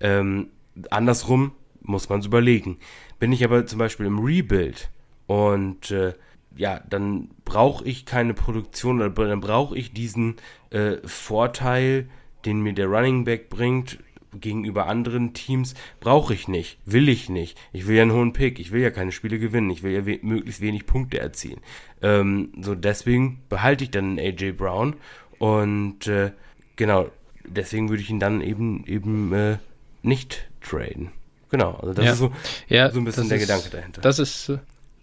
[0.00, 0.48] Ähm,
[0.90, 1.52] andersrum
[1.82, 2.78] muss man es überlegen.
[3.20, 4.90] Bin ich aber zum Beispiel im Rebuild
[5.26, 6.14] und äh,
[6.56, 10.36] ja, dann brauche ich keine Produktion, oder dann brauche ich diesen
[10.70, 12.08] äh, Vorteil,
[12.44, 13.98] den mir der Running Back bringt,
[14.40, 17.58] gegenüber anderen Teams brauche ich nicht, will ich nicht.
[17.72, 20.06] Ich will ja einen hohen Pick, ich will ja keine Spiele gewinnen, ich will ja
[20.06, 21.60] we möglichst wenig Punkte erzielen.
[22.02, 24.96] Ähm, so deswegen behalte ich dann einen AJ Brown
[25.38, 26.32] und äh,
[26.76, 27.08] genau,
[27.46, 29.58] deswegen würde ich ihn dann eben eben äh,
[30.02, 31.10] nicht traden.
[31.50, 32.12] Genau, also das ja.
[32.12, 32.32] ist so,
[32.68, 34.00] ja, so ein bisschen der ist, Gedanke dahinter.
[34.00, 34.52] Das ist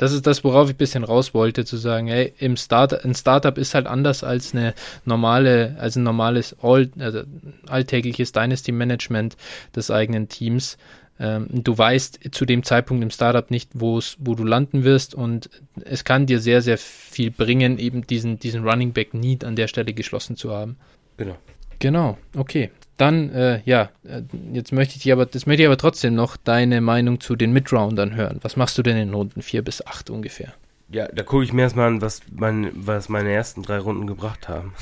[0.02, 3.14] das ist das, worauf ich ein bisschen raus wollte, zu sagen, hey, im Start, ein
[3.14, 4.74] Startup ist halt anders als eine
[5.06, 7.22] normale, als ein normales All, also
[7.68, 9.38] alltägliches Dynasty Management
[9.76, 10.80] des eigenen Teams.
[11.20, 15.52] Ähm, du weißt zu dem Zeitpunkt im Startup nicht, wo du landen wirst und
[15.86, 19.68] es kann dir sehr, sehr viel bringen, eben diesen, diesen Running Back Need an der
[19.68, 20.78] Stelle geschlossen zu haben.
[21.18, 21.38] Genau.
[21.78, 22.72] Genau, okay.
[22.98, 24.22] Dann, äh, ja, äh,
[24.54, 28.16] jetzt möchte ich aber, das möchte ich aber trotzdem noch deine Meinung zu den Midroundern
[28.16, 28.40] hören.
[28.42, 30.54] Was machst du denn in Runden 4 bis 8 ungefähr?
[30.90, 34.50] Ja, da gucke ich mir erstmal an, was, mein, was meine ersten drei Runden gebracht
[34.50, 34.74] haben.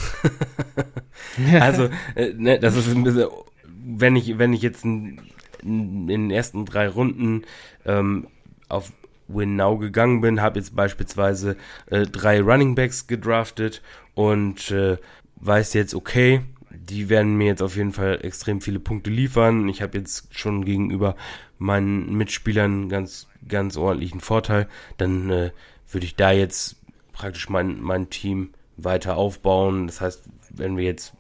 [1.60, 3.28] also, äh, ne, das ist ein bisschen,
[3.64, 5.22] wenn ich, wenn ich jetzt in,
[5.62, 7.44] in den ersten drei Runden
[7.86, 8.28] ähm,
[8.70, 8.92] auf
[9.28, 11.56] Win Now gegangen bin, habe jetzt beispielsweise
[11.92, 13.82] äh, drei Running Backs gedraftet
[14.16, 14.98] und äh,
[15.36, 16.42] weiß jetzt, okay,
[16.90, 19.68] die werden mir jetzt auf jeden Fall extrem viele Punkte liefern.
[19.70, 21.16] Ich habe jetzt schon gegenüber
[21.58, 24.68] meinen Mitspielern ganz, ganz ordentlichen Vorteil.
[24.98, 25.52] Dann äh,
[25.90, 26.78] würde ich da jetzt
[27.14, 29.88] praktisch mein, mein Team weiter aufbauen.
[29.88, 31.14] Das heißt, wenn wir jetzt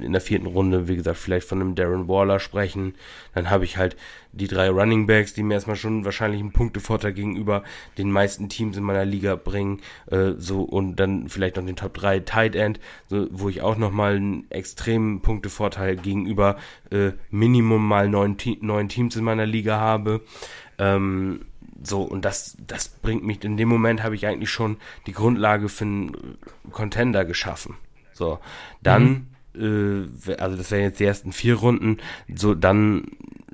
[0.00, 2.94] in der vierten Runde, wie gesagt, vielleicht von einem Darren Waller sprechen.
[3.34, 3.96] Dann habe ich halt
[4.32, 7.62] die drei Running Backs, die mir erstmal schon wahrscheinlich einen Punktevorteil gegenüber
[7.98, 9.80] den meisten Teams in meiner Liga bringen.
[10.10, 13.76] Äh, so und dann vielleicht noch den Top 3 Tight End, so, wo ich auch
[13.76, 16.56] nochmal einen extremen Punktevorteil gegenüber
[16.90, 20.22] äh, Minimum mal neun, neun Teams in meiner Liga habe.
[20.78, 21.42] Ähm,
[21.84, 24.76] so, und das, das bringt mich, in dem Moment habe ich eigentlich schon
[25.06, 26.38] die Grundlage für einen
[26.70, 27.76] Contender geschaffen.
[28.12, 28.38] So,
[28.82, 29.26] dann mhm
[29.56, 31.98] äh, also das wären jetzt die ersten vier Runden,
[32.34, 33.04] so dann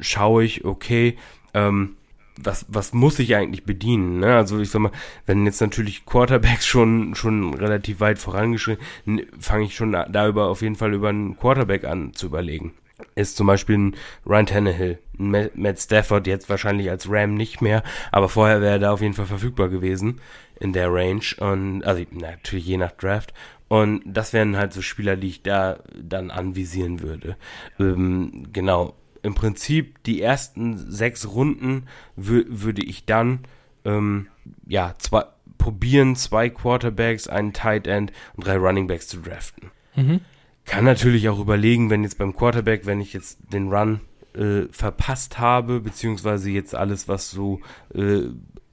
[0.01, 1.17] schaue ich, okay,
[1.55, 1.97] ähm,
[2.43, 4.21] was, was muss ich eigentlich bedienen?
[4.21, 4.37] Ne?
[4.37, 4.93] Also ich sag mal,
[5.27, 10.63] wenn jetzt natürlich Quarterbacks schon, schon relativ weit vorangeschritten, fange ich schon da über auf
[10.63, 12.75] jeden Fall über einen Quarterback an zu überlegen.
[13.15, 13.97] Ist zum Beispiel ein
[14.27, 18.79] Ryan Tannehill, ein Matt Stafford, jetzt wahrscheinlich als Ram nicht mehr, aber vorher wäre er
[18.79, 20.21] da auf jeden Fall verfügbar gewesen
[20.61, 23.33] in der Range und also natürlich je nach Draft
[23.69, 27.37] und das wären halt so Spieler, die ich da dann anvisieren würde.
[27.79, 28.95] Ähm, genau.
[29.23, 31.87] Im Prinzip die ersten sechs Runden
[32.17, 33.41] würde ich dann
[33.85, 34.29] ähm,
[34.67, 35.25] ja zwei,
[35.59, 39.71] probieren, zwei Quarterbacks, einen Tight End und drei Running Backs zu draften.
[39.97, 40.21] Mhm.
[40.65, 44.01] Kann natürlich auch überlegen, wenn jetzt beim Quarterback, wenn ich jetzt den Run
[44.35, 47.61] äh, verpasst habe, beziehungsweise jetzt alles, was so
[47.95, 48.29] äh,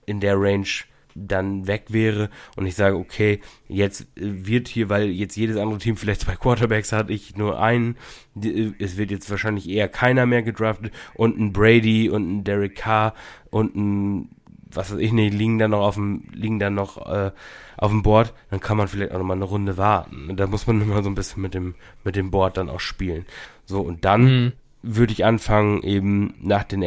[0.05, 0.67] in der Range
[1.15, 5.95] dann weg wäre und ich sage, okay, jetzt wird hier, weil jetzt jedes andere Team
[5.95, 7.95] vielleicht zwei Quarterbacks hat, ich nur einen,
[8.35, 13.13] es wird jetzt wahrscheinlich eher keiner mehr gedraftet und ein Brady und ein Derek Carr
[13.49, 14.29] und ein,
[14.71, 17.31] was weiß ich nicht, liegen dann noch auf dem, liegen dann noch äh,
[17.77, 20.35] auf dem Board, dann kann man vielleicht auch noch mal eine Runde warten.
[20.35, 23.25] Da muss man immer so ein bisschen mit dem, mit dem Board dann auch spielen.
[23.65, 24.51] So, und dann mhm.
[24.81, 26.81] würde ich anfangen, eben nach den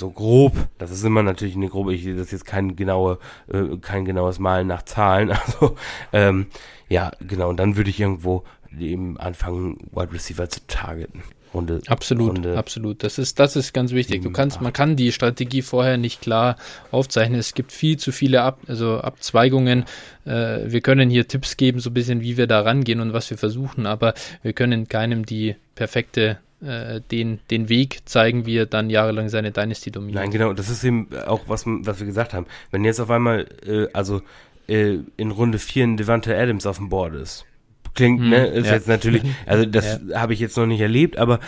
[0.00, 3.18] so grob, das ist immer natürlich eine grobe, ich, das ist jetzt kein genaue,
[3.52, 5.76] äh, kein genaues Malen nach Zahlen, also
[6.12, 6.46] ähm,
[6.88, 8.42] ja, genau, und dann würde ich irgendwo
[8.78, 11.22] eben anfangen, Wide Receiver zu targeten.
[11.52, 13.02] Runde, absolut, Runde absolut.
[13.02, 14.22] Das ist, das ist ganz wichtig.
[14.22, 16.56] Du kannst, man kann die Strategie vorher nicht klar
[16.92, 17.40] aufzeichnen.
[17.40, 19.84] Es gibt viel zu viele Ab, also Abzweigungen.
[20.24, 23.30] Äh, wir können hier Tipps geben, so ein bisschen, wie wir da rangehen und was
[23.30, 28.66] wir versuchen, aber wir können keinem die perfekte äh, den, den Weg zeigen, wie er
[28.66, 30.22] dann jahrelang seine Dynasty dominiert.
[30.22, 32.46] Nein, genau, das ist eben auch was, was wir gesagt haben.
[32.70, 34.22] Wenn jetzt auf einmal, äh, also
[34.68, 37.46] äh, in Runde 4 ein Devante Adams auf dem Board ist,
[37.94, 38.74] klingt, hm, ne, ist ja.
[38.74, 40.20] jetzt natürlich, also das ja.
[40.20, 41.40] habe ich jetzt noch nicht erlebt, aber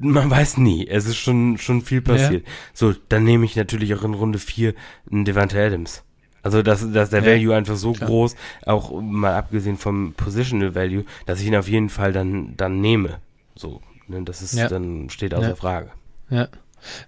[0.00, 0.86] man weiß nie.
[0.86, 2.46] Es ist schon, schon viel passiert.
[2.46, 2.52] Ja.
[2.72, 4.74] So, dann nehme ich natürlich auch in Runde 4
[5.10, 6.02] einen Devante Adams.
[6.42, 8.08] Also dass, dass der ja, Value einfach so klar.
[8.08, 12.80] groß, auch mal abgesehen vom Positional Value, dass ich ihn auf jeden Fall dann, dann
[12.80, 13.18] nehme.
[13.56, 14.68] So, das ist ja.
[14.68, 15.54] dann steht außer ja.
[15.56, 15.90] Frage.
[16.30, 16.48] Ja.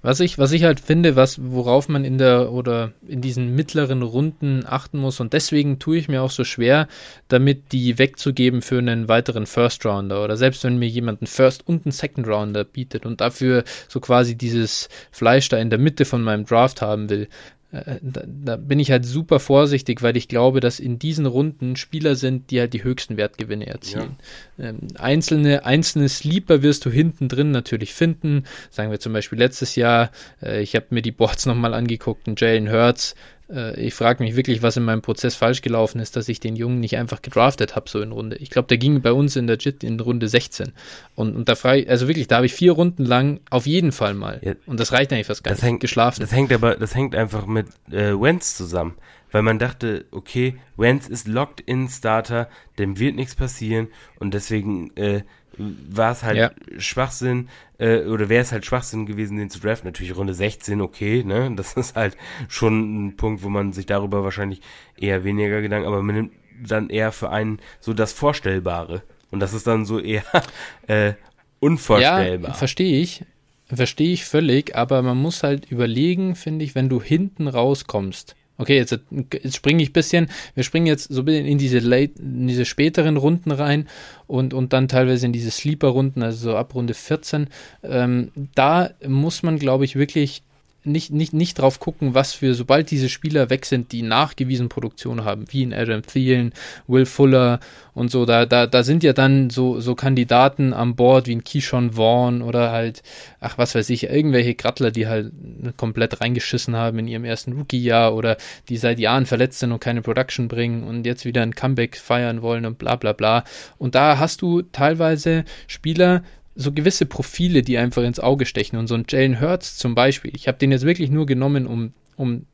[0.02, 4.02] Was ich, was ich halt finde, was, worauf man in der oder in diesen mittleren
[4.02, 6.88] Runden achten muss, und deswegen tue ich mir auch so schwer,
[7.28, 11.66] damit die wegzugeben für einen weiteren First Rounder oder selbst wenn mir jemand einen First
[11.66, 16.04] und einen Second Rounder bietet und dafür so quasi dieses Fleisch da in der Mitte
[16.04, 17.28] von meinem Draft haben will,
[17.70, 22.14] da, da, bin ich halt super vorsichtig, weil ich glaube, dass in diesen Runden Spieler
[22.14, 24.16] sind, die halt die höchsten Wertgewinne erzielen.
[24.56, 24.70] Ja.
[24.70, 28.44] Ähm, einzelne, einzelne Sleeper wirst du hinten drin natürlich finden.
[28.70, 30.10] Sagen wir zum Beispiel letztes Jahr,
[30.42, 33.14] äh, ich habe mir die Boards nochmal angeguckt, ein Jalen Hurts
[33.50, 36.56] äh, ich frage mich wirklich, was in meinem Prozess falsch gelaufen ist, dass ich den
[36.56, 38.36] Jungen nicht einfach gedraftet habe, so in Runde.
[38.36, 40.72] Ich glaube, der ging bei uns in der JIT in Runde 16.
[41.14, 44.14] Und, und da frage also wirklich, da habe ich vier Runden lang auf jeden Fall
[44.14, 44.40] mal.
[44.42, 45.62] Ja, und das reicht eigentlich fast gar nicht.
[45.62, 46.20] Hängt, geschlafen.
[46.20, 48.96] Das hängt aber, das hängt einfach mit äh, Wentz zusammen.
[49.30, 52.48] Weil man dachte, okay, Wentz ist locked in Starter,
[52.78, 53.88] dem wird nichts passieren
[54.18, 55.22] und deswegen äh,
[55.59, 56.51] war es halt ja.
[56.78, 57.48] Schwachsinn,
[57.78, 59.89] äh, oder wäre es halt Schwachsinn gewesen, den zu draften.
[59.89, 61.52] Natürlich Runde 16, okay, ne?
[61.56, 62.16] Das ist halt
[62.48, 64.60] schon ein Punkt, wo man sich darüber wahrscheinlich
[64.97, 66.32] eher weniger Gedanken, aber man nimmt
[66.66, 69.02] dann eher für einen so das Vorstellbare.
[69.30, 70.24] Und das ist dann so eher
[70.86, 71.14] äh,
[71.60, 72.51] unvorstellbar.
[72.51, 73.24] Ja, verstehe ich.
[73.66, 78.76] Verstehe ich völlig, aber man muss halt überlegen, finde ich, wenn du hinten rauskommst Okay,
[78.76, 78.98] jetzt,
[79.32, 82.48] jetzt springe ich ein bisschen, wir springen jetzt so ein bisschen in diese, late, in
[82.48, 83.89] diese späteren Runden rein
[84.26, 87.47] und, und dann teilweise in diese Sleeper-Runden, also so ab Runde 14.
[87.85, 90.43] Ähm, da muss man, glaube ich, wirklich
[90.84, 95.24] nicht, nicht, nicht drauf gucken, was für, sobald diese Spieler weg sind, die nachgewiesen Produktion
[95.24, 96.52] haben, wie in Adam Thielen,
[96.86, 97.60] Will Fuller
[97.94, 101.42] und so, da, da, da sind ja dann so, so Kandidaten an Bord wie ein
[101.42, 103.02] Keyshawn Vaughn oder halt,
[103.40, 105.32] ach was weiß ich, irgendwelche Grattler, die halt
[105.76, 108.36] komplett reingeschissen haben in ihrem ersten Rookie-Jahr oder
[108.68, 112.40] die seit Jahren verletzt sind und keine Production bringen und jetzt wieder ein Comeback feiern
[112.42, 113.44] wollen und bla bla bla.
[113.78, 116.22] Und da hast du teilweise Spieler,
[116.59, 118.78] so gewisse Profile, die einfach ins Auge stechen.
[118.78, 121.93] Und so ein Jalen Hurts zum Beispiel, ich habe den jetzt wirklich nur genommen, um,
[122.16, 122.47] um,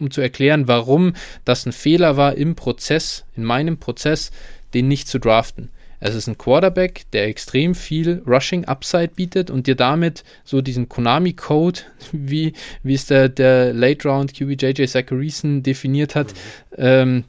[0.00, 1.12] um zu erklären, warum
[1.44, 4.30] das ein Fehler war im Prozess, in meinem Prozess,
[4.72, 5.68] den nicht zu draften.
[6.00, 10.88] Es ist ein Quarterback, der extrem viel Rushing Upside bietet und dir damit so diesen
[10.88, 11.80] Konami-Code,
[12.12, 16.76] wie, wie es der, der Late Round QBJJ Zachariason definiert hat, mhm.
[16.78, 17.24] ähm,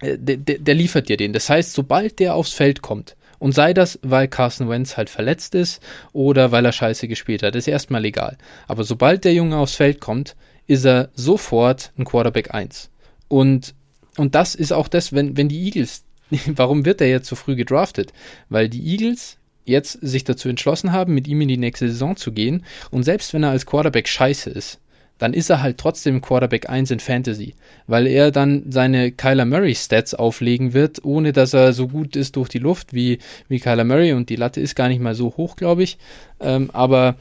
[0.00, 1.34] äh, der, der liefert dir den.
[1.34, 5.54] Das heißt, sobald der aufs Feld kommt, und sei das, weil Carson Wentz halt verletzt
[5.54, 5.82] ist
[6.12, 8.36] oder weil er scheiße gespielt hat, ist erstmal egal.
[8.66, 10.36] Aber sobald der Junge aufs Feld kommt,
[10.66, 12.90] ist er sofort ein Quarterback 1.
[13.28, 13.74] Und,
[14.16, 16.04] und das ist auch das, wenn, wenn die Eagles,
[16.46, 18.12] warum wird er jetzt so früh gedraftet?
[18.48, 22.32] Weil die Eagles jetzt sich dazu entschlossen haben, mit ihm in die nächste Saison zu
[22.32, 22.64] gehen.
[22.90, 24.80] Und selbst wenn er als Quarterback scheiße ist,
[25.18, 27.54] dann ist er halt trotzdem Quarterback 1 in Fantasy,
[27.86, 32.36] weil er dann seine Kyler Murray Stats auflegen wird, ohne dass er so gut ist
[32.36, 33.18] durch die Luft wie,
[33.48, 35.98] wie Kyler Murray und die Latte ist gar nicht mal so hoch, glaube ich.
[36.40, 37.16] Ähm, aber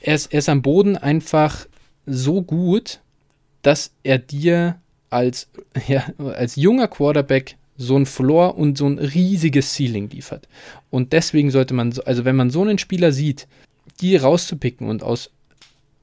[0.00, 1.66] er ist, er ist am Boden einfach
[2.06, 3.00] so gut,
[3.62, 4.76] dass er dir
[5.10, 5.48] als,
[5.88, 10.48] ja, als junger Quarterback so ein Floor und so ein riesiges Ceiling liefert.
[10.90, 13.48] Und deswegen sollte man, also wenn man so einen Spieler sieht,
[14.00, 15.30] die rauszupicken und aus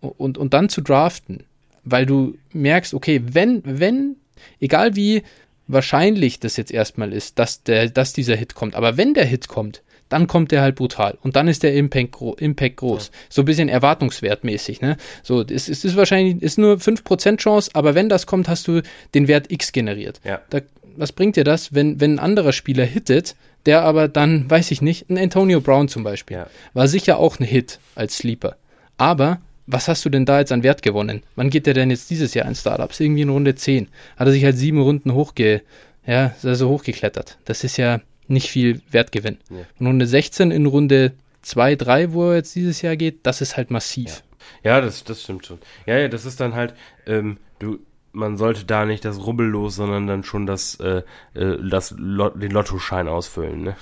[0.02, 1.44] und, und dann zu draften,
[1.84, 4.16] weil du merkst, okay, wenn, wenn,
[4.60, 5.24] egal wie
[5.68, 9.48] wahrscheinlich das jetzt erstmal ist, dass, der, dass dieser Hit kommt, aber wenn der Hit
[9.48, 13.08] kommt, dann kommt der halt brutal und dann ist der Impact, gro Impact groß.
[13.08, 13.20] Ja.
[13.30, 14.98] So ein bisschen erwartungswertmäßig, ne?
[15.22, 18.82] So, es, es ist wahrscheinlich, ist nur 5% Chance, aber wenn das kommt, hast du
[19.14, 20.20] den Wert X generiert.
[20.24, 20.42] Ja.
[20.50, 20.62] Da,
[20.98, 23.36] was bringt dir das, wenn, wenn ein anderer Spieler hittet,
[23.66, 26.48] der aber dann, weiß ich nicht, ein Antonio Brown zum Beispiel, ja.
[26.74, 28.56] war sicher auch ein Hit als Sleeper.
[28.98, 29.40] Aber
[29.72, 31.22] was hast du denn da jetzt an Wert gewonnen?
[31.36, 33.00] Wann geht der denn jetzt dieses Jahr in Startups?
[33.00, 33.88] Irgendwie in Runde 10.
[34.18, 35.62] Hat er sich halt sieben Runden hochge,
[36.06, 37.38] ja, also hochgeklettert.
[37.46, 39.38] Das ist ja nicht viel Wertgewinn.
[39.50, 39.58] Ja.
[39.80, 41.14] In Runde 16 in Runde
[41.44, 44.24] 2, 3, wo er jetzt dieses Jahr geht, das ist halt massiv.
[44.64, 45.60] Ja, ja das, das stimmt schon.
[45.86, 46.74] Ja, ja, das ist dann halt,
[47.06, 47.80] ähm, du,
[48.12, 51.04] man sollte da nicht das Rubbellos, sondern dann schon das, äh,
[51.36, 53.62] äh das Lot, den Lottoschein ausfüllen.
[53.62, 53.76] Ne?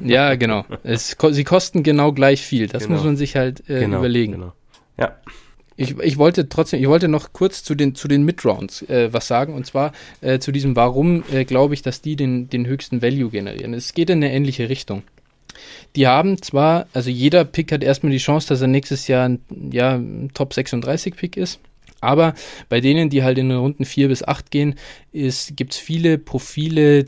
[0.00, 0.66] ja, genau.
[0.82, 2.68] Es, sie kosten genau gleich viel.
[2.68, 2.96] Das genau.
[2.96, 4.32] muss man sich halt äh, genau, überlegen.
[4.32, 4.52] Genau.
[4.98, 5.16] Ja.
[5.76, 9.28] Ich, ich wollte trotzdem, ich wollte noch kurz zu den, zu den Midrounds äh, was
[9.28, 13.00] sagen und zwar äh, zu diesem, warum äh, glaube ich, dass die den, den höchsten
[13.00, 13.74] Value generieren.
[13.74, 15.04] Es geht in eine ähnliche Richtung.
[15.94, 19.40] Die haben zwar, also jeder Pick hat erstmal die Chance, dass er nächstes Jahr ein
[19.70, 20.00] ja,
[20.34, 21.60] Top 36 Pick ist.
[22.00, 22.34] Aber
[22.68, 24.76] bei denen, die halt in den Runden 4 bis 8 gehen,
[25.12, 27.06] gibt es viele Profile,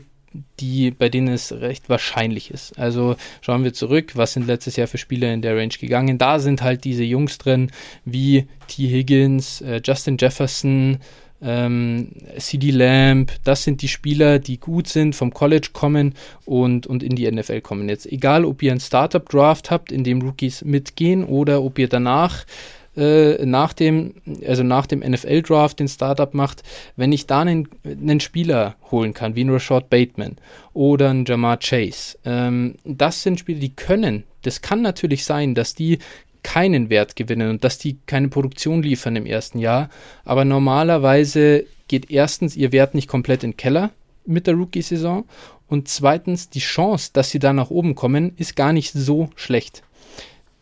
[0.59, 2.77] die, bei denen es recht wahrscheinlich ist.
[2.79, 6.17] Also schauen wir zurück, was sind letztes Jahr für Spieler in der Range gegangen.
[6.17, 7.71] Da sind halt diese Jungs drin,
[8.05, 8.87] wie T.
[8.87, 10.99] Higgins, äh, Justin Jefferson,
[11.41, 16.13] ähm, CD Lamb, das sind die Spieler, die gut sind, vom College kommen
[16.45, 17.89] und, und in die NFL kommen.
[17.89, 22.45] Jetzt egal, ob ihr einen Startup-Draft habt, in dem Rookies mitgehen oder ob ihr danach
[22.95, 24.15] äh, nach dem,
[24.45, 26.63] also nach dem NFL-Draft den Startup macht,
[26.95, 30.37] wenn ich da einen, einen Spieler holen kann, wie ein Rashad Bateman
[30.73, 35.75] oder ein Jamar Chase, ähm, das sind Spieler, die können, das kann natürlich sein, dass
[35.75, 35.99] die
[36.43, 39.89] keinen Wert gewinnen und dass die keine Produktion liefern im ersten Jahr,
[40.25, 43.91] aber normalerweise geht erstens ihr Wert nicht komplett in den Keller
[44.25, 45.25] mit der Rookie-Saison
[45.67, 49.83] und zweitens die Chance, dass sie da nach oben kommen, ist gar nicht so schlecht.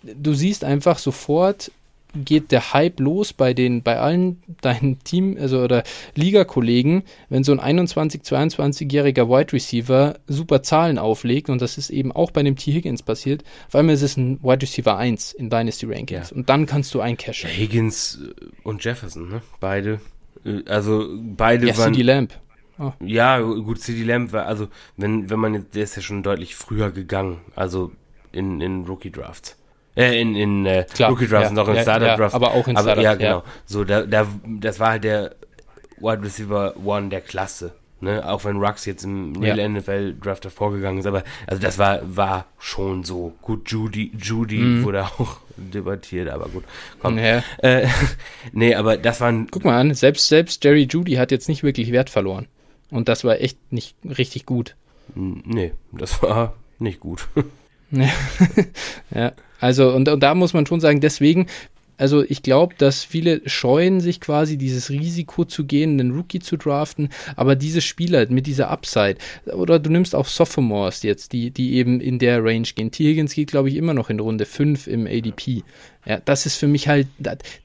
[0.03, 1.72] Du siehst einfach sofort,
[2.14, 5.84] geht der Hype los bei den, bei allen deinen Team, also oder
[6.15, 12.11] Liga-Kollegen, wenn so ein 21, 22-jähriger Wide Receiver super Zahlen auflegt und das ist eben
[12.11, 12.72] auch bei dem T.
[12.72, 13.44] Higgins passiert.
[13.68, 16.36] Auf einmal ist es ein Wide Receiver 1 in Dynasty Rankings ja.
[16.36, 17.49] und dann kannst du eincashen.
[17.49, 18.19] Higgins
[18.64, 19.41] und Jefferson, ne?
[19.60, 19.99] Beide.
[20.45, 21.94] Äh, also beide ja, waren.
[21.94, 22.34] CD Lamp.
[22.80, 22.94] Oh.
[23.02, 26.56] Ja, gut, CD Lamp war, also wenn, wenn man jetzt, der ist ja schon deutlich
[26.56, 27.91] früher gegangen, also
[28.31, 29.57] in, in Rookie Drafts.
[30.00, 32.32] Äh, in in äh, Klar, Rookie Drafts, ja, noch in ja, Startup Drafts.
[32.32, 33.44] Ja, aber auch in aber, Startup, ja, genau.
[33.66, 35.36] So, da, da, das war halt der
[36.00, 37.74] Wide Receiver One der Klasse.
[38.00, 38.26] Ne?
[38.26, 42.46] Auch wenn Rux jetzt im Real NFL Draft vorgegangen ist, aber also das war, war
[42.58, 43.34] schon so.
[43.42, 44.84] Gut, Judy, Judy mhm.
[44.86, 46.64] wurde auch debattiert, aber gut.
[47.02, 47.18] Komm.
[47.18, 47.44] Ja.
[47.58, 47.88] Äh,
[48.54, 49.48] nee, aber das waren.
[49.52, 52.48] Guck mal an, selbst, selbst Jerry Judy hat jetzt nicht wirklich Wert verloren.
[52.90, 54.76] Und das war echt nicht richtig gut.
[55.14, 57.28] Nee, das war nicht gut.
[59.12, 61.48] ja, also und, und da muss man schon sagen, deswegen
[61.99, 66.56] also ich glaube, dass viele scheuen sich quasi dieses Risiko zu gehen, einen Rookie zu
[66.56, 69.18] draften, aber diese Spieler mit dieser Upside,
[69.52, 72.91] oder du nimmst auch Sophomores jetzt, die, die eben in der Range gehen.
[72.91, 73.03] T.
[73.03, 75.64] Higgins geht, glaube ich, immer noch in Runde 5 im ADP.
[76.06, 77.07] Ja, das ist für mich halt,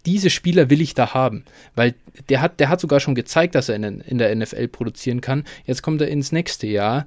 [0.04, 1.44] diese Spieler will ich da haben,
[1.76, 1.94] weil
[2.28, 5.44] der hat, der hat sogar schon gezeigt, dass er in, in der NFL produzieren kann.
[5.64, 7.06] Jetzt kommt er ins nächste Jahr,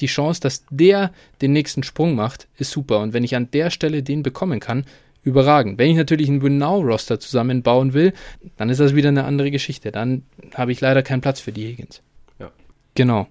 [0.00, 3.00] die Chance, dass der den nächsten Sprung macht, ist super.
[3.00, 4.84] Und wenn ich an der Stelle den bekommen kann,
[5.26, 5.78] überragend.
[5.78, 8.12] Wenn ich natürlich ein Win-Now-Roster zusammenbauen will,
[8.56, 9.90] dann ist das wieder eine andere Geschichte.
[9.90, 10.22] Dann
[10.54, 12.00] habe ich leider keinen Platz für die Higgins.
[12.38, 12.52] Ja.
[12.94, 13.26] Genau.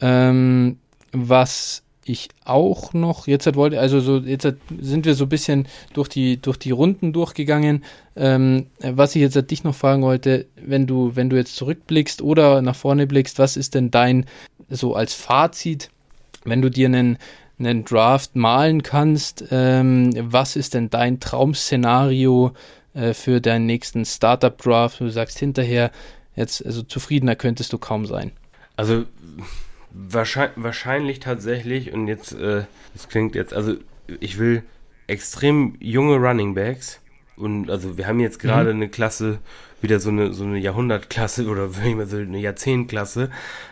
[0.00, 0.78] Ähm,
[1.12, 5.28] was ich auch noch, jetzt hat wollte, also so, jetzt hat, sind wir so ein
[5.28, 7.84] bisschen durch die, durch die Runden durchgegangen.
[8.16, 12.62] Ähm, was ich jetzt dich noch fragen wollte, wenn du, wenn du jetzt zurückblickst oder
[12.62, 14.26] nach vorne blickst, was ist denn dein
[14.68, 15.90] so als Fazit,
[16.44, 17.18] wenn du dir einen,
[17.58, 22.52] einen Draft malen kannst, ähm, was ist denn dein Traum-Szenario
[22.94, 25.00] äh, für deinen nächsten Startup-Draft?
[25.00, 25.90] Du sagst hinterher,
[26.36, 28.32] jetzt, also zufriedener könntest du kaum sein.
[28.76, 29.04] Also
[29.94, 33.76] wahrscheinlich, wahrscheinlich tatsächlich, und jetzt, äh, das klingt jetzt, also
[34.20, 34.62] ich will
[35.06, 37.00] extrem junge Running Backs.
[37.36, 38.82] Und also wir haben jetzt gerade mhm.
[38.82, 39.38] eine Klasse,
[39.80, 43.30] wieder so eine, so eine Jahrhundertklasse oder wenn ich mal so eine Jahrzehntklasse.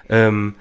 [0.09, 0.55] Ähm,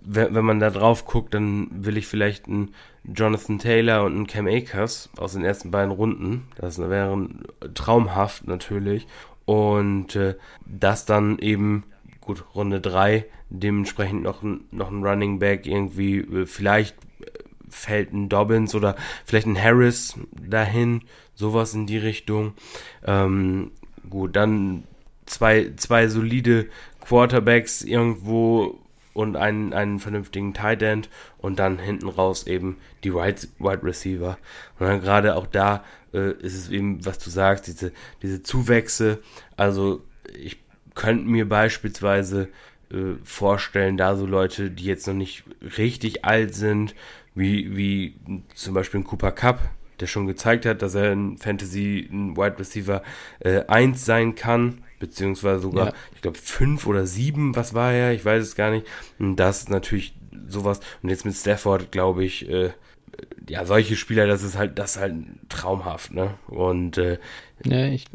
[0.00, 2.74] wenn, wenn man da drauf guckt, dann will ich vielleicht einen
[3.04, 6.48] Jonathan Taylor und einen Cam Akers aus den ersten beiden Runden.
[6.56, 7.28] Das wäre
[7.74, 9.06] traumhaft natürlich.
[9.44, 10.34] Und äh,
[10.66, 11.84] das dann eben,
[12.20, 16.96] gut, Runde 3, dementsprechend noch, noch ein Running Back irgendwie, äh, vielleicht
[17.70, 21.02] fällt ein Dobbins oder vielleicht ein Harris dahin,
[21.34, 22.54] sowas in die Richtung.
[23.06, 23.72] Ähm,
[24.08, 24.84] gut, dann
[25.26, 26.66] zwei, zwei solide
[27.00, 28.78] Quarterbacks irgendwo
[29.14, 31.08] und einen, einen vernünftigen Tight End
[31.38, 34.38] und dann hinten raus eben die Wide, Wide Receiver.
[34.78, 35.84] Und dann gerade auch da
[36.14, 37.92] äh, ist es eben, was du sagst, diese,
[38.22, 39.18] diese Zuwächse.
[39.56, 40.04] Also
[40.38, 40.58] ich
[40.94, 42.48] könnte mir beispielsweise
[42.92, 45.44] äh, vorstellen, da so Leute, die jetzt noch nicht
[45.76, 46.94] richtig alt sind,
[47.34, 48.14] wie, wie
[48.54, 49.60] zum Beispiel ein Cooper Cup,
[50.00, 53.02] der schon gezeigt hat, dass er in Fantasy ein Wide Receiver
[53.40, 55.92] äh, 1 sein kann, beziehungsweise sogar, ja.
[56.14, 58.86] ich glaube, 5 oder 7, was war er, ich weiß es gar nicht.
[59.18, 60.14] Und das ist natürlich
[60.48, 60.80] sowas.
[61.02, 62.70] Und jetzt mit Stafford, glaube ich, äh,
[63.48, 65.14] ja, solche Spieler, das ist halt, das ist halt
[65.48, 66.34] traumhaft, ne?
[66.46, 67.18] Und äh,
[67.64, 68.06] ja, ich,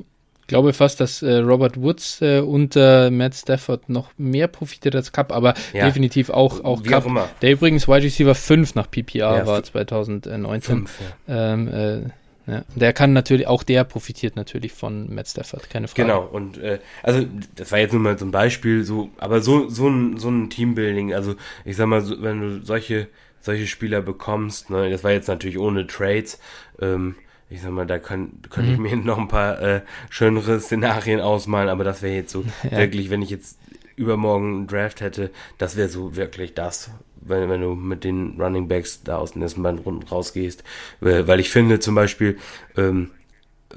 [0.53, 5.31] glaube fast, dass äh, Robert Woods äh, unter Matt Stafford noch mehr profitiert als Cup,
[5.31, 5.85] aber ja.
[5.85, 9.63] definitiv auch, auch Wie Cup, auch der übrigens Wide Receiver 5 nach PPR ja, war
[9.63, 10.87] 2019.
[10.87, 11.53] 5, ja.
[11.53, 16.03] ähm, äh, ja, der kann natürlich, auch der profitiert natürlich von Matt Stafford, keine Frage.
[16.03, 17.25] Genau, und äh, also
[17.55, 20.51] das war jetzt nur mal so ein Beispiel, so, aber so, so ein, so ein
[20.51, 21.33] Teambuilding, also
[21.65, 23.07] ich sag mal, so, wenn du solche,
[23.41, 26.39] solche Spieler bekommst, ne, das war jetzt natürlich ohne Trades,
[26.79, 27.15] ähm,
[27.53, 28.85] ich sag mal, da kann, könnte mhm.
[28.85, 32.77] ich mir noch ein paar äh, schönere Szenarien ausmalen, aber das wäre jetzt so ja.
[32.77, 33.59] wirklich, wenn ich jetzt
[33.95, 36.89] übermorgen einen Draft hätte, das wäre so wirklich das,
[37.21, 40.63] wenn, wenn du mit den Running Backs da aus den ersten beiden Runden rausgehst.
[40.99, 42.37] Weil ich finde zum Beispiel,
[42.75, 43.11] ähm,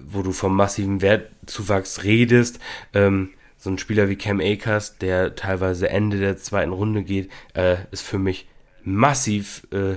[0.07, 2.59] wo du vom massiven Wertzuwachs redest,
[2.95, 7.77] ähm, so ein Spieler wie Cam Akers, der teilweise Ende der zweiten Runde geht, äh,
[7.91, 8.49] ist für mich
[8.85, 9.97] massiv äh,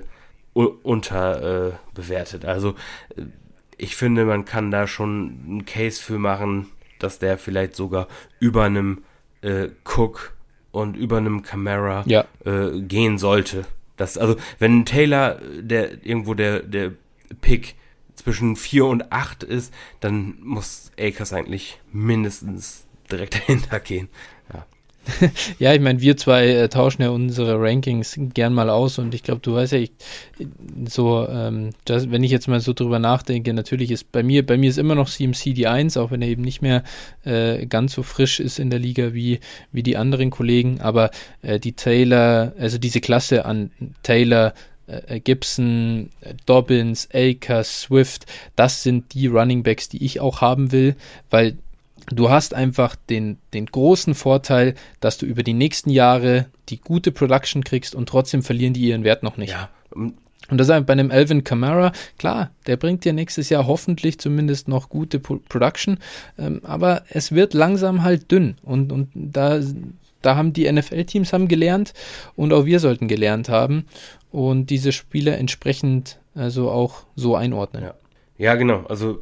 [0.53, 2.43] unterbewertet.
[2.43, 2.75] Äh, also
[3.15, 3.23] äh,
[3.79, 6.67] ich finde, man kann da schon einen Case für machen,
[6.99, 8.07] dass der vielleicht sogar
[8.39, 9.03] über einem
[9.41, 10.33] äh, Cook
[10.71, 12.25] und über einem Camera ja.
[12.45, 13.65] äh, gehen sollte.
[13.97, 16.91] Das, also, wenn Taylor der irgendwo der, der
[17.41, 17.75] Pick
[18.15, 24.09] zwischen 4 und 8 ist, dann muss Akers eigentlich mindestens direkt dahinter gehen.
[25.59, 29.23] ja, ich meine, wir zwei äh, tauschen ja unsere Rankings gern mal aus und ich
[29.23, 29.91] glaube, du weißt ja, ich,
[30.87, 34.57] so, ähm, das, wenn ich jetzt mal so drüber nachdenke, natürlich ist bei mir, bei
[34.57, 36.83] mir ist immer noch CMC die 1, auch wenn er eben nicht mehr
[37.23, 39.39] äh, ganz so frisch ist in der Liga wie,
[39.71, 41.11] wie die anderen Kollegen, aber
[41.41, 43.71] äh, die Taylor, also diese Klasse an
[44.03, 44.53] Taylor,
[44.87, 46.09] äh, Gibson,
[46.45, 48.25] Dobbins, Akers, Swift,
[48.55, 50.95] das sind die Running Backs, die ich auch haben will,
[51.29, 51.57] weil
[52.11, 57.11] Du hast einfach den, den großen Vorteil, dass du über die nächsten Jahre die gute
[57.11, 59.51] Production kriegst und trotzdem verlieren die ihren Wert noch nicht.
[59.51, 59.69] Ja.
[60.49, 64.67] Und das ist bei einem Alvin Kamara, klar, der bringt dir nächstes Jahr hoffentlich zumindest
[64.67, 65.99] noch gute Production,
[66.39, 69.59] ähm, aber es wird langsam halt dünn und, und da,
[70.21, 71.93] da haben die NFL-Teams haben gelernt
[72.35, 73.85] und auch wir sollten gelernt haben
[74.31, 77.83] und diese Spieler entsprechend also auch so einordnen.
[77.83, 77.93] Ja,
[78.37, 78.85] ja genau.
[78.87, 79.21] Also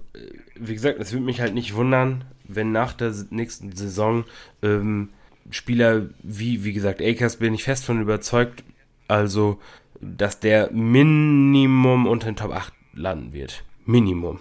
[0.55, 4.25] wie gesagt, es würde mich halt nicht wundern, wenn nach der nächsten Saison
[4.61, 5.09] ähm,
[5.49, 8.63] Spieler wie, wie gesagt, Akers bin ich fest von überzeugt,
[9.07, 9.59] also,
[10.01, 13.63] dass der Minimum unter den Top 8 landen wird.
[13.85, 14.39] Minimum.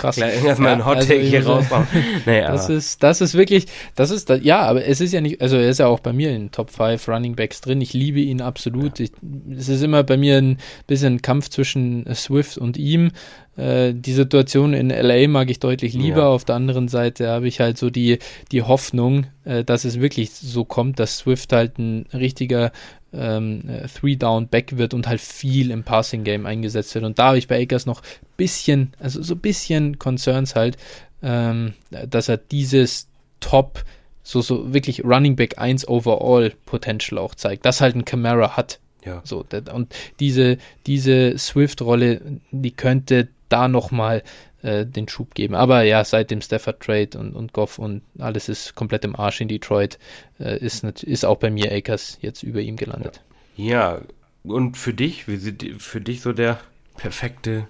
[0.00, 0.16] Krass.
[0.16, 1.86] Klar, erstmal ja, ein Hot Take also, hier rausbauen.
[2.26, 5.56] nee, das ist, das ist wirklich, das ist, ja, aber es ist ja nicht, also
[5.56, 7.82] er ist ja auch bei mir in Top 5 Running Backs drin.
[7.82, 8.98] Ich liebe ihn absolut.
[8.98, 9.04] Ja.
[9.04, 9.12] Ich,
[9.58, 10.56] es ist immer bei mir ein
[10.86, 13.12] bisschen ein Kampf zwischen Swift und ihm.
[13.56, 16.22] Äh, die Situation in LA mag ich deutlich lieber.
[16.22, 16.28] Ja.
[16.28, 18.18] Auf der anderen Seite habe ich halt so die,
[18.52, 22.72] die Hoffnung, äh, dass es wirklich so kommt, dass Swift halt ein richtiger
[23.12, 27.04] ähm, äh, Three-Down-Back wird und halt viel im Passing-Game eingesetzt wird.
[27.04, 28.02] Und da habe ich bei Akers noch
[28.36, 30.76] bisschen, also so ein bisschen Concerns halt,
[31.22, 33.08] ähm, dass er dieses
[33.40, 33.84] Top,
[34.22, 38.80] so, so wirklich Running Back 1 Overall Potential auch zeigt, das halt ein Camara hat.
[39.04, 39.22] Ja.
[39.24, 42.20] So, und diese, diese Swift-Rolle,
[42.50, 44.22] die könnte da nochmal
[44.62, 45.54] äh, den Schub geben.
[45.54, 49.40] Aber ja, seit dem Stafford Trade und, und Goff und alles ist komplett im Arsch
[49.40, 49.98] in Detroit,
[50.38, 53.22] äh, ist, ist auch bei mir Akers jetzt über ihm gelandet.
[53.56, 54.00] Ja,
[54.42, 56.60] und für dich, wie sieht für dich so der
[56.96, 57.66] perfekte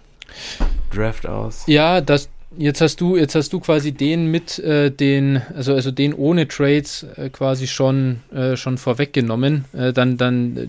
[0.93, 1.65] Draft aus?
[1.67, 2.29] Ja, das,
[2.59, 6.49] Jetzt hast du, jetzt hast du quasi den mit äh, den, also also den ohne
[6.49, 9.67] Trades äh, quasi schon äh, schon vorweggenommen.
[9.73, 10.67] Äh, dann, dann, äh,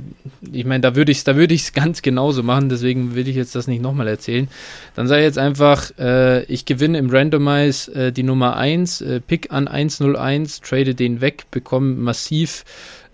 [0.52, 2.70] ich meine, da würde ich, da ich es ganz genauso machen.
[2.70, 4.48] Deswegen will ich jetzt das nicht nochmal erzählen.
[4.96, 10.62] Dann sei jetzt einfach, äh, ich gewinne im Randomize die Nummer 1, Pick an 101,
[10.62, 12.64] trade den weg, bekomme massiv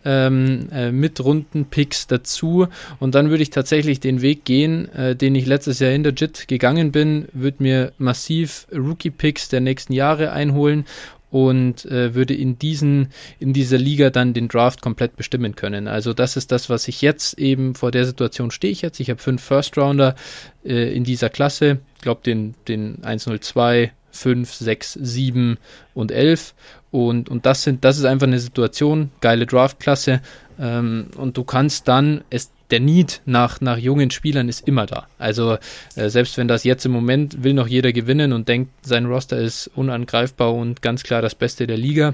[0.06, 2.68] ähm, äh, mit Runden-Picks dazu.
[3.00, 6.14] Und dann würde ich tatsächlich den Weg gehen, äh, den ich letztes Jahr in der
[6.14, 10.86] JIT gegangen bin, würde mir massiv Rookie-Picks der nächsten Jahre einholen
[11.30, 13.10] und äh, würde in diesen
[13.40, 15.88] in dieser Liga dann den Draft komplett bestimmen können.
[15.88, 19.00] Also das ist das, was ich jetzt eben vor der Situation stehe ich jetzt.
[19.00, 20.16] Ich habe fünf First Rounder
[20.64, 21.80] äh, in dieser Klasse.
[21.98, 25.58] Ich glaube den den 102 5, 6, 7
[25.94, 26.54] und 11.
[26.92, 30.22] Und, und das, sind, das ist einfach eine Situation, geile Draftklasse.
[30.60, 35.08] Ähm, und du kannst dann, es, der Need nach, nach jungen Spielern ist immer da.
[35.18, 35.58] Also
[35.96, 39.38] äh, selbst wenn das jetzt im Moment will noch jeder gewinnen und denkt, sein Roster
[39.38, 42.14] ist unangreifbar und ganz klar das Beste der Liga.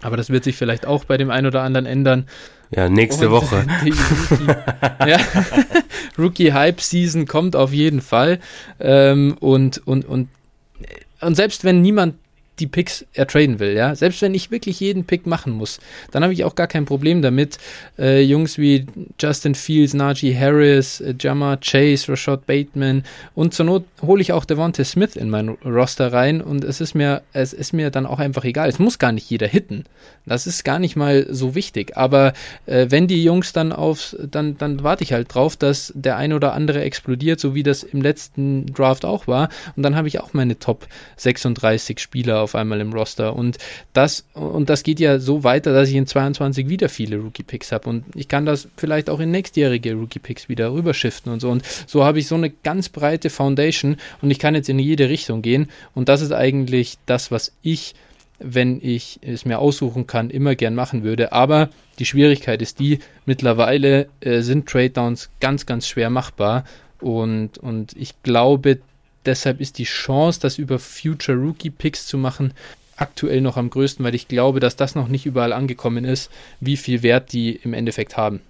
[0.00, 2.26] Aber das wird sich vielleicht auch bei dem einen oder anderen ändern.
[2.74, 3.66] Ja, nächste und, Woche.
[3.82, 4.46] Rookie,
[5.08, 5.18] ja,
[6.18, 8.40] Rookie Hype Season kommt auf jeden Fall.
[8.80, 10.28] Ähm, und, und, und,
[11.22, 12.16] und selbst wenn niemand
[12.62, 13.94] die Picks ertraden will, ja.
[13.96, 15.80] Selbst wenn ich wirklich jeden Pick machen muss,
[16.12, 17.58] dann habe ich auch gar kein Problem damit,
[17.98, 18.86] äh, Jungs wie
[19.20, 23.02] Justin Fields, Najee Harris, äh, Jamar Chase, Rashad Bateman
[23.34, 26.94] und zur Not hole ich auch Devontae Smith in mein Roster rein und es ist
[26.94, 28.68] mir, es ist mir dann auch einfach egal.
[28.68, 29.84] Es muss gar nicht jeder hitten.
[30.24, 31.96] Das ist gar nicht mal so wichtig.
[31.96, 32.32] Aber
[32.66, 36.32] äh, wenn die Jungs dann aufs, dann, dann warte ich halt drauf, dass der ein
[36.32, 39.48] oder andere explodiert, so wie das im letzten Draft auch war.
[39.74, 40.86] Und dann habe ich auch meine Top
[41.16, 43.34] 36 Spieler auf einmal im Roster.
[43.34, 43.58] Und
[43.92, 47.88] das, und das geht ja so weiter, dass ich in 22 wieder viele Rookie-Picks habe.
[47.88, 51.50] Und ich kann das vielleicht auch in nächstjährige Rookie-Picks wieder rüberschiften und so.
[51.50, 55.08] Und so habe ich so eine ganz breite Foundation und ich kann jetzt in jede
[55.08, 55.68] Richtung gehen.
[55.94, 57.94] Und das ist eigentlich das, was ich
[58.44, 61.32] wenn ich es mir aussuchen kann, immer gern machen würde.
[61.32, 66.64] Aber die Schwierigkeit ist die, mittlerweile äh, sind Trade Downs ganz, ganz schwer machbar.
[67.00, 68.80] Und, und ich glaube,
[69.24, 72.54] Deshalb ist die Chance, das über Future Rookie Picks zu machen,
[72.96, 76.30] aktuell noch am größten, weil ich glaube, dass das noch nicht überall angekommen ist,
[76.60, 78.40] wie viel Wert die im Endeffekt haben.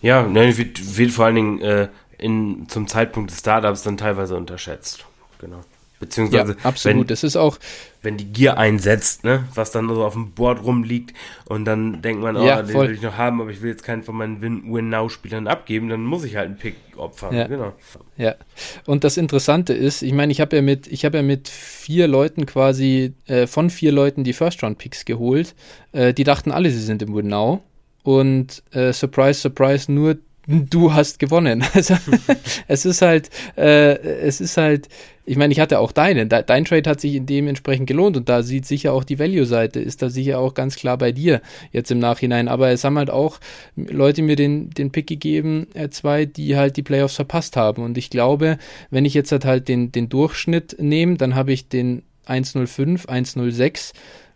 [0.00, 4.36] Ja, ne, wird, wird vor allen Dingen äh, in, zum Zeitpunkt des Startups dann teilweise
[4.36, 5.04] unterschätzt.
[5.38, 5.60] Genau.
[6.00, 7.00] Beziehungsweise, ja, absolut.
[7.00, 7.58] Wenn, das ist auch.
[8.02, 11.16] Wenn die Gier einsetzt, ne, was dann so auf dem Board rumliegt
[11.46, 13.82] und dann denkt man, oh, ja, den will ich noch haben, aber ich will jetzt
[13.82, 17.34] keinen von meinen Win-Now-Spielern abgeben, dann muss ich halt einen Pick opfern.
[17.34, 17.48] Ja.
[17.48, 17.72] Genau.
[18.16, 18.36] Ja.
[18.86, 22.06] Und das Interessante ist, ich meine, ich habe ja mit, ich habe ja mit vier
[22.06, 25.56] Leuten quasi, äh, von vier Leuten die First-Round-Picks geholt.
[25.92, 27.62] Äh, die dachten alle, sie sind im Win-Now.
[28.04, 30.16] Und äh, surprise, surprise, nur
[30.48, 31.64] du hast gewonnen.
[31.74, 31.94] Also
[32.66, 34.88] es ist halt, äh, es ist halt,
[35.24, 36.28] ich meine, ich hatte auch deinen.
[36.28, 40.08] Dein Trade hat sich dementsprechend gelohnt und da sieht sicher auch die Value-Seite, ist da
[40.08, 42.48] sicher auch ganz klar bei dir jetzt im Nachhinein.
[42.48, 43.38] Aber es haben halt auch
[43.76, 47.84] Leute mir den, den Pick gegeben, äh, zwei, die halt die Playoffs verpasst haben.
[47.84, 48.58] Und ich glaube,
[48.90, 53.92] wenn ich jetzt halt, halt den, den Durchschnitt nehme, dann habe ich den 105, 106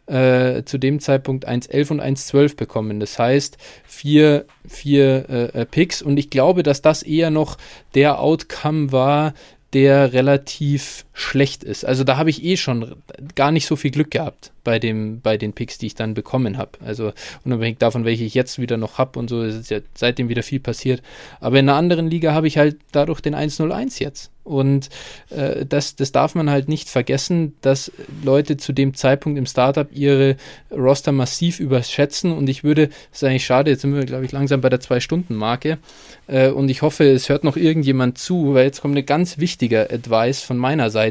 [0.06, 3.00] äh, zu dem Zeitpunkt 1.11 und 1.12 bekommen.
[3.00, 6.02] Das heißt, vier, vier äh, äh, Picks.
[6.02, 7.58] Und ich glaube, dass das eher noch
[7.94, 9.34] der Outcome war,
[9.72, 11.84] der relativ schlecht ist.
[11.84, 12.96] Also da habe ich eh schon
[13.34, 16.56] gar nicht so viel Glück gehabt bei dem bei den Picks, die ich dann bekommen
[16.56, 16.72] habe.
[16.84, 17.12] Also
[17.44, 20.60] unabhängig davon, welche ich jetzt wieder noch habe und so, ist ja seitdem wieder viel
[20.60, 21.02] passiert.
[21.40, 24.30] Aber in einer anderen Liga habe ich halt dadurch den 101 jetzt.
[24.44, 24.88] Und
[25.30, 27.92] äh, das, das darf man halt nicht vergessen, dass
[28.24, 30.36] Leute zu dem Zeitpunkt im Startup ihre
[30.72, 32.32] Roster massiv überschätzen.
[32.32, 34.80] Und ich würde, das ist eigentlich schade, jetzt sind wir, glaube ich, langsam bei der
[34.80, 35.78] Zwei-Stunden-Marke.
[36.26, 39.88] Äh, und ich hoffe, es hört noch irgendjemand zu, weil jetzt kommt eine ganz wichtige
[39.90, 41.01] Advice von meiner Seite.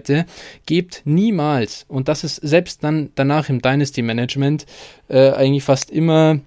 [0.66, 4.66] Gebt niemals, und das ist selbst dann danach im Dynasty Management
[5.10, 6.40] äh, eigentlich fast immer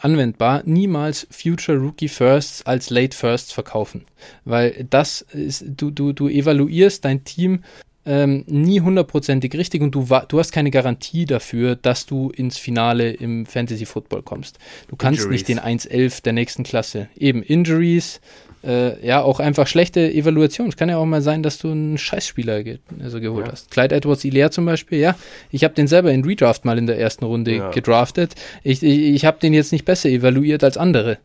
[0.00, 4.04] anwendbar, niemals Future Rookie Firsts als Late Firsts verkaufen.
[4.44, 7.64] Weil das ist, du, du, du evaluierst dein Team
[8.06, 13.10] ähm, nie hundertprozentig richtig und du, du hast keine Garantie dafür, dass du ins Finale
[13.10, 14.58] im Fantasy Football kommst.
[14.88, 15.48] Du kannst Injuries.
[15.48, 17.08] nicht den 1-11 der nächsten Klasse.
[17.16, 18.20] Eben Injuries,
[18.62, 20.68] äh, ja, auch einfach schlechte Evaluation.
[20.68, 23.52] Es kann ja auch mal sein, dass du einen Scheißspieler ge also geholt ja.
[23.52, 23.70] hast.
[23.70, 25.16] Clyde Edwards Hilaire zum Beispiel, ja.
[25.50, 27.70] Ich habe den selber in Redraft mal in der ersten Runde ja.
[27.70, 28.34] gedraftet.
[28.62, 31.18] Ich, ich, ich habe den jetzt nicht besser evaluiert als andere.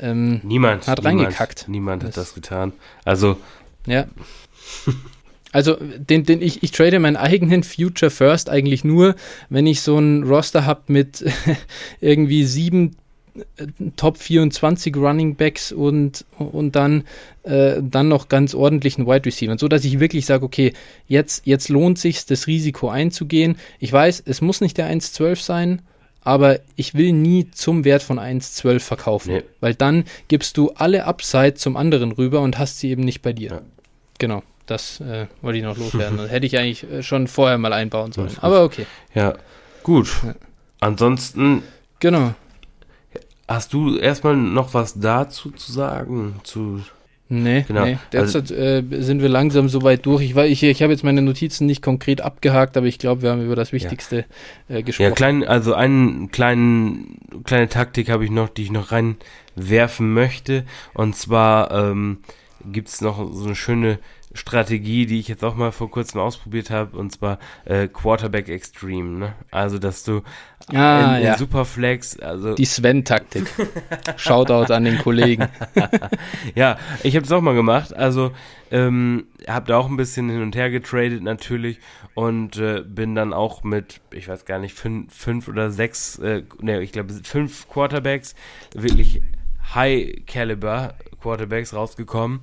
[0.00, 1.68] Ähm, niemand hat niemand, reingekackt.
[1.68, 2.72] Niemand hat das, das getan.
[3.04, 3.36] Also.
[3.86, 4.06] Ja.
[5.54, 9.14] Also den, den ich, ich trade meinen eigenen Future First eigentlich nur,
[9.50, 11.26] wenn ich so ein Roster habe mit
[12.00, 12.96] irgendwie sieben
[13.96, 17.04] Top 24 Running Backs und, und dann,
[17.44, 19.56] äh, dann noch ganz ordentlichen Wide Receiver.
[19.58, 20.72] So dass ich wirklich sage, okay,
[21.08, 23.56] jetzt, jetzt lohnt sich das Risiko einzugehen.
[23.78, 25.82] Ich weiß, es muss nicht der 1,12 sein,
[26.24, 29.32] aber ich will nie zum Wert von 1,12 verkaufen.
[29.32, 29.42] Nee.
[29.60, 33.32] Weil dann gibst du alle Upside zum anderen rüber und hast sie eben nicht bei
[33.32, 33.50] dir.
[33.50, 33.60] Ja.
[34.18, 34.42] Genau.
[34.66, 36.18] Das äh, wollte ich noch loswerden.
[36.18, 38.30] Das hätte ich eigentlich äh, schon vorher mal einbauen sollen.
[38.40, 38.86] Aber okay.
[39.14, 39.34] Ja,
[39.82, 40.08] gut.
[40.22, 40.34] Ja.
[40.80, 41.62] Ansonsten.
[41.98, 42.34] Genau.
[43.54, 46.36] Hast du erstmal noch was dazu zu sagen?
[46.42, 46.82] Zu
[47.34, 47.86] Nee, genau.
[47.86, 47.98] nee.
[48.12, 50.22] Derzeit also, äh, sind wir langsam so weit durch.
[50.22, 53.42] Ich, ich, ich habe jetzt meine Notizen nicht konkret abgehakt, aber ich glaube, wir haben
[53.42, 54.26] über das Wichtigste
[54.68, 54.76] ja.
[54.76, 55.08] äh, gesprochen.
[55.08, 60.64] Ja, klein, also eine kleinen, kleine Taktik habe ich noch, die ich noch reinwerfen möchte.
[60.92, 62.18] Und zwar ähm,
[62.70, 63.98] gibt es noch so eine schöne
[64.34, 69.18] Strategie, die ich jetzt auch mal vor kurzem ausprobiert habe, und zwar äh, Quarterback Extreme.
[69.18, 69.32] Ne?
[69.50, 70.22] Also, dass du
[70.68, 71.32] ah, in, ja.
[71.32, 73.46] in Superflex, also Die Sven-Taktik.
[74.16, 75.48] Shoutout an den Kollegen.
[76.54, 77.94] ja, ich habe es auch mal gemacht.
[77.94, 78.32] Also
[78.70, 81.78] ähm, habe da auch ein bisschen hin und her getradet natürlich
[82.14, 86.42] und äh, bin dann auch mit, ich weiß gar nicht, fünf, fünf oder sechs, äh,
[86.60, 88.34] ne, ich glaube fünf Quarterbacks
[88.74, 89.22] wirklich
[89.74, 92.40] High Caliber Quarterbacks rausgekommen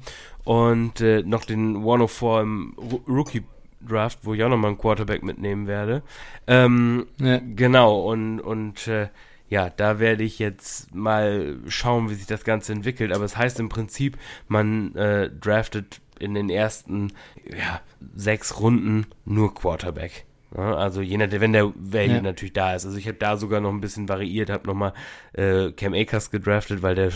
[0.50, 3.44] und äh, noch den 104 im Ru- Rookie
[3.88, 6.02] Draft, wo ich auch nochmal einen Quarterback mitnehmen werde.
[6.48, 7.40] Ähm, Ja.
[7.56, 9.10] Genau, und, und äh,
[9.48, 13.14] ja, da werde ich jetzt mal schauen, wie sich das Ganze entwickelt.
[13.14, 14.18] Aber es heißt im Prinzip,
[14.48, 17.14] man äh, draftet in den ersten
[17.48, 17.80] ja,
[18.16, 20.26] sechs Runden nur Quarterback.
[20.58, 22.22] Ja, also je nachdem, wenn der Value Ja.
[22.22, 22.86] natürlich da ist.
[22.88, 24.94] Also ich habe da sogar noch ein bisschen variiert, habe nochmal
[25.34, 27.12] äh, Cam Akers gedraftet, weil der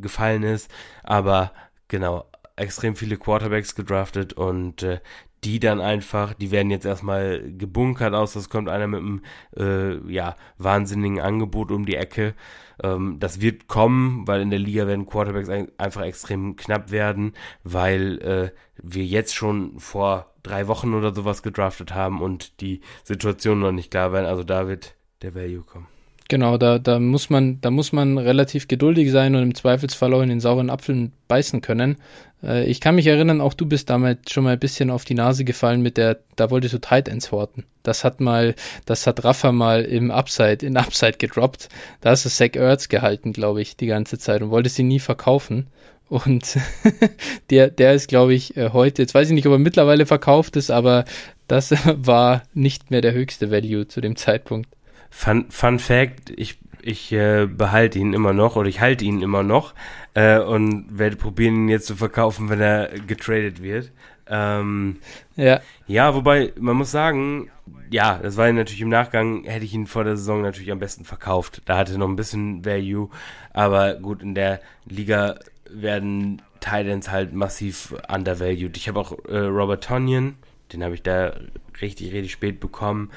[0.00, 0.68] gefallen ist.
[1.04, 1.52] Aber
[1.86, 2.26] genau,
[2.56, 5.00] extrem viele Quarterbacks gedraftet und äh,
[5.44, 9.22] die dann einfach, die werden jetzt erstmal gebunkert aus, das kommt einer mit einem
[9.56, 12.34] äh, ja, wahnsinnigen Angebot um die Ecke.
[12.82, 17.32] Ähm, das wird kommen, weil in der Liga werden Quarterbacks ein, einfach extrem knapp werden,
[17.64, 18.50] weil äh,
[18.80, 23.90] wir jetzt schon vor drei Wochen oder sowas gedraftet haben und die Situation noch nicht
[23.90, 24.26] klar werden.
[24.26, 25.88] Also da wird der Value kommen.
[26.28, 30.22] Genau, da, da muss man, da muss man relativ geduldig sein und im Zweifelsfall auch
[30.22, 31.96] in den sauren Apfel beißen können.
[32.42, 35.14] Äh, ich kann mich erinnern, auch du bist damals schon mal ein bisschen auf die
[35.14, 37.64] Nase gefallen mit der, da wolltest du Tight Ends horten.
[37.82, 38.54] Das hat mal,
[38.86, 41.68] das hat Rafa mal im Upside, in Upside gedroppt.
[42.00, 45.00] Da hast du Zach Ertz gehalten, glaube ich, die ganze Zeit und wolltest ihn nie
[45.00, 45.68] verkaufen.
[46.08, 46.58] Und
[47.50, 50.56] der, der ist, glaube ich, äh, heute, jetzt weiß ich nicht, ob er mittlerweile verkauft
[50.56, 51.04] ist, aber
[51.48, 54.68] das war nicht mehr der höchste Value zu dem Zeitpunkt.
[55.10, 59.42] Fun, Fun Fact, ich, ich äh, behalte ihn immer noch oder ich halte ihn immer
[59.42, 59.74] noch
[60.14, 63.92] äh, und werde probieren, ihn jetzt zu verkaufen, wenn er getradet wird.
[64.28, 64.98] Ähm,
[65.36, 67.50] Ja, ja, wobei, man muss sagen,
[67.90, 71.04] ja, das war natürlich im Nachgang, hätte ich ihn vor der Saison natürlich am besten
[71.04, 71.62] verkauft.
[71.66, 73.08] Da hatte er noch ein bisschen Value,
[73.52, 75.36] aber gut, in der Liga
[75.70, 78.76] werden Titans halt massiv undervalued.
[78.76, 80.36] Ich habe auch äh, Robert Tonyan,
[80.72, 81.32] den habe ich da
[81.80, 83.10] richtig, richtig spät bekommen.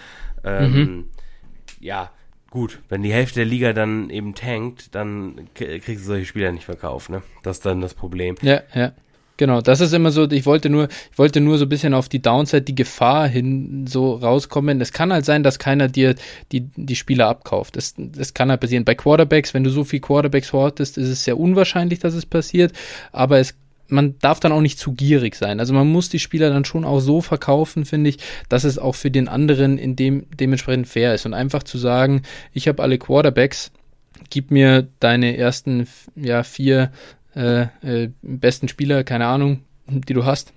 [0.44, 1.10] Ähm,
[1.80, 2.12] Ja,
[2.56, 6.64] gut, wenn die Hälfte der Liga dann eben tankt, dann kriegst du solche Spieler nicht
[6.64, 7.22] verkauft, ne?
[7.44, 8.36] Das ist dann das Problem.
[8.42, 8.94] Ja, ja.
[9.38, 12.08] Genau, das ist immer so, ich wollte nur, ich wollte nur so ein bisschen auf
[12.08, 14.80] die Downside, die Gefahr hin so rauskommen.
[14.80, 16.16] Es kann halt sein, dass keiner dir
[16.54, 17.76] die, die Spieler abkauft.
[17.76, 18.86] Das, das kann halt passieren.
[18.86, 22.72] Bei Quarterbacks, wenn du so viel Quarterbacks hortest, ist es sehr unwahrscheinlich, dass es passiert.
[23.12, 23.56] Aber es,
[23.88, 25.60] man darf dann auch nicht zu gierig sein.
[25.60, 28.18] Also man muss die Spieler dann schon auch so verkaufen, finde ich,
[28.50, 31.26] dass es auch für den anderen in dem, dementsprechend fair ist.
[31.26, 33.72] Und einfach zu sagen, ich habe alle Quarterbacks,
[34.30, 36.92] gib mir deine ersten ja, vier
[37.36, 40.54] äh, äh, besten Spieler, keine Ahnung, die du hast,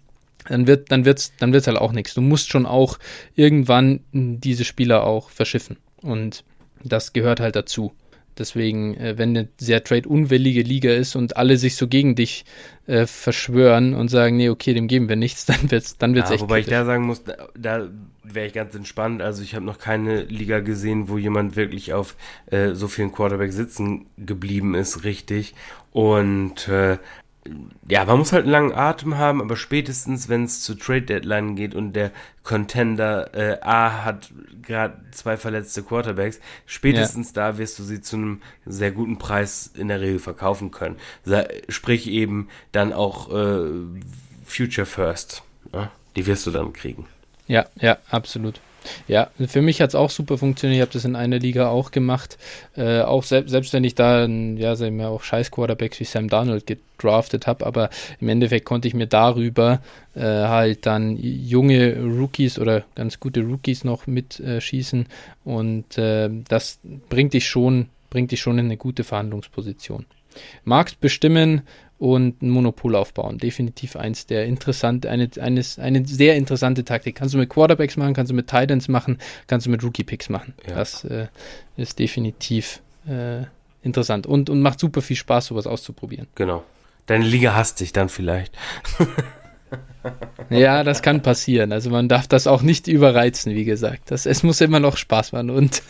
[0.48, 2.14] dann wird dann wird's dann wird's halt auch nichts.
[2.14, 2.98] Du musst schon auch
[3.34, 6.44] irgendwann diese Spieler auch verschiffen und
[6.82, 7.92] das gehört halt dazu.
[8.38, 12.44] Deswegen, äh, wenn eine sehr trade-unwillige Liga ist und alle sich so gegen dich
[12.86, 16.36] äh, verschwören und sagen, nee, okay, dem geben wir nichts, dann wird's, dann wird's Ja,
[16.36, 16.78] echt wobei ich kritisch.
[16.80, 17.88] da sagen muss, da, da
[18.22, 19.22] wäre ich ganz entspannt.
[19.22, 22.16] Also ich habe noch keine Liga gesehen, wo jemand wirklich auf
[22.46, 25.54] äh, so vielen Quarterback sitzen geblieben ist, richtig.
[25.92, 26.98] Und äh,
[27.88, 31.56] ja, man muss halt einen langen Atem haben, aber spätestens, wenn es zu Trade Deadline
[31.56, 32.10] geht und der
[32.42, 34.30] Contender äh, A hat
[34.62, 39.88] gerade zwei verletzte Quarterbacks, spätestens da wirst du sie zu einem sehr guten Preis in
[39.88, 40.96] der Regel verkaufen können.
[41.68, 43.70] Sprich eben dann auch äh,
[44.44, 45.42] Future First.
[45.72, 45.90] Ja?
[46.16, 47.06] Die wirst du dann kriegen.
[47.46, 48.60] Ja, ja, absolut.
[49.06, 50.76] Ja, für mich hat's auch super funktioniert.
[50.76, 52.38] Ich habe das in einer Liga auch gemacht.
[52.76, 56.28] Äh, auch selbst, selbst wenn ich da, ja, sagen wir auch scheiß Quarterbacks wie Sam
[56.28, 57.90] Darnold gedraftet habe, aber
[58.20, 59.80] im Endeffekt konnte ich mir darüber
[60.14, 66.80] äh, halt dann junge Rookies oder ganz gute Rookies noch mitschießen äh, und äh, das
[67.08, 70.06] bringt dich schon, bringt dich schon in eine gute Verhandlungsposition.
[70.64, 71.62] Markt bestimmen
[71.98, 73.38] und ein Monopol aufbauen.
[73.38, 77.16] Definitiv eins der interessant, eine, eines, eine sehr interessante Taktik.
[77.16, 80.28] Kannst du mit Quarterbacks machen, kannst du mit Titans machen, kannst du mit Rookie Picks
[80.28, 80.54] machen.
[80.66, 80.76] Ja.
[80.76, 81.26] Das äh,
[81.76, 83.42] ist definitiv äh,
[83.82, 86.28] interessant und, und macht super viel Spaß, sowas auszuprobieren.
[86.34, 86.64] Genau.
[87.06, 88.56] Deine Liga hasst dich dann vielleicht.
[90.50, 91.72] Ja, das kann passieren.
[91.72, 94.10] Also man darf das auch nicht überreizen, wie gesagt.
[94.10, 95.82] Das, es muss immer noch Spaß machen und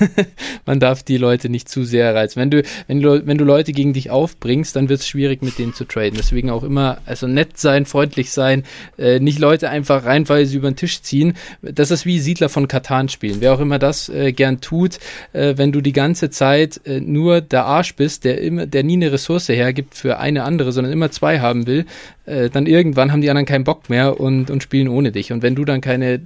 [0.66, 2.40] man darf die Leute nicht zu sehr reizen.
[2.40, 5.58] Wenn du, wenn du, wenn du Leute gegen dich aufbringst, dann wird es schwierig, mit
[5.58, 6.16] denen zu traden.
[6.16, 8.64] Deswegen auch immer, also nett sein, freundlich sein,
[8.98, 11.34] äh, nicht Leute einfach reinweise über den Tisch ziehen.
[11.62, 13.36] Das ist wie Siedler von Katan spielen.
[13.40, 14.98] Wer auch immer das äh, gern tut,
[15.32, 18.94] äh, wenn du die ganze Zeit äh, nur der Arsch bist, der immer, der nie
[18.94, 21.86] eine Ressource hergibt für eine andere, sondern immer zwei haben will,
[22.30, 25.32] äh, dann irgendwann haben die anderen keinen Bock mehr und, und spielen ohne dich.
[25.32, 26.20] Und wenn du dann keine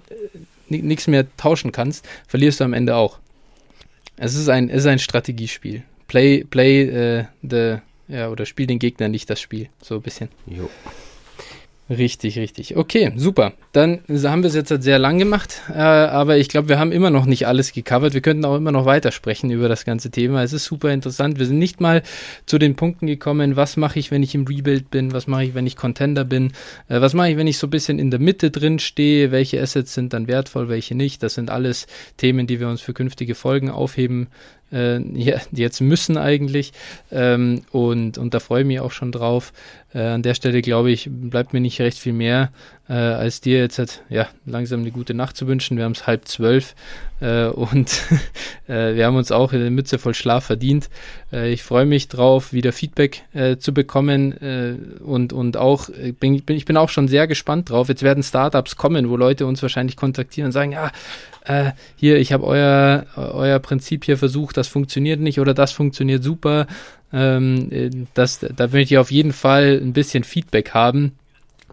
[0.69, 3.19] nichts mehr tauschen kannst, verlierst du am Ende auch.
[4.17, 5.83] Es ist ein, ist ein Strategiespiel.
[6.09, 7.77] Play, play äh, the,
[8.09, 9.69] ja, oder spiel den Gegner nicht das Spiel.
[9.83, 10.29] So ein bisschen.
[10.47, 10.71] Jo.
[11.91, 12.79] Richtig, richtig.
[12.79, 13.53] Okay, super.
[13.73, 16.93] Dann haben wir es jetzt halt sehr lang gemacht, äh, aber ich glaube, wir haben
[16.93, 18.15] immer noch nicht alles gecovert.
[18.15, 20.43] Wir könnten auch immer noch weitersprechen über das ganze Thema.
[20.43, 21.39] Es ist super interessant.
[21.39, 22.03] Wir sind nicht mal
[22.47, 25.55] zu den Punkten gekommen, was mache ich, wenn ich im Rebuild bin, was mache ich,
[25.55, 26.53] wenn ich Contender bin,
[26.89, 29.61] äh, was mache ich, wenn ich so ein bisschen in der Mitte drin stehe, welche
[29.61, 31.23] Assets sind dann wertvoll, welche nicht.
[31.23, 31.87] Das sind alles
[32.17, 34.29] Themen, die wir uns für künftige Folgen aufheben
[34.75, 35.01] äh,
[35.53, 36.73] jetzt müssen eigentlich.
[37.11, 39.53] Ähm, und, und da freue ich mich auch schon drauf.
[39.95, 42.51] Äh, an der Stelle, glaube ich, bleibt mir nicht recht viel mehr,
[42.89, 45.77] äh, als dir jetzt halt, ja, langsam eine gute Nacht zu wünschen.
[45.77, 46.75] Wir haben es halb zwölf
[47.21, 48.03] äh, und
[48.69, 50.91] äh, wir haben uns auch in der Mütze voll Schlaf verdient.
[51.33, 55.89] Äh, ich freue mich drauf, wieder Feedback äh, zu bekommen äh, und, und auch,
[56.21, 57.89] bin, bin, ich bin auch schon sehr gespannt drauf.
[57.89, 60.91] Jetzt werden Startups kommen, wo Leute uns wahrscheinlich kontaktieren und sagen, ja,
[61.45, 66.23] äh, hier, ich habe euer, euer Prinzip hier versucht, das funktioniert nicht oder das funktioniert
[66.23, 66.67] super.
[67.13, 71.13] Ähm, äh, das, da möchte ich auf jeden Fall ein bisschen Feedback haben,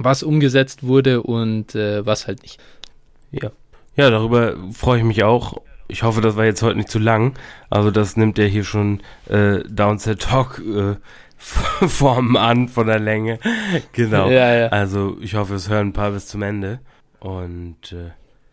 [0.04, 2.60] was umgesetzt wurde und äh, was halt nicht.
[3.32, 3.52] Ja.
[3.96, 5.58] Ja, darüber freue ich mich auch.
[5.88, 7.38] Ich hoffe, das war jetzt heute nicht zu lang.
[7.70, 10.96] Also das nimmt ja hier schon äh, Downset Talk äh,
[11.38, 13.40] Formen an von der Länge.
[13.92, 14.30] genau.
[14.30, 14.68] Ja, ja.
[14.68, 16.80] Also ich hoffe, es hören ein paar bis zum Ende.
[17.20, 18.12] Und äh,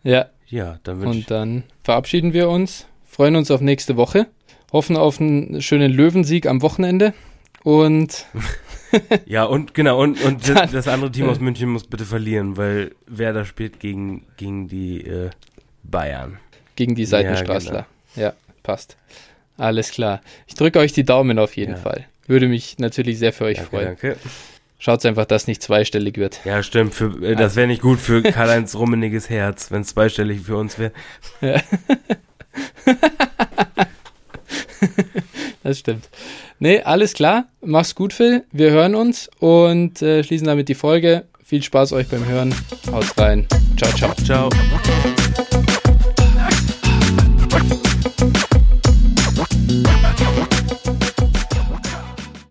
[0.09, 0.25] ja.
[0.47, 4.25] Ja, dann Und dann verabschieden wir uns, freuen uns auf nächste Woche,
[4.71, 7.13] hoffen auf einen schönen Löwensieg am Wochenende
[7.63, 8.25] und
[9.25, 12.95] ja, und genau, und, und das, das, andere Team aus München muss bitte verlieren, weil
[13.07, 15.29] wer da spielt gegen, gegen die äh,
[15.83, 16.39] Bayern.
[16.75, 17.79] Gegen die Seitenstraßler.
[17.79, 17.85] Ja,
[18.15, 18.27] genau.
[18.27, 18.33] ja,
[18.63, 18.97] passt.
[19.57, 20.21] Alles klar.
[20.47, 21.77] Ich drücke euch die Daumen auf jeden ja.
[21.77, 22.05] Fall.
[22.27, 23.87] Würde mich natürlich sehr für euch danke, freuen.
[23.87, 24.17] Danke.
[24.81, 26.39] Schaut einfach, dass nicht zweistellig wird.
[26.45, 26.93] Ja, stimmt.
[26.93, 30.79] Für, äh, das wäre nicht gut für Karl-Heinz rummeniges Herz, wenn es zweistellig für uns
[30.79, 30.93] wäre.
[31.41, 31.61] Ja.
[35.69, 36.09] Das stimmt.
[36.59, 37.45] Nee, alles klar.
[37.61, 38.43] Mach's gut, Phil.
[38.51, 41.25] Wir hören uns und äh, schließen damit die Folge.
[41.43, 42.53] Viel Spaß euch beim Hören.
[42.91, 43.47] Haut rein.
[43.77, 44.13] Ciao, ciao.
[44.23, 44.49] Ciao.